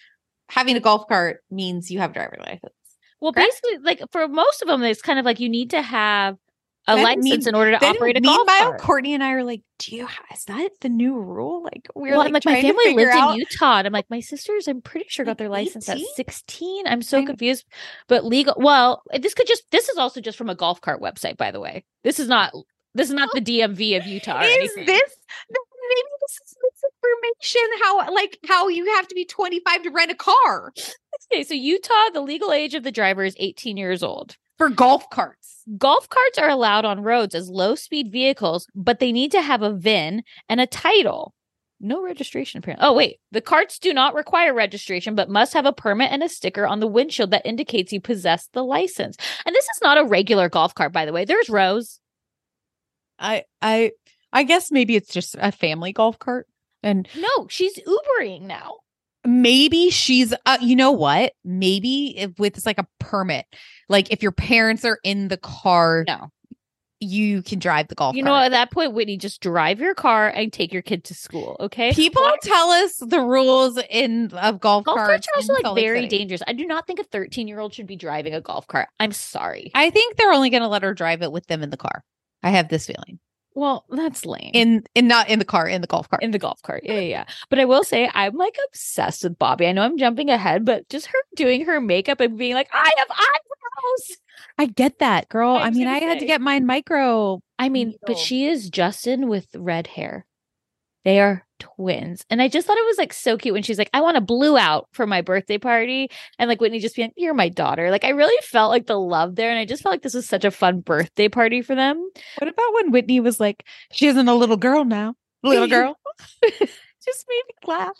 [0.50, 2.74] having a golf cart means you have a driver's license.
[3.20, 3.52] well, correct?
[3.62, 6.38] basically, like for most of them, it's kind of like you need to have
[6.88, 8.82] a Then license mean- in order to operate a golf meanwhile, cart.
[8.82, 10.08] Courtney and I are like, "Do you?
[10.34, 11.64] Is that the new rule?
[11.64, 14.20] Like we're well, like, like my family lived out- in Utah, and I'm like my
[14.20, 14.68] sisters.
[14.68, 16.86] I'm pretty sure got their license at 16.
[16.86, 17.66] I'm so I'm- confused.
[18.10, 18.56] But legal.
[18.58, 19.64] Well, this could just.
[19.72, 21.86] This is also just from a golf cart website, by the way.
[22.04, 22.54] This is not.
[22.96, 23.40] This is not oh.
[23.40, 24.40] the DMV of Utah.
[24.40, 24.86] Or Is anything.
[24.86, 25.16] this
[25.90, 27.80] maybe this is misinformation?
[27.82, 30.74] How like how you have to be 25 to rent a car
[31.32, 31.44] okay?
[31.44, 34.38] So Utah, the legal age of the driver is 18 years old.
[34.58, 35.64] for golf carts?
[35.78, 39.62] Golf carts are allowed on roads as low speed vehicles, but they need to have
[39.62, 41.34] a VIN and a title.
[41.80, 42.88] No registration, apparently.
[42.88, 43.18] Oh, wait.
[43.32, 46.80] The carts do not require registration, but must have a permit and a sticker on
[46.80, 49.18] the windshield that indicates you possess the license.
[49.46, 51.26] And this is not a regular golf cart, by the way.
[51.26, 52.00] There's Rose.
[53.20, 53.92] I I
[54.34, 56.48] I guess maybe it's just a family golf cart.
[56.82, 58.80] And No, she's Ubering now.
[59.26, 61.32] maybe she's uh, you know what?
[61.46, 63.46] Maybe if with like a permit.
[63.88, 66.30] Like if your parents are in the car, No.
[67.00, 70.28] you can drive the golf You know, at that point, Whitney, just drive your car
[70.30, 71.94] and take your kid to school, okay?
[71.94, 76.02] People Why- tell us the rules in of golf, golf carts are also like very
[76.04, 76.18] City.
[76.18, 76.42] dangerous.
[76.48, 78.88] I do not think a 13 year old should be driving a golf cart.
[79.00, 79.72] I'm sorry.
[79.76, 82.04] I think they're only going to let her drive it with them in the car.
[82.42, 83.20] I have this feeling.
[83.56, 84.52] Well, that's lame.
[84.54, 86.24] In in not in the car, in the golf cart.
[86.24, 86.84] in the golf cart.
[86.84, 87.26] Yeah, yeah, yeah.
[87.50, 89.68] But I will say I'm like obsessed with Bobby.
[89.68, 92.92] I know I'm jumping ahead, but just her doing her makeup and being like, I
[92.98, 94.18] have eyebrows.
[94.58, 95.52] I get that, girl.
[95.52, 97.42] I I mean, I had to get mine micro.
[97.60, 100.26] I mean, but she is Justin with red hair.
[101.06, 102.26] They are twins.
[102.30, 104.22] And I just thought it was like so cute when she's like, I want a
[104.22, 106.10] blue out for my birthday party.
[106.38, 107.90] And like Whitney just being, You're my daughter.
[107.90, 109.50] Like I really felt like the love there.
[109.50, 111.98] And I just felt like this was such a fun birthday party for them.
[112.38, 115.16] What about when Whitney was like, she isn't a little girl now?
[115.42, 115.98] Little girl.
[116.60, 117.98] just made me laugh.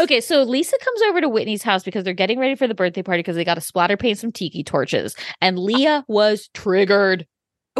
[0.00, 3.02] Okay, so Lisa comes over to Whitney's house because they're getting ready for the birthday
[3.02, 5.14] party because they got to splatter paint some tiki torches.
[5.40, 7.26] And uh Leah was triggered.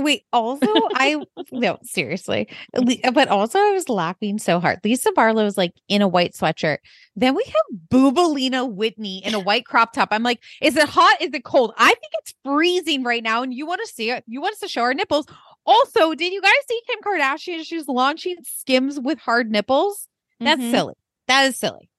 [0.00, 1.22] Wait, also, I
[1.52, 2.48] no, seriously,
[3.12, 4.80] but also I was laughing so hard.
[4.84, 6.78] Lisa Barlow is like in a white sweatshirt.
[7.16, 10.08] Then we have Boobalina Whitney in a white crop top.
[10.10, 11.20] I'm like, is it hot?
[11.20, 11.72] Is it cold?
[11.76, 14.24] I think it's freezing right now, and you want to see it?
[14.26, 15.26] You want us to show our nipples?
[15.66, 17.64] Also, did you guys see Kim Kardashian?
[17.64, 20.08] She's launching Skims with hard nipples.
[20.40, 20.70] That's Mhm.
[20.70, 20.94] silly.
[21.28, 21.90] That is silly.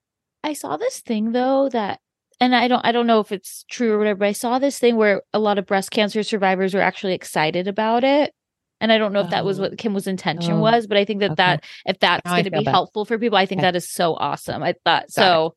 [0.44, 1.99] I saw this thing though that
[2.42, 4.78] and I don't I don't know if it's true or whatever, but I saw this
[4.78, 8.34] thing where a lot of breast cancer survivors were actually excited about it.
[8.82, 9.64] And I don't know if that was Oh.
[9.64, 11.36] what Kim's intention Oh, was, but I think that okay.
[11.38, 12.72] that if that's Now going to be bad.
[12.72, 13.68] helpful for people, I think Okay.
[13.68, 14.64] that is so awesome.
[14.64, 15.12] I thought it.
[15.14, 15.56] so.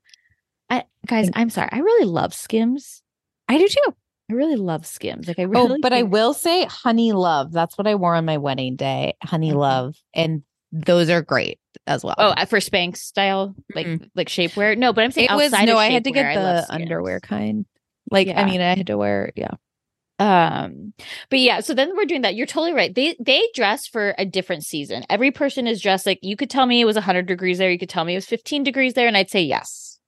[0.70, 1.69] I guys, I'm sorry.
[1.73, 3.02] I really love Skims.
[3.48, 3.94] I do too.
[4.31, 5.28] I really love Skims.
[5.28, 7.52] Like I oh, really Oh, but I will say Honey Love.
[7.52, 9.15] That's what I wore on my wedding day.
[9.23, 9.52] Honey.
[9.52, 9.97] Love.
[10.15, 10.43] And
[10.74, 12.16] those are great as well.
[12.18, 13.86] Oh, uh, for Spanx style, like
[14.16, 14.76] like shapewear.
[14.76, 17.20] No, but I'm saying it was outside no, of I had to get the underwear
[17.20, 17.64] kind.
[18.10, 18.40] Like, Yeah.
[18.40, 19.52] I mean, I had to wear, yeah.
[20.18, 20.92] Um,
[21.30, 22.34] but yeah, so then we're doing that.
[22.34, 22.94] You're totally right.
[22.94, 25.05] They they dress for a different season.
[25.09, 27.70] Every person is dressed like you could tell me it was 100 degrees there.
[27.70, 29.98] You could tell me it was 15 degrees there, and I'd say yes.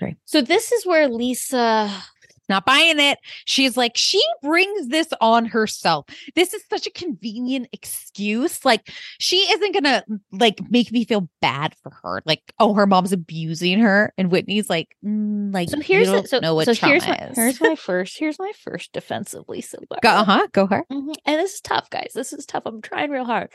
[0.00, 0.16] Right.
[0.24, 2.04] So this is where Lisa.
[2.48, 3.18] Not buying it.
[3.44, 6.06] She's like, she brings this on herself.
[6.34, 8.64] This is such a convenient excuse.
[8.64, 12.22] Like, she isn't gonna like make me feel bad for her.
[12.26, 16.40] Like, oh, her mom's abusing her, and Whitney's like, mm, like, So here's you so,
[16.40, 17.36] know what so here's my is.
[17.36, 19.78] here's my first here's my first defense of Lisa.
[20.02, 20.84] Go, uh-huh, go her.
[20.90, 21.14] Mhm.
[21.24, 22.12] And this is tough, guys.
[22.14, 22.64] This is tough.
[22.66, 23.50] I'm trying real hard.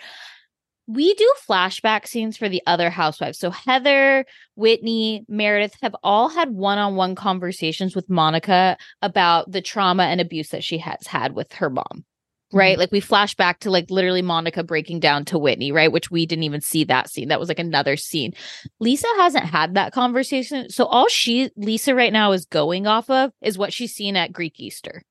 [0.88, 3.38] We do flashback scenes for the other housewives.
[3.38, 10.22] So Heather, Whitney, Meredith have all had one-on-one conversations with Monica about the trauma and
[10.22, 12.06] abuse that she has had with her mom.
[12.54, 12.76] Right?
[12.76, 12.80] Mm-hmm.
[12.80, 15.92] Like we flash back to like literally Monica breaking down to Whitney, right?
[15.92, 17.28] Which we didn't even see that scene.
[17.28, 18.34] That was like another scene.
[18.80, 20.70] Lisa hasn't had that conversation.
[20.70, 24.32] So all she Lisa right now is going off of is what she's seen at
[24.32, 25.04] Greek Easter.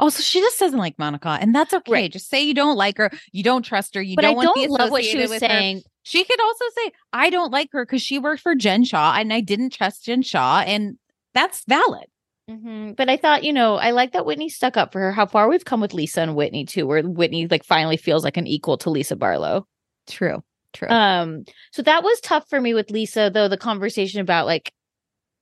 [0.00, 1.92] Also, she just doesn't like Monica, and that's okay.
[1.92, 2.12] Right.
[2.12, 4.48] Just say you don't like her, you don't trust her, you but don't I want
[4.48, 5.48] to be don't love what she was with her.
[5.48, 5.82] saying.
[6.02, 9.32] She could also say, I don't like her because she worked for Jen Shah and
[9.32, 10.64] I didn't trust Jen Shah.
[10.66, 10.96] And
[11.34, 12.06] that's valid.
[12.50, 12.96] Mhm.
[12.96, 15.12] But I thought, you know, I like that Whitney stuck up for her.
[15.12, 18.36] How far we've come with Lisa and Whitney too, where Whitney like finally feels like
[18.38, 19.66] an equal to Lisa Barlow.
[20.08, 20.42] True.
[20.72, 20.88] True.
[20.88, 23.48] Um, so that was tough for me with Lisa, though.
[23.48, 24.72] The conversation about like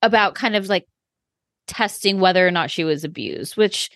[0.02, 0.86] about kind of like
[1.66, 3.90] testing whether or not she was abused, which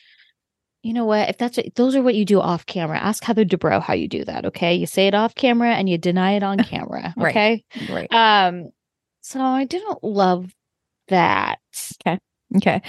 [0.83, 2.99] you know what, if that's what, those are what you do off camera.
[2.99, 4.45] Ask Heather Dubrow how you do that.
[4.47, 7.15] Okay, you say it off camera and you deny it on camera.
[7.17, 7.31] Right.
[7.31, 7.65] Okay.
[7.91, 8.13] right.
[8.13, 8.71] Um,
[9.21, 10.53] so I didn't love
[11.09, 11.59] that.
[12.07, 12.19] Okay.
[12.57, 12.83] Okay.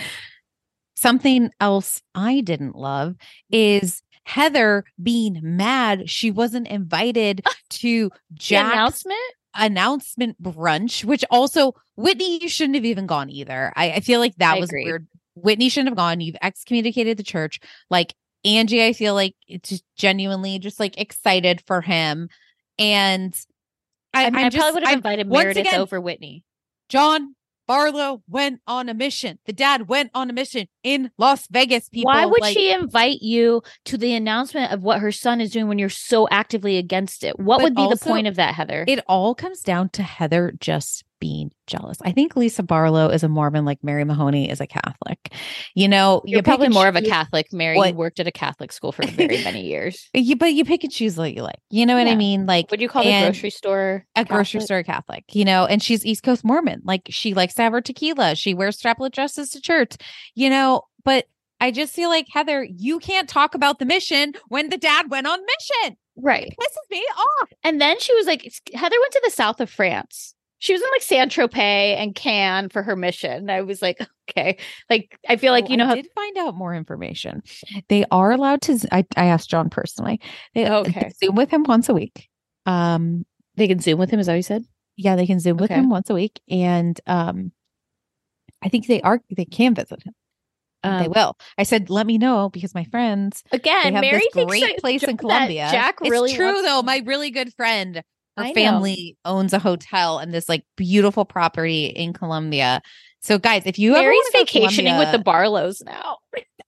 [0.95, 3.15] Something else I didn't love
[3.51, 9.19] is Heather being mad she wasn't invited to Jack's announcement.
[9.53, 13.71] announcement brunch, which also Whitney, you shouldn't have even gone either.
[13.75, 14.85] I, I feel like that I was agree.
[14.85, 15.07] weird.
[15.35, 16.21] Whitney shouldn't have gone.
[16.21, 17.59] You've excommunicated the church.
[17.89, 18.13] Like
[18.45, 22.29] Angie, I feel like it's just genuinely just like excited for him.
[22.77, 23.33] And
[24.13, 26.43] I, I mean, I'm I just- probably would have invited once Meredith again, over Whitney.
[26.89, 27.35] John
[27.67, 29.39] Barlow went on a mission.
[29.45, 31.87] The dad went on a mission in Las Vegas.
[31.89, 35.51] People, Why would like, she invite you to the announcement of what her son is
[35.51, 37.39] doing when you're so actively against it?
[37.39, 38.83] What would be the point of that, Heather?
[38.87, 41.97] It all comes down to Heather just being jealous.
[42.03, 45.33] I think Lisa Barlow is a Mormon, like Mary Mahoney is a Catholic.
[45.73, 47.53] You know, you're you probably more of a Catholic.
[47.53, 50.09] Mary what- worked at a Catholic school for very many years.
[50.13, 51.59] You, but you pick and choose what you like.
[51.69, 52.45] You know what I mean?
[52.45, 55.81] Like Would you call the and- grocery store a grocery store Catholic, you know, and
[55.81, 56.81] she's East Coast Mormon.
[56.83, 58.35] Like she likes to have her tequila.
[58.35, 59.95] She wears straplet dresses to church,
[60.35, 61.25] you know, but
[61.61, 65.27] I just feel like Heather, you can't talk about the mission when the dad went
[65.27, 65.95] on mission.
[66.17, 66.47] Right.
[66.47, 67.49] It pisses me off.
[67.63, 68.43] And then she was like,
[68.73, 70.35] Heather went to the south of France.
[70.63, 73.49] She was in like Saint Tropez and Cannes for her mission.
[73.49, 73.99] I was like,
[74.29, 74.57] okay.
[74.89, 77.43] Like, I feel like, Oh, you know, I how did find out more information.
[77.89, 78.79] They are allowed to.
[78.89, 80.21] I, I asked John personally.
[80.55, 81.11] They, they okay.
[81.21, 82.29] Zoom with him once a week.
[82.65, 83.25] Um,
[83.55, 84.21] they can Zoom with him.
[84.21, 84.63] Is that what you said?
[84.95, 87.51] yeah, they can Zoom with him once a week, and um,
[88.61, 90.13] I think they are they can visit him.
[90.83, 91.37] they Um, will.
[91.57, 94.77] I said, let me know because my friends Again, they have Mary this thinks great
[94.77, 95.67] place in Colombia.
[95.71, 96.81] Jack really it's true wants- though.
[96.83, 98.01] My really good friend,
[98.37, 98.53] her I know.
[98.53, 102.81] family owns a hotel and this like beautiful property in Colombia.
[103.21, 106.17] So guys, if you ever Mary's to vacationing with the Barlows now.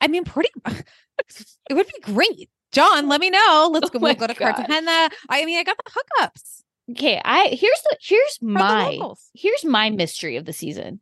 [0.02, 0.50] I mean, pretty.
[0.66, 2.50] it would be great.
[2.72, 3.70] John, let me know.
[3.72, 4.00] Let's Oh go.
[4.00, 4.56] we'll go to God.
[4.56, 5.10] Cartagena.
[5.30, 6.62] I mean, I got the hookups.
[6.92, 9.00] Okay, I here's the here's my
[9.34, 11.02] here's my mystery of the season.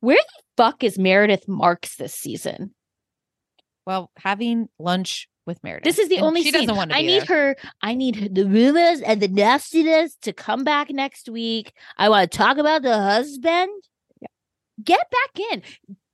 [0.00, 2.74] Where the fuck is Meredith Marks this season?
[3.86, 5.84] Well, having lunch with Meredith.
[5.84, 6.60] This is the and only she scene.
[6.62, 7.54] doesn't want to I need there.
[7.54, 7.56] her.
[7.82, 11.72] I need the rumors and the nastiness to come back next week.
[11.96, 13.70] I want to talk about the husband.
[14.82, 15.62] Get back in.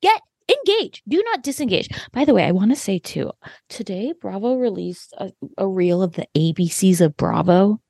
[0.03, 1.03] Get engaged.
[1.09, 1.89] Do not disengage.
[2.13, 3.31] By the way, I want to say too.
[3.69, 7.81] Today, Bravo released a, a reel of the ABCs of Bravo.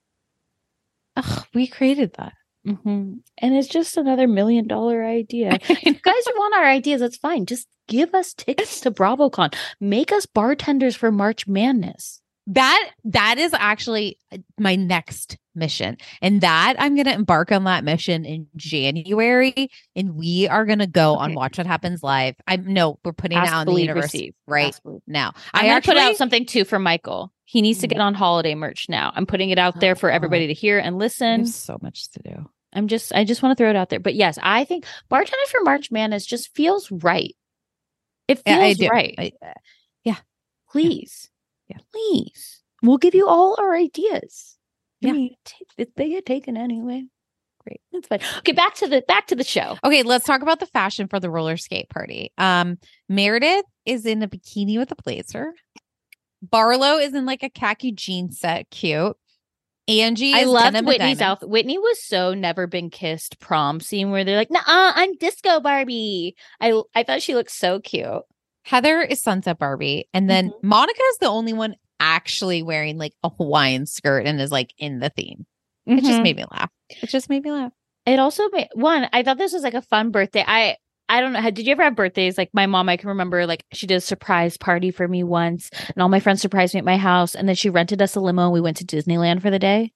[1.17, 2.33] Ugh, we created that.
[2.77, 5.59] Hmm And it's just another million dollar idea.
[5.69, 7.47] If you guys want our ideas, that's fine.
[7.47, 9.55] Just give us tickets to BravoCon.
[9.81, 12.21] Make us bartenders for March Madness.
[12.51, 15.99] That that is actually uh, my next mission.
[16.23, 20.79] And that I'm going to embark on that mission in January and we are going
[20.79, 22.37] to go on Watch What Happens Live.
[22.47, 24.35] I no, we're putting Ask, it out in the universe receive.
[24.47, 25.33] right Ask, now.
[25.53, 27.33] I'm I gonna actually put out something too for Michael.
[27.45, 27.91] He needs to Mm.
[27.91, 29.13] get on holiday merch now.
[29.15, 31.43] I'm putting it out there for Oh, everybody to hear and listen.
[31.43, 32.51] There's so much to do.
[32.73, 34.01] I'm just I just want to throw it out there.
[34.01, 37.35] But yes, I think bartender for March Madness just feels right.
[38.29, 38.89] It Yeah, feels I do.
[38.89, 39.15] right.
[39.19, 39.53] I- uh,
[40.05, 40.17] yeah.
[40.71, 41.31] Please.
[41.69, 41.79] Yeah.
[41.93, 42.63] Please.
[42.83, 44.57] We'll give you all our ideas.
[45.03, 45.13] I Yeah.
[45.13, 47.05] mean, t- they get taken anyway.
[47.67, 47.81] Great.
[47.93, 48.21] That's fine.
[48.39, 49.77] Okay, back to the back to the show.
[49.85, 52.33] Okay, let's talk about the fashion for the roller skate party.
[52.39, 52.79] Um,
[53.09, 55.53] Meredith is in a bikini with a blazer.
[56.43, 59.17] Barlow is in like a khaki jean set, cute.
[59.89, 61.23] Angie, I is loved denim and Whitney's diamonds.
[61.23, 61.49] outfit.
[61.49, 66.37] Whitney was so never been kissed prom scene where they're like, nah, I'm disco Barbie.
[66.61, 68.23] I I thought she looked so cute.
[68.65, 70.69] Heather is Sunset Barbie, and then Mm-hmm.
[70.69, 74.99] Monica is the only one actually wearing like a Hawaiian skirt and is like in
[75.01, 75.47] the theme.
[75.87, 76.07] It Mm-hmm.
[76.07, 76.71] just made me laugh.
[76.91, 77.73] It just made me laugh.
[78.05, 79.09] It also made one.
[79.13, 80.45] I thought this was like a fun birthday.
[80.47, 80.77] I
[81.11, 81.41] I don't know.
[81.51, 82.37] Did you ever have birthdays?
[82.37, 85.71] Like my mom, I can remember like she did a surprise party for me once,
[85.89, 88.21] and all my friends surprised me at my house, and then she rented us a
[88.21, 88.45] limo.
[88.45, 89.93] and We went to Disneyland for the day.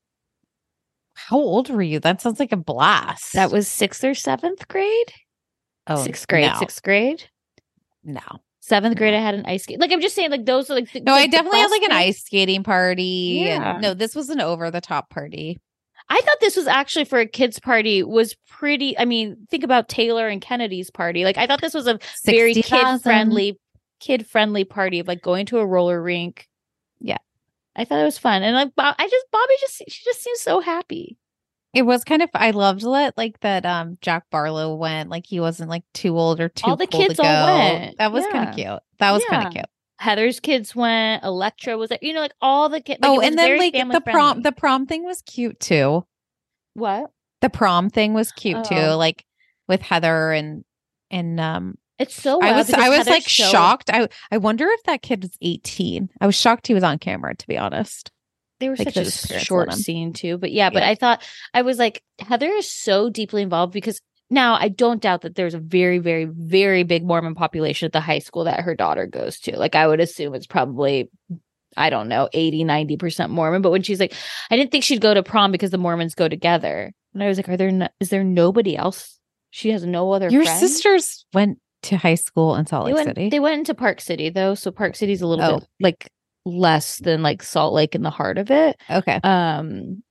[1.15, 2.01] How old were you?
[2.01, 3.35] That sounds like a blast.
[3.35, 5.13] That was sixth or seventh grade.
[5.87, 6.51] oh, sixth grade.
[6.51, 7.25] No, Sixth grade.
[8.03, 8.21] no,
[8.61, 9.13] Seventh grade.
[9.13, 9.81] I had an ice skate.
[9.81, 11.13] Like I'm just saying, like those are like the- no.
[11.13, 13.49] I like, the definitely had like an ice skating party.
[13.51, 15.61] and- no, this was an over the top party.
[16.09, 18.03] I thought this was actually for a kids' party.
[18.03, 18.99] Was pretty.
[18.99, 21.25] I mean, think about Taylor and Kennedy's party.
[21.25, 23.59] Like I thought this was a very kid friendly,
[24.01, 26.49] kid friendly party of like going to a roller rink.
[27.01, 27.19] Yeah.
[27.75, 30.41] I thought it was fun, and like Bob, I just Bobby just she just seems
[30.41, 31.17] so happy.
[31.73, 35.41] It was kind of I loved it like that um Jack Barlow went like he
[35.41, 37.29] wasn't like too old or too All the kids to go.
[37.29, 37.97] all went.
[37.97, 38.81] That was kind of cute.
[38.99, 39.67] That was kind of cute.
[39.99, 41.23] Heather's kids went.
[41.25, 41.99] Electra was there.
[42.03, 43.01] You know, like all the kids.
[43.01, 44.43] Like, oh, and then like the prom friendly.
[44.43, 46.05] the prom thing was cute too.
[46.75, 47.11] what?
[47.41, 48.97] The prom thing was cute too, Oh.
[48.97, 49.25] like
[49.69, 50.65] with Heather and
[51.11, 52.41] and um It's so.
[52.41, 53.91] I was I was Heather's like so- shocked.
[53.93, 56.09] I I wonder if that kid was 18.
[56.21, 58.11] I was shocked he was on camera to be honest.
[58.61, 60.71] They were Like, such a short scene too, but yeah.
[60.71, 60.91] But Yeah.
[60.91, 64.01] I thought I was like Heather is so deeply involved because
[64.33, 68.01] now I don't doubt that there's a very, very, very big Mormon population at the
[68.01, 69.57] high school that her daughter goes to.
[69.59, 71.11] Like I would assume it's probably
[71.77, 73.63] I don't know 80, 90 percent Mormon.
[73.63, 74.15] But when she's like,
[74.51, 77.39] I didn't think she'd go to prom because the Mormons go together, and I was
[77.39, 77.71] like, Are there?
[77.71, 79.19] No, is there nobody else?
[79.51, 80.29] She has no other.
[80.31, 80.61] Your friends?
[80.61, 83.29] sisters went to high school in Salt They Lake went, City.
[83.31, 85.59] they went into Park City though, so Park City's a little Oh.
[85.61, 86.09] bit like
[86.45, 88.77] less than like Salt Lake in the heart of it.
[88.91, 89.21] okay.
[89.25, 90.03] Um,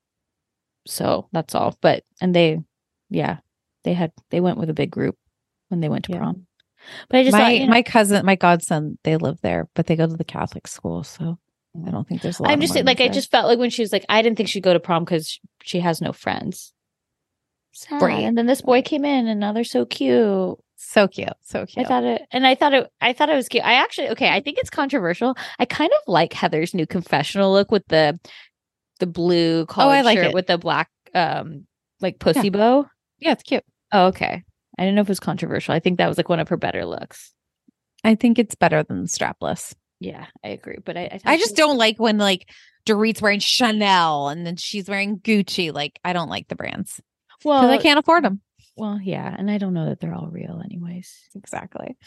[0.88, 1.78] so that's all.
[1.82, 2.60] But and they,
[3.10, 3.38] yeah,
[3.84, 5.16] they had they went with a big group
[5.70, 6.20] when they went to Yeah.
[6.20, 6.48] prom.
[7.10, 9.86] But I just my thought, you know, my cousin, my godson, they live there, but
[9.88, 11.38] they go to the Catholic school, so
[11.88, 12.52] I don't think there's a lot.
[12.52, 14.50] I'm just like Mormons I just felt like when she was like, I didn't think
[14.50, 16.74] she'd go to prom because she has no friends.
[17.74, 18.02] Sad.
[18.02, 18.24] Right.
[18.26, 20.58] And then this boy came in, and now they're so cute.
[20.76, 21.86] so cute, so cute.
[21.86, 23.64] I thought it, and I thought it, I thought it was cute.
[23.64, 25.36] I actually, okay, I think it's controversial.
[25.60, 28.20] I kind of like Heather's new confessional look with the,
[29.00, 30.34] the blue collared Oh, I like shirt it.
[30.34, 31.66] with the black, um,
[32.02, 32.88] like pussy bow.
[33.20, 33.64] yeah, it's cute.
[33.92, 34.44] Oh, okay.
[34.78, 35.74] I didn't know if it was controversial.
[35.74, 37.34] I think that was like one of her better looks.
[38.04, 39.74] I think it's better than the strapless.
[40.00, 40.78] Yeah, I agree.
[40.84, 42.50] But I, I, I just don't like when like
[42.86, 45.74] Dorit's wearing Chanel and then she's wearing Gucci.
[45.74, 47.00] Like I don't like the brands
[47.44, 48.42] Well, I can't afford them.
[48.76, 51.14] Well, yeah, and I don't know that they're all real, anyways.
[51.36, 51.98] Exactly.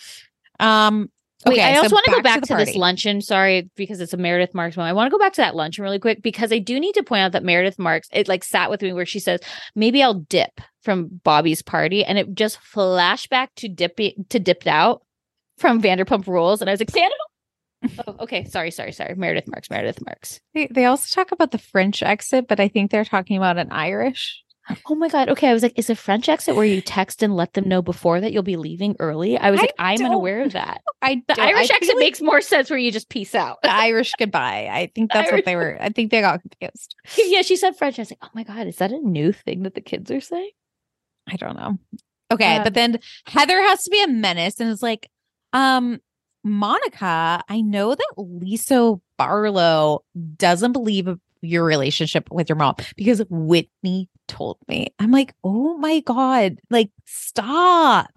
[0.58, 1.10] Um.
[1.46, 3.20] Wait, okay, I so also want to go back the to, this luncheon.
[3.20, 4.86] Sorry, because it's a Meredith Marks one.
[4.86, 7.02] I want to go back to that luncheon really quick because I do need to
[7.02, 9.40] point out that Meredith Marks it like sat with me where she says
[9.74, 14.66] maybe I'll dip from Bobby's party, and it just flashed back to dipping to dipped
[14.66, 15.02] out
[15.58, 17.14] from Vanderpump Rules, and I was like, Santa.
[18.06, 18.44] oh, okay.
[18.44, 19.14] Sorry, sorry, sorry.
[19.14, 19.70] Meredith Marks.
[19.70, 20.40] Meredith Marks.
[20.54, 23.70] They, they also talk about the French exit, but I think they're talking about an
[23.70, 24.43] Irish
[24.86, 25.28] Oh my god.
[25.28, 27.82] Okay, I was like, is a French exit where you text and let them know
[27.82, 29.36] before that you'll be leaving early?
[29.36, 30.80] I was I like, I'm unaware of that.
[31.02, 33.60] I The don't- I Irish exit like makes more sense where you just peace out.
[33.62, 34.68] the Irish goodbye.
[34.72, 35.76] I think that's Irish- what they were.
[35.80, 36.94] I think they got confused.
[37.18, 37.98] yeah, she said French.
[37.98, 40.20] I was like, oh my god, is that a new thing that the kids are
[40.20, 40.50] saying?
[41.30, 41.78] I don't know.
[42.30, 45.10] Okay, Um, but then Heather has to be a menace and is like,
[45.52, 46.00] um,
[46.42, 50.04] Monica, I know that Lisa Barlow
[50.36, 51.08] doesn't believe
[51.44, 54.88] your relationship with your mom because Whitney told me.
[54.98, 58.10] I'm like, oh my God, like stop.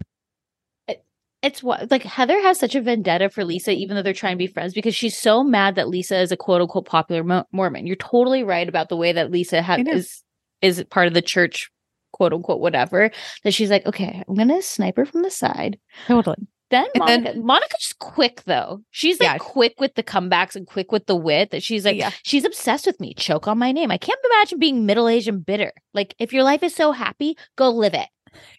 [1.40, 4.38] It's what like Heather has such a vendetta for Lisa, even though they're trying to
[4.38, 7.86] be friends, because she's so mad that Lisa is a quote unquote popular Mo- Mormon.
[7.86, 10.24] You're totally right about the way that Lisa ha- is
[10.62, 11.70] is part of the church,
[12.12, 13.12] quote unquote, whatever.
[13.44, 15.78] That she's like, okay, I'm gonna snipe her from the side.
[16.08, 16.48] Totally.
[16.70, 18.82] Then And then- Monica's quick though.
[18.90, 19.38] She's like Yeah.
[19.38, 21.50] quick with the comebacks and quick with the wit.
[21.50, 22.10] That she's like, Yeah.
[22.22, 23.14] she's obsessed with me.
[23.14, 23.90] Choke on my name.
[23.90, 25.72] I can't imagine being middle aged and bitter.
[25.94, 28.08] Like, if your life is so happy, go live it.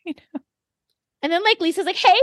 [0.08, 0.40] I
[1.22, 2.16] And then like Lisa's like, hey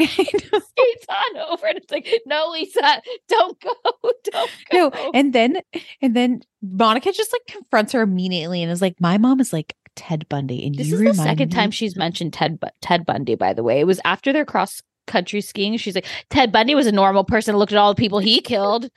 [0.00, 3.70] guys, skates on over, and it's like, no, Lisa, don't go,
[4.02, 4.88] don't go.
[4.90, 5.60] No, and then
[6.02, 9.76] and then Monica just like confronts her immediately and is like, My mom is like
[9.96, 10.66] Ted Bundy.
[10.66, 13.34] And This you is the second me time she's mentioned Ted Ted Bundy.
[13.34, 15.76] By the way, it was after their cross country skiing.
[15.76, 17.56] She's like, Ted Bundy was a normal person.
[17.56, 18.88] Looked at all the people he killed.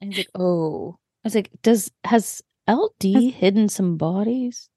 [0.00, 4.68] And he's like, oh, I was like, does has LD hidden some bodies?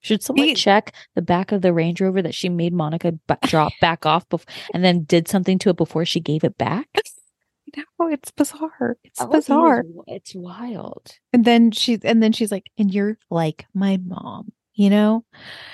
[0.00, 3.38] Should someone He- check the back of the Range Rover that she made Monica ba-
[3.44, 4.44] drop back off bef-
[4.74, 6.88] and then did something to it before she gave it back?
[7.98, 8.98] No, it's bizarre.
[9.02, 9.82] It's bizarre.
[9.82, 11.10] wi- It's wild.
[11.32, 15.24] And then she's and then she's like, and you're like my mom, you know?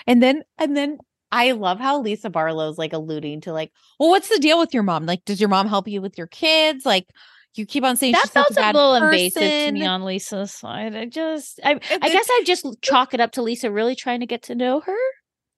[0.06, 0.98] And then and then
[1.32, 4.82] I love how Lisa Barlow's like alluding to like, well, what's the deal with your
[4.82, 5.06] mom?
[5.06, 6.84] Like, does your mom help you with your kids?
[6.84, 7.06] Like,
[7.54, 10.52] you keep on saying That she's such a bad little invasive to me on Lisa's
[10.52, 10.94] side.
[10.94, 14.20] I just, I, I then- guess I just chalk it up to Lisa really trying
[14.20, 14.96] to get to know her.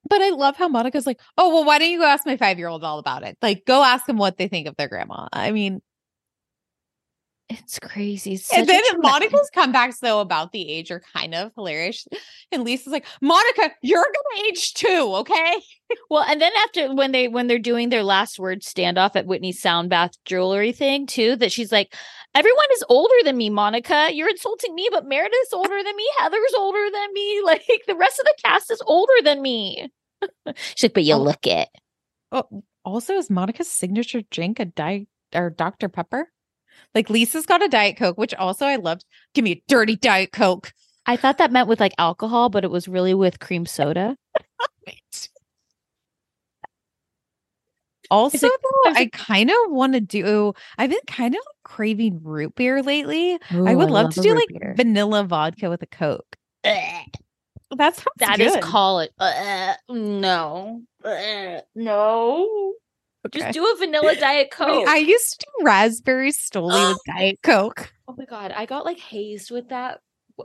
[0.09, 2.57] But I love how Monica's like, oh, well, why don't you go ask my five
[2.57, 3.37] year old all about it?
[3.41, 5.27] Like, go ask them what they think of their grandma.
[5.31, 5.81] I mean,
[7.49, 8.33] It's crazy.
[8.33, 12.07] It's and then trauma- Monica's comebacks though about the age are kind of hilarious.
[12.51, 15.61] And Lisa's like, Monica, you're gonna age too, okay?
[16.09, 19.61] Well, and then after when they when they're doing their last word standoff at Whitney's
[19.61, 21.93] sound bath jewelry thing too, that she's like,
[22.33, 24.09] everyone is older than me, Monica.
[24.11, 26.09] You're insulting me, but Meredith's older than me.
[26.17, 27.41] Heather's older than me.
[27.45, 29.91] Like the rest of the cast is older than me.
[30.75, 31.19] she's like, but you Oh.
[31.21, 31.69] look it.
[32.31, 35.89] Oh, also, is Monica's signature drink a diet or Dr.
[35.89, 36.31] Pepper?
[36.95, 39.05] Like Lisa's got a Diet Coke, which also I loved.
[39.33, 40.73] Give me a dirty Diet Coke.
[41.05, 44.15] I thought that meant with like alcohol, but it was really with cream soda.
[48.11, 50.53] Also, like- though, I kind of want to do.
[50.77, 53.39] I've been kind of craving root beer lately.
[53.49, 54.73] I would love, to do like beer.
[54.77, 56.35] vanilla vodka with a Coke.
[56.63, 56.75] Ugh.
[57.75, 59.11] That sounds That is call it.
[59.17, 62.73] Uh, no, Uh, no.
[63.25, 63.39] Okay.
[63.39, 64.87] Just do a vanilla diet I, mean, coke.
[64.89, 67.93] I used to do raspberry stoli with Diet Coke.
[68.07, 70.01] oh my god, I got like hazed with that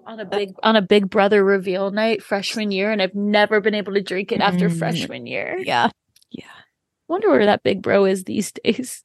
[0.06, 3.74] on a big on a Big Brother reveal night freshman year, and I've never been
[3.74, 4.78] able to drink it after Mm.
[4.78, 5.56] freshman year.
[5.58, 5.90] Yeah.
[6.30, 6.44] Yeah.
[7.08, 9.02] Wonder where that big bro is these days.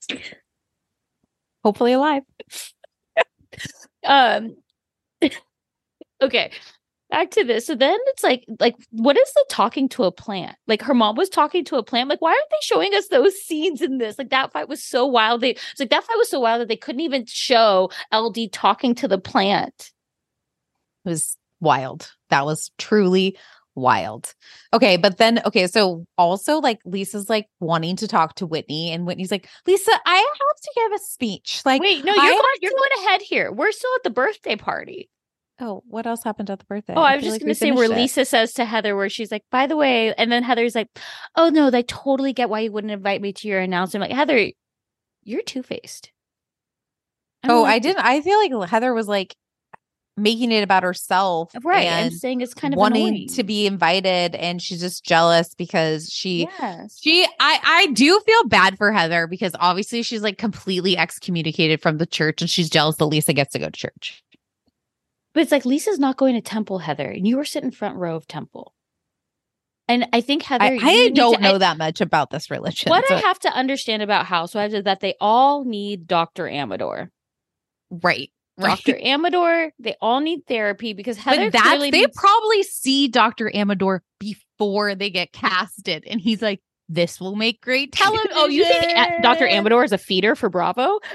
[1.64, 2.24] Hopefully alive.
[4.06, 4.58] um.
[6.22, 6.52] okay.
[7.14, 7.68] Back to this.
[7.68, 10.56] So then it's like, like, what is the talking to a plant?
[10.66, 12.10] Like her mom was talking to a plant.
[12.10, 14.18] Like, why aren't they showing us those scenes in this?
[14.18, 15.42] Like that fight was so wild.
[15.42, 18.96] They it's like that fight was so wild that they couldn't even show LD talking
[18.96, 19.92] to the plant.
[21.06, 22.12] It was wild.
[22.32, 23.38] That was truly
[23.76, 24.34] wild.
[24.74, 29.06] Okay, but then okay, so also like Lisa's like wanting to talk to Whitney, and
[29.06, 31.62] Whitney's like, Lisa, I have to give a speech.
[31.64, 33.52] Like, Wait, no, you're going, you're to- going ahead here.
[33.52, 35.12] We're still at the birthday party.
[35.64, 36.94] Oh, what else happened at the birthday?
[36.94, 37.96] Oh, I was just like going to say where it.
[37.96, 40.90] Lisa says to Heather, where she's like, by the way, and then Heather's like,
[41.38, 44.04] oh no, they totally get why you wouldn't invite me to your announcement.
[44.04, 44.52] I'm like, Heather,
[45.24, 46.12] you're two faced.
[47.46, 48.04] Oh, I didn't.
[48.04, 49.38] I feel like Heather was like
[50.18, 51.88] making it about herself, Right.
[51.88, 53.28] And I'm saying it's kind of wanting annoying.
[53.30, 57.00] to be invited, and she's just jealous because she Yes.
[57.02, 62.00] She I I do feel bad for Heather because obviously she's like completely excommunicated from
[62.00, 64.24] the church and she's jealous that Lisa gets to go to church.
[65.34, 68.16] But it's like Lisa's not going to Temple, Heather, and you were sitting front row
[68.16, 68.74] of Temple.
[69.88, 72.90] And I think Heather, I, I don't to- know I- that much about this religion.
[72.90, 76.48] What so- I have to understand about housewives is that they all need Dr.
[76.48, 77.12] Amador.
[77.90, 78.32] right.
[78.56, 78.78] Right.
[78.86, 79.00] Dr.
[79.04, 83.50] Amador, they all need therapy because Heather but that's they needs- probably see Dr.
[83.54, 88.30] Amador before they get casted and he's like, this will make great television.
[88.36, 89.48] Oh, you think eh, Dr.
[89.48, 91.00] Amador is a feeder for Bravo?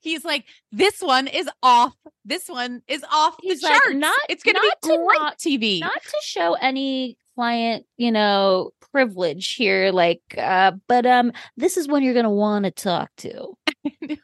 [0.00, 1.94] he's like, this one is off.
[2.24, 3.96] This one is off He's the like, charts.
[3.98, 5.80] not- it's gonna be great not- TV.
[5.80, 11.86] not to show any client, you know, privilege here, like, uh, but um, this is
[11.88, 13.54] one you're gonna want to talk to.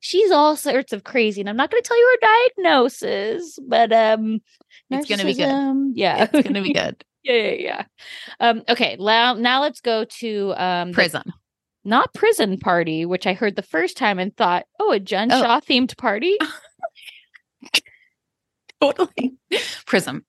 [0.00, 4.40] She's all sorts of crazy, and I'm not gonna tell you her diagnosis, but um,
[4.90, 5.92] It's gonna be good.
[5.94, 7.04] Yeah, it's gonna be good.
[7.22, 7.84] yeah, yeah, yeah.
[8.40, 11.22] Um, okay, now now let's go to um the- Prism.
[11.86, 15.40] Not prison party, which I heard the first time and thought, oh, a Jen Oh.
[15.40, 16.36] Shah themed party.
[18.80, 19.34] totally
[19.86, 20.24] prism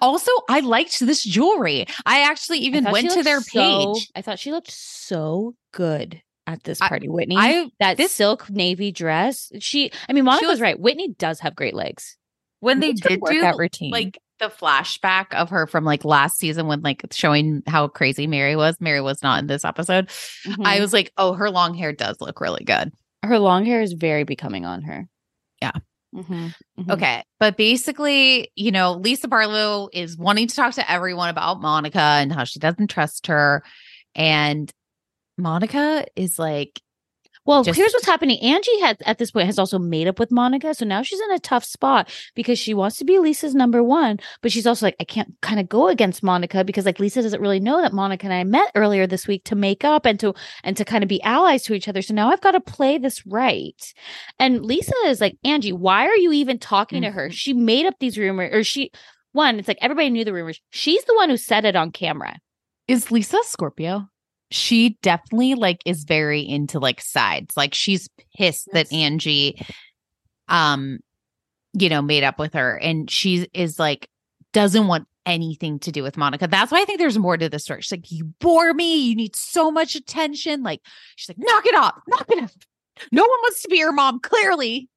[0.00, 4.22] also i liked this jewelry i actually even thought went to their so- page I
[4.22, 7.34] thought she looked so good at this I- party, Whitney.
[7.36, 9.50] i that this- silk navy dress.
[9.58, 10.78] She, I mean, Monica's was- right.
[10.78, 12.16] Whitney does have great legs.
[12.60, 13.90] when they did do that routine?
[13.90, 18.54] like the flashback of her from like last season when like showing how crazy mary
[18.56, 20.10] was mary was not in this episode
[20.46, 20.80] i Mhm.
[20.80, 22.92] was like oh her long hair does look really good
[23.24, 25.08] her long hair is very becoming on her.
[25.60, 25.72] Yeah.
[26.14, 26.92] Mhm, mhm.
[26.92, 27.24] Okay.
[27.40, 32.32] But basically, you know, Lisa Barlow is wanting to talk to everyone about Monica and
[32.32, 33.64] how she doesn't trust her.
[34.14, 34.70] And
[35.36, 36.80] Monica is like,
[37.46, 38.38] Well, Just- here's what's happening.
[38.40, 41.30] Angie has at this point has also made up with Monica, so now she's in
[41.30, 44.96] a tough spot because she wants to be Lisa's number one, but she's also like,
[45.00, 48.24] I can't kind of go against Monica because like Lisa doesn't really know that Monica
[48.26, 51.08] and I met earlier this week to make up and to and to kind of
[51.08, 52.02] be allies to each other.
[52.02, 53.80] So now I've got to play this right.
[54.38, 57.28] And Lisa is like, Angie, why are you even talking to her?
[57.28, 57.32] Mhm.
[57.32, 58.90] She made up these rumors, or she
[59.32, 60.60] one, it's like everybody knew the rumors.
[60.70, 62.38] She's the one who said it on camera.
[62.88, 64.08] is Lisa Scorpio?
[64.50, 67.56] She definitely like is very into like sides.
[67.56, 69.64] Like she's pissed that Angie
[70.48, 70.98] um
[71.72, 74.08] you know made up with her and she is like
[74.52, 76.46] doesn't want anything to do with Monica.
[76.46, 77.82] That's why I think there's more to the story.
[77.82, 78.96] She's like, you bore me.
[78.96, 80.62] You need so much attention.
[80.62, 80.80] Like,
[81.16, 82.54] she's like, knock it off, knock it off.
[83.12, 84.88] No one wants to be your mom, clearly.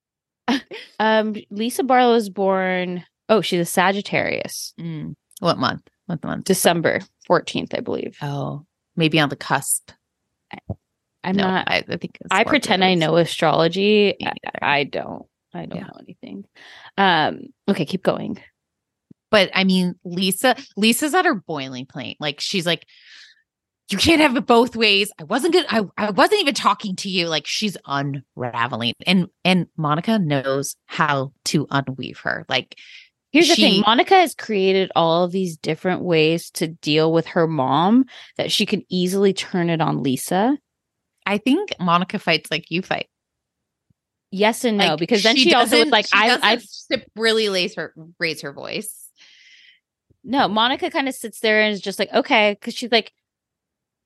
[1.02, 3.06] Um, Lisa Barlow was born.
[3.30, 4.74] Oh, she's a Sagittarius.
[4.78, 5.14] Mm.
[5.40, 5.88] What month?
[6.08, 6.44] What month?
[6.44, 7.00] December
[7.30, 8.18] 14th, I believe.
[8.22, 8.66] Oh,
[9.00, 9.92] maybe on the cusp.
[11.24, 14.16] I'm no, not I, I think I pretend I know astrology.
[14.24, 14.34] I.
[14.62, 15.26] I don't.
[15.54, 15.86] I don't Yeah.
[15.88, 16.46] know anything.
[16.98, 18.38] Um, okay, keep going.
[19.32, 22.18] But I mean, Lisa, Lisa's at her boiling point.
[22.20, 22.86] Like she's like,
[23.90, 25.12] you can't have it both ways.
[25.20, 25.66] I wasn't good.
[25.70, 27.28] I, I wasn't even talking to you.
[27.28, 28.94] Like she's unraveling.
[29.06, 32.46] And and Monica knows how to unweave her.
[32.48, 32.76] Like
[33.32, 37.48] Here's the thing Monica has created all of these different ways to deal with her
[37.48, 38.06] mom
[38.38, 40.58] that she can easily turn it on Lisa.
[41.26, 43.08] I think Monica fights like you fight.
[44.32, 46.60] Yes and no, Like, because then she, also was like, she I, I,
[47.16, 49.10] really raise her raise her voice.
[50.24, 53.12] no, Monica kind of sits there and is just like, okay, because she's like,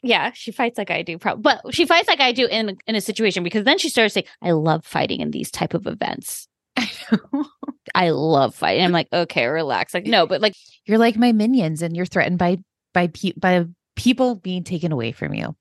[0.01, 2.95] yeah, she fights like I do, probably, but she fights like I do in in
[2.95, 6.47] a situation because then she starts saying, I love fighting in these type of events.
[7.95, 8.83] I love fighting.
[8.83, 9.93] I'm like, okay, relax.
[9.93, 10.55] Like, no, but like,
[10.85, 12.57] you're like my minions and you're threatened by
[12.93, 15.55] by pe- by people being taken away from you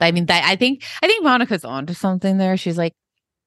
[0.00, 2.94] i mean that i think i think monica's onto something there she's like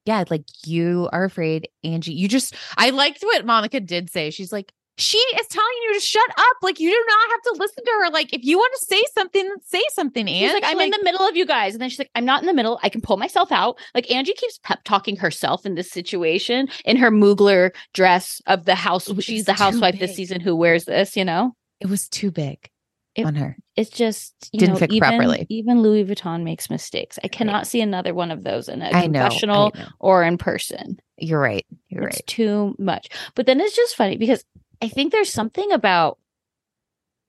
[0.05, 4.51] yeah like you are afraid angie you just i liked what monica did say she's
[4.51, 4.71] like
[5.01, 7.91] she is telling you to shut up like you do not have to listen to
[8.01, 10.91] her like if you want to say something say something she's and like, I'm in
[10.91, 11.73] the middle of you guys.
[11.73, 12.79] And then she's like, I'm not in the middle.
[12.83, 13.77] I can pull myself out.
[13.95, 18.75] Like, Angie keeps pep talking herself in this situation in her Mugler dress of the
[18.75, 19.09] house.
[19.21, 21.53] She's the housewife this season who wears this, you know?
[21.79, 22.69] it was too big
[23.15, 25.47] It- on her It's just, you Didn't know, fit even, properly.
[25.49, 27.17] Even Louis Vuitton makes mistakes.
[27.23, 29.87] I cannot see another one of those in a i know confessional I know.
[29.99, 30.99] or in person.
[31.17, 33.09] you're right you're it's right too much.
[33.35, 34.43] But then it's just funny because
[34.81, 36.17] I think there's something about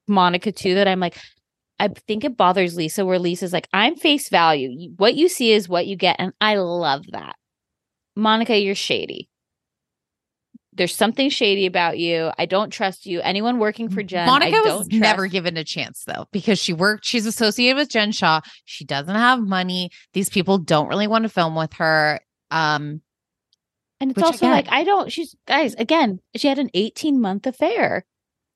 [0.08, 1.16] Monica too that I'm like,
[1.78, 4.90] I think it bothers Lisa where Lisa's like, I'm face value.
[4.96, 6.16] What you see is what you get.
[6.18, 7.36] And I love that.
[8.14, 9.28] Monica, you're shady.
[10.74, 12.30] There's something shady about you.
[12.38, 13.20] I don't trust you.
[13.20, 15.32] Anyone working for Jen, Monica was don't never trust.
[15.32, 18.40] given a chance though, because she worked, she's associated with Jen Shah.
[18.64, 19.90] She doesn't have money.
[20.14, 22.20] These people don't really want to film with her.
[22.50, 23.02] Um,
[24.02, 27.20] And it's Which also again- like, I don't, she's, guys, again, she had an 18
[27.20, 28.04] month affair.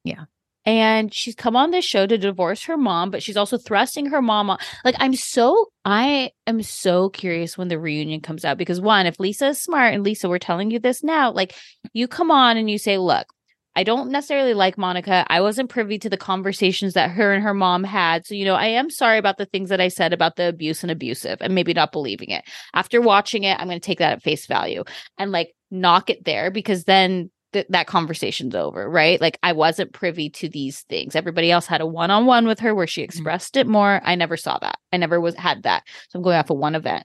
[0.02, 0.24] Yeah.
[0.64, 4.20] And she's come on this show to divorce her mom, but she's also thrusting her
[4.20, 4.58] mom on.
[4.84, 9.20] Like, I'm so, I am so curious when the reunion comes out because, one, if
[9.20, 11.54] Lisa is smart, and Lisa, we're telling you this now, like,
[11.92, 13.28] you come on and you say, look,
[13.76, 15.26] I don't necessarily like Monica.
[15.28, 18.26] I wasn't privy to the conversations that her and her mom had.
[18.26, 20.82] So, you know, I am sorry about the things that I said about the abuse
[20.82, 22.42] and abusive and maybe not believing it.
[22.72, 24.82] After watching it, I'm going to take that at face value
[25.18, 29.20] and like knock it there because then th- that conversation's over, right?
[29.20, 31.14] Like I wasn't privy to these things.
[31.14, 33.10] Everybody else had a one-on-one with her where she mm-hmm.
[33.10, 34.00] expressed it more.
[34.02, 34.78] I never saw that.
[34.90, 35.82] I never was had that.
[36.08, 37.04] So I'm going off of one event.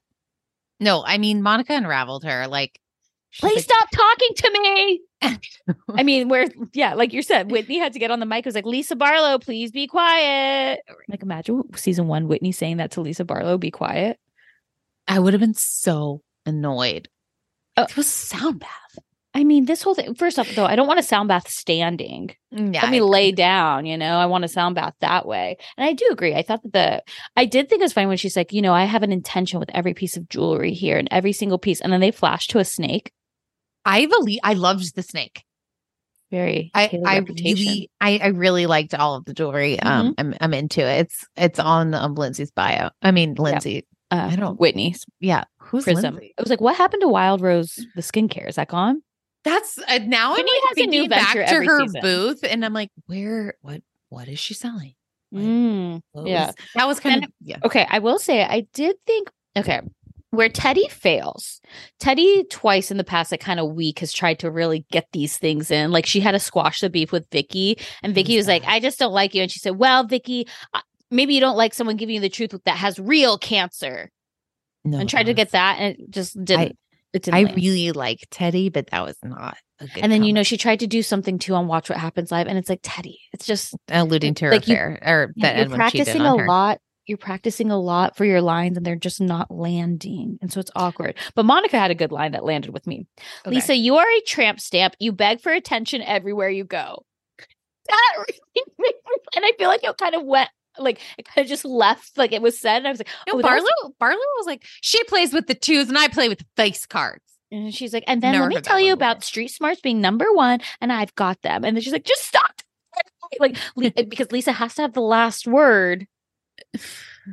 [0.79, 2.47] No, I mean Monica unraveled her.
[2.47, 2.79] Like,
[3.39, 5.01] Please like, stop talking to me.
[5.95, 8.39] I mean, where, yeah, like you said, Whitney had to get on the mic.
[8.39, 10.81] It was like, Lisa Barlow, please be quiet.
[11.07, 14.19] Like, imagine season one, Whitney saying that to Lisa Barlow, be quiet.
[15.07, 17.07] I would have been so annoyed.
[17.77, 17.83] Oh.
[17.83, 18.99] It was sound bath.
[19.33, 22.35] I mean, this whole thing, first off, though, I don't want a sound bath standing.
[22.53, 25.57] Mm, yeah, Let me lay down, you know, I want a sound bath that way.
[25.77, 26.35] And I do agree.
[26.35, 27.03] I thought that the,
[27.37, 29.59] I did think it was funny when she's like, you know, I have an intention
[29.61, 31.79] with every piece of jewelry here and every single piece.
[31.79, 33.13] And then they flash to a snake.
[33.85, 35.43] I believe I loved the snake.
[36.31, 37.55] Very, I I reputation.
[37.67, 39.77] really I, I really liked all of the jewelry.
[39.81, 41.01] Um, I'm I'm into it.
[41.01, 42.89] It's it's on um Lindsay's bio.
[43.01, 43.85] I mean Lindsay.
[44.11, 46.15] uh, I don't- Whitney's Yeah, who's Prism.
[46.15, 46.33] Lindsay?
[46.37, 48.47] It was like, what happened to Wild Rose, the skincare?
[48.47, 49.01] Is that gone?
[49.43, 52.01] That's uh, now I'm Whitney like has a new back to her season.
[52.01, 53.55] booth, and I'm like, where?
[53.61, 53.81] What?
[54.07, 54.93] What is she selling?
[55.33, 56.51] Like, Mm, yeah.
[56.75, 57.57] that was kind And- of yeah.
[57.65, 59.81] Okay, I will say I did think okay,
[60.31, 61.61] where Teddi fails.
[61.99, 65.37] Teddi twice in the past, like kind of week has tried to really get these
[65.37, 65.91] things in.
[65.91, 68.97] Like she had to squash the beef with Vicki, and Vicki was like, "I just
[68.99, 70.79] don't like you," and she said, "Well, Vicki." uh,
[71.13, 74.09] Maybe you don't like someone giving you the truth that has real cancer,
[74.85, 76.77] No, and tried to get that, and it just didn't.
[77.13, 77.35] it didn't.
[77.35, 80.03] I really like Teddi, but that was not a good.
[80.03, 82.47] and then you know she tried to do something too on Watch What Happens Live,
[82.47, 83.17] and it's like Teddi.
[83.33, 86.79] It's just alluding to her like you- or that you're Edwin practicing a lot.
[87.11, 90.71] You're practicing a lot for your lines, and they're just not landing, and so it's
[90.77, 91.17] awkward.
[91.35, 93.05] But Monica had a good line that landed with me.
[93.45, 93.55] Okay.
[93.55, 94.95] Lisa, you are a tramp stamp.
[94.97, 97.03] You beg for attention everywhere you go.
[97.89, 98.13] That
[98.79, 98.93] really
[99.35, 102.31] and I feel like it kind of went like it kind of just left like
[102.31, 102.77] it was said.
[102.77, 103.61] And I was like, No, oh, Barlow.
[103.63, 106.85] was- Barlow was like, she plays with the twos, and I play with the face
[106.85, 107.25] cards.
[107.51, 109.11] and she's like, and then Never let me tell you before.
[109.11, 111.65] about street smarts being number one, and I've got them.
[111.65, 112.61] And then she's like, just stop.
[113.39, 113.57] Like
[114.09, 116.05] because Lisa has to have the last word.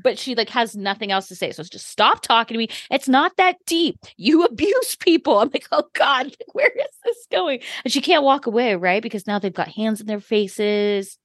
[0.02, 1.50] But she like has nothing else to say.
[1.52, 2.68] So it's just stop talking to me.
[2.90, 3.98] It's not that deep.
[4.16, 5.38] You abuse people.
[5.38, 7.60] I'm like, oh God, where is this going?
[7.84, 9.02] And she can't walk away, right?
[9.02, 11.18] Because now they've got hands in their faces.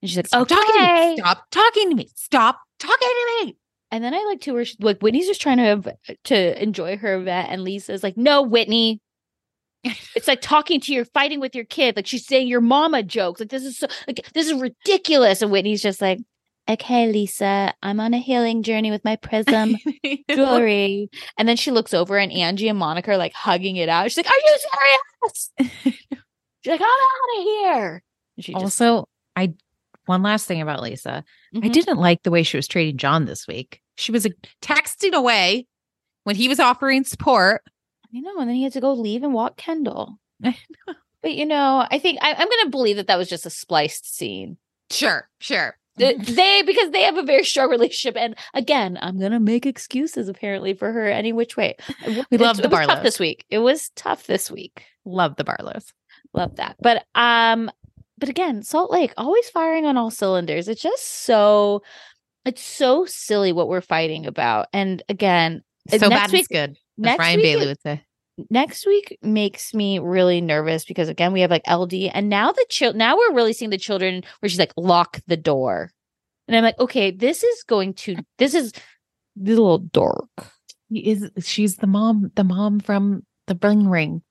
[0.00, 0.54] And she's like, Stop okay.
[0.54, 1.16] talking to me.
[1.18, 2.08] Stop talking to me.
[2.14, 3.56] Stop talking to me.
[3.90, 5.88] And then I like to where she, like Whitney's just trying to have,
[6.24, 9.02] to enjoy her event, and Lisa's like, "No, Whitney."
[10.14, 11.96] it's like talking to your fighting with your kid.
[11.96, 13.40] Like she's saying your mama jokes.
[13.40, 15.42] Like this is so like this is ridiculous.
[15.42, 16.20] And Whitney's just like,
[16.68, 19.76] "Okay, Lisa, I'm on a healing journey with my prism
[20.30, 24.10] jewelry." and then she looks over, and Angie and Monica are like hugging it out.
[24.10, 25.50] She's like, "Are you serious?"
[26.62, 28.02] she's like, "I'm out of here."
[28.36, 29.52] And she just also, I
[30.06, 31.24] one last thing about Lisa.
[31.54, 31.72] I Mhm.
[31.72, 33.80] didn't like the way she was treating John this week.
[33.96, 34.26] She was
[34.60, 35.66] texting away
[36.24, 37.62] when he was offering support.
[38.14, 38.38] I know.
[38.38, 40.18] And then he had to go leave and walk Kendall.
[40.44, 40.56] I
[41.22, 43.50] But you know, I think I, I'm going to believe that that was just a
[43.50, 44.56] spliced scene.
[44.90, 45.78] Sure, sure.
[46.02, 50.28] Th- they because they have a very strong relationship, and again, I'm to make excuses
[50.28, 51.76] apparently for her any which way.
[52.06, 53.02] It- We love the Barlows.
[53.02, 53.44] this week.
[53.50, 54.84] It was tough this week.
[55.04, 55.92] Love the Barlows.
[56.34, 56.76] Love that.
[56.80, 57.70] But um,
[58.18, 60.68] but again, Salt Lake always firing on all cylinders.
[60.68, 61.82] It's just so,
[62.44, 64.68] it's so silly what we're fighting about.
[64.72, 66.70] And again, So next bad week- it's good.
[66.70, 68.02] As next Ryan week Bailey would say.
[68.50, 72.64] Next week makes me really nervous because again we have like LD and now the
[72.70, 75.90] child now we're really seeing the children where she's like lock the door
[76.48, 80.30] and I'm like okay this is going to this is a little dark
[80.88, 84.22] He is she's the mom, the mom from the bling ring.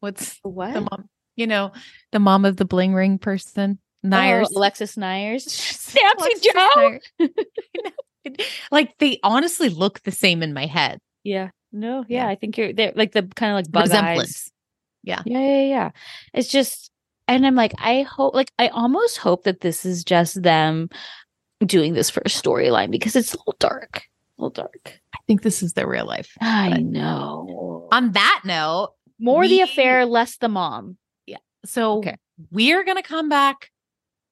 [0.00, 1.08] What's what the mom?
[1.36, 1.72] You know,
[2.12, 3.78] the mom of the bling ring person.
[4.04, 4.46] Oh, Neiers.
[4.54, 7.28] oh, Alexis Neiers Nancy Nancy Jo
[8.70, 10.98] like they honestly look the same in my head.
[11.24, 12.28] yeah no yeah, Yeah.
[12.28, 14.18] I think you're they're like the kind of like bug Resemblance.
[14.20, 14.52] eyes
[15.02, 15.22] Yeah.
[15.26, 15.90] yeah yeah yeah
[16.34, 16.90] it's just
[17.26, 20.88] and I'm like I hope like I almost hope that this is just them
[21.64, 24.04] doing this for a storyline because it's a little dark
[24.38, 26.32] a little dark I think this is their real life.
[26.40, 27.88] I But know.
[27.92, 30.96] On that note, More we- the affair, less the mom.
[31.26, 31.36] Yeah.
[31.66, 32.16] So Okay.
[32.50, 33.70] we're gonna come back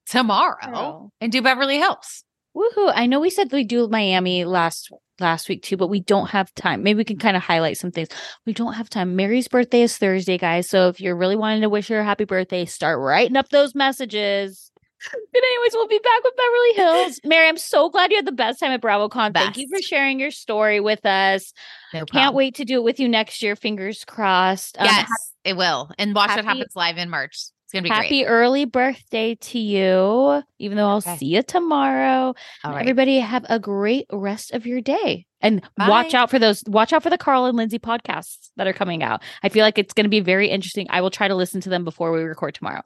[0.07, 1.13] tomorrow Tomorrow.
[1.21, 2.25] and do Beverly Hills.
[2.57, 2.93] Woohoo!
[2.95, 4.89] I know we said we do Miami last
[5.21, 6.83] last week too, but we don't have time.
[6.83, 8.09] Maybe we can kind of highlight some things.
[8.45, 9.17] We don't have time.
[9.17, 10.69] Mary's birthday is Thursday, guys.
[10.69, 13.75] So if you're really wanting to wish her a happy birthday, start writing up those
[13.75, 14.71] messages.
[15.13, 16.73] But anyways, we'll be back with Beverly
[17.05, 17.21] Hills.
[17.25, 19.35] Mary, I'm so glad you had the best time at BravoCon.
[19.35, 21.53] Thank you for sharing your story with us.
[21.93, 23.55] No Can't wait to do it with you next year.
[23.57, 24.79] Fingers crossed.
[24.79, 25.09] Um, Yes,
[25.45, 25.91] it will.
[25.99, 27.37] And watch what happy- happens live in March.
[27.67, 28.27] It's gonna be Happy great.
[28.27, 31.17] early birthday to you, even though I'll Okay.
[31.17, 32.33] see you tomorrow.
[32.63, 32.81] All right.
[32.81, 35.27] Everybody have a great rest of your day.
[35.41, 38.73] And watch out for those watch out for the Carl and Lindsay podcasts that are
[38.73, 39.23] coming out.
[39.43, 40.87] I feel like it's going to be very interesting.
[40.91, 42.83] I will try to listen to them before we record tomorrow.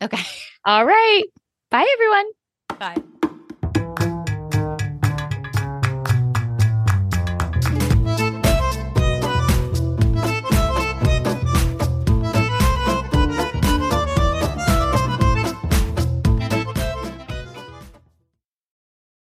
[0.00, 0.22] Okay.
[0.64, 1.22] All right.
[1.72, 2.26] Bye everyone.
[2.78, 3.19] Bye.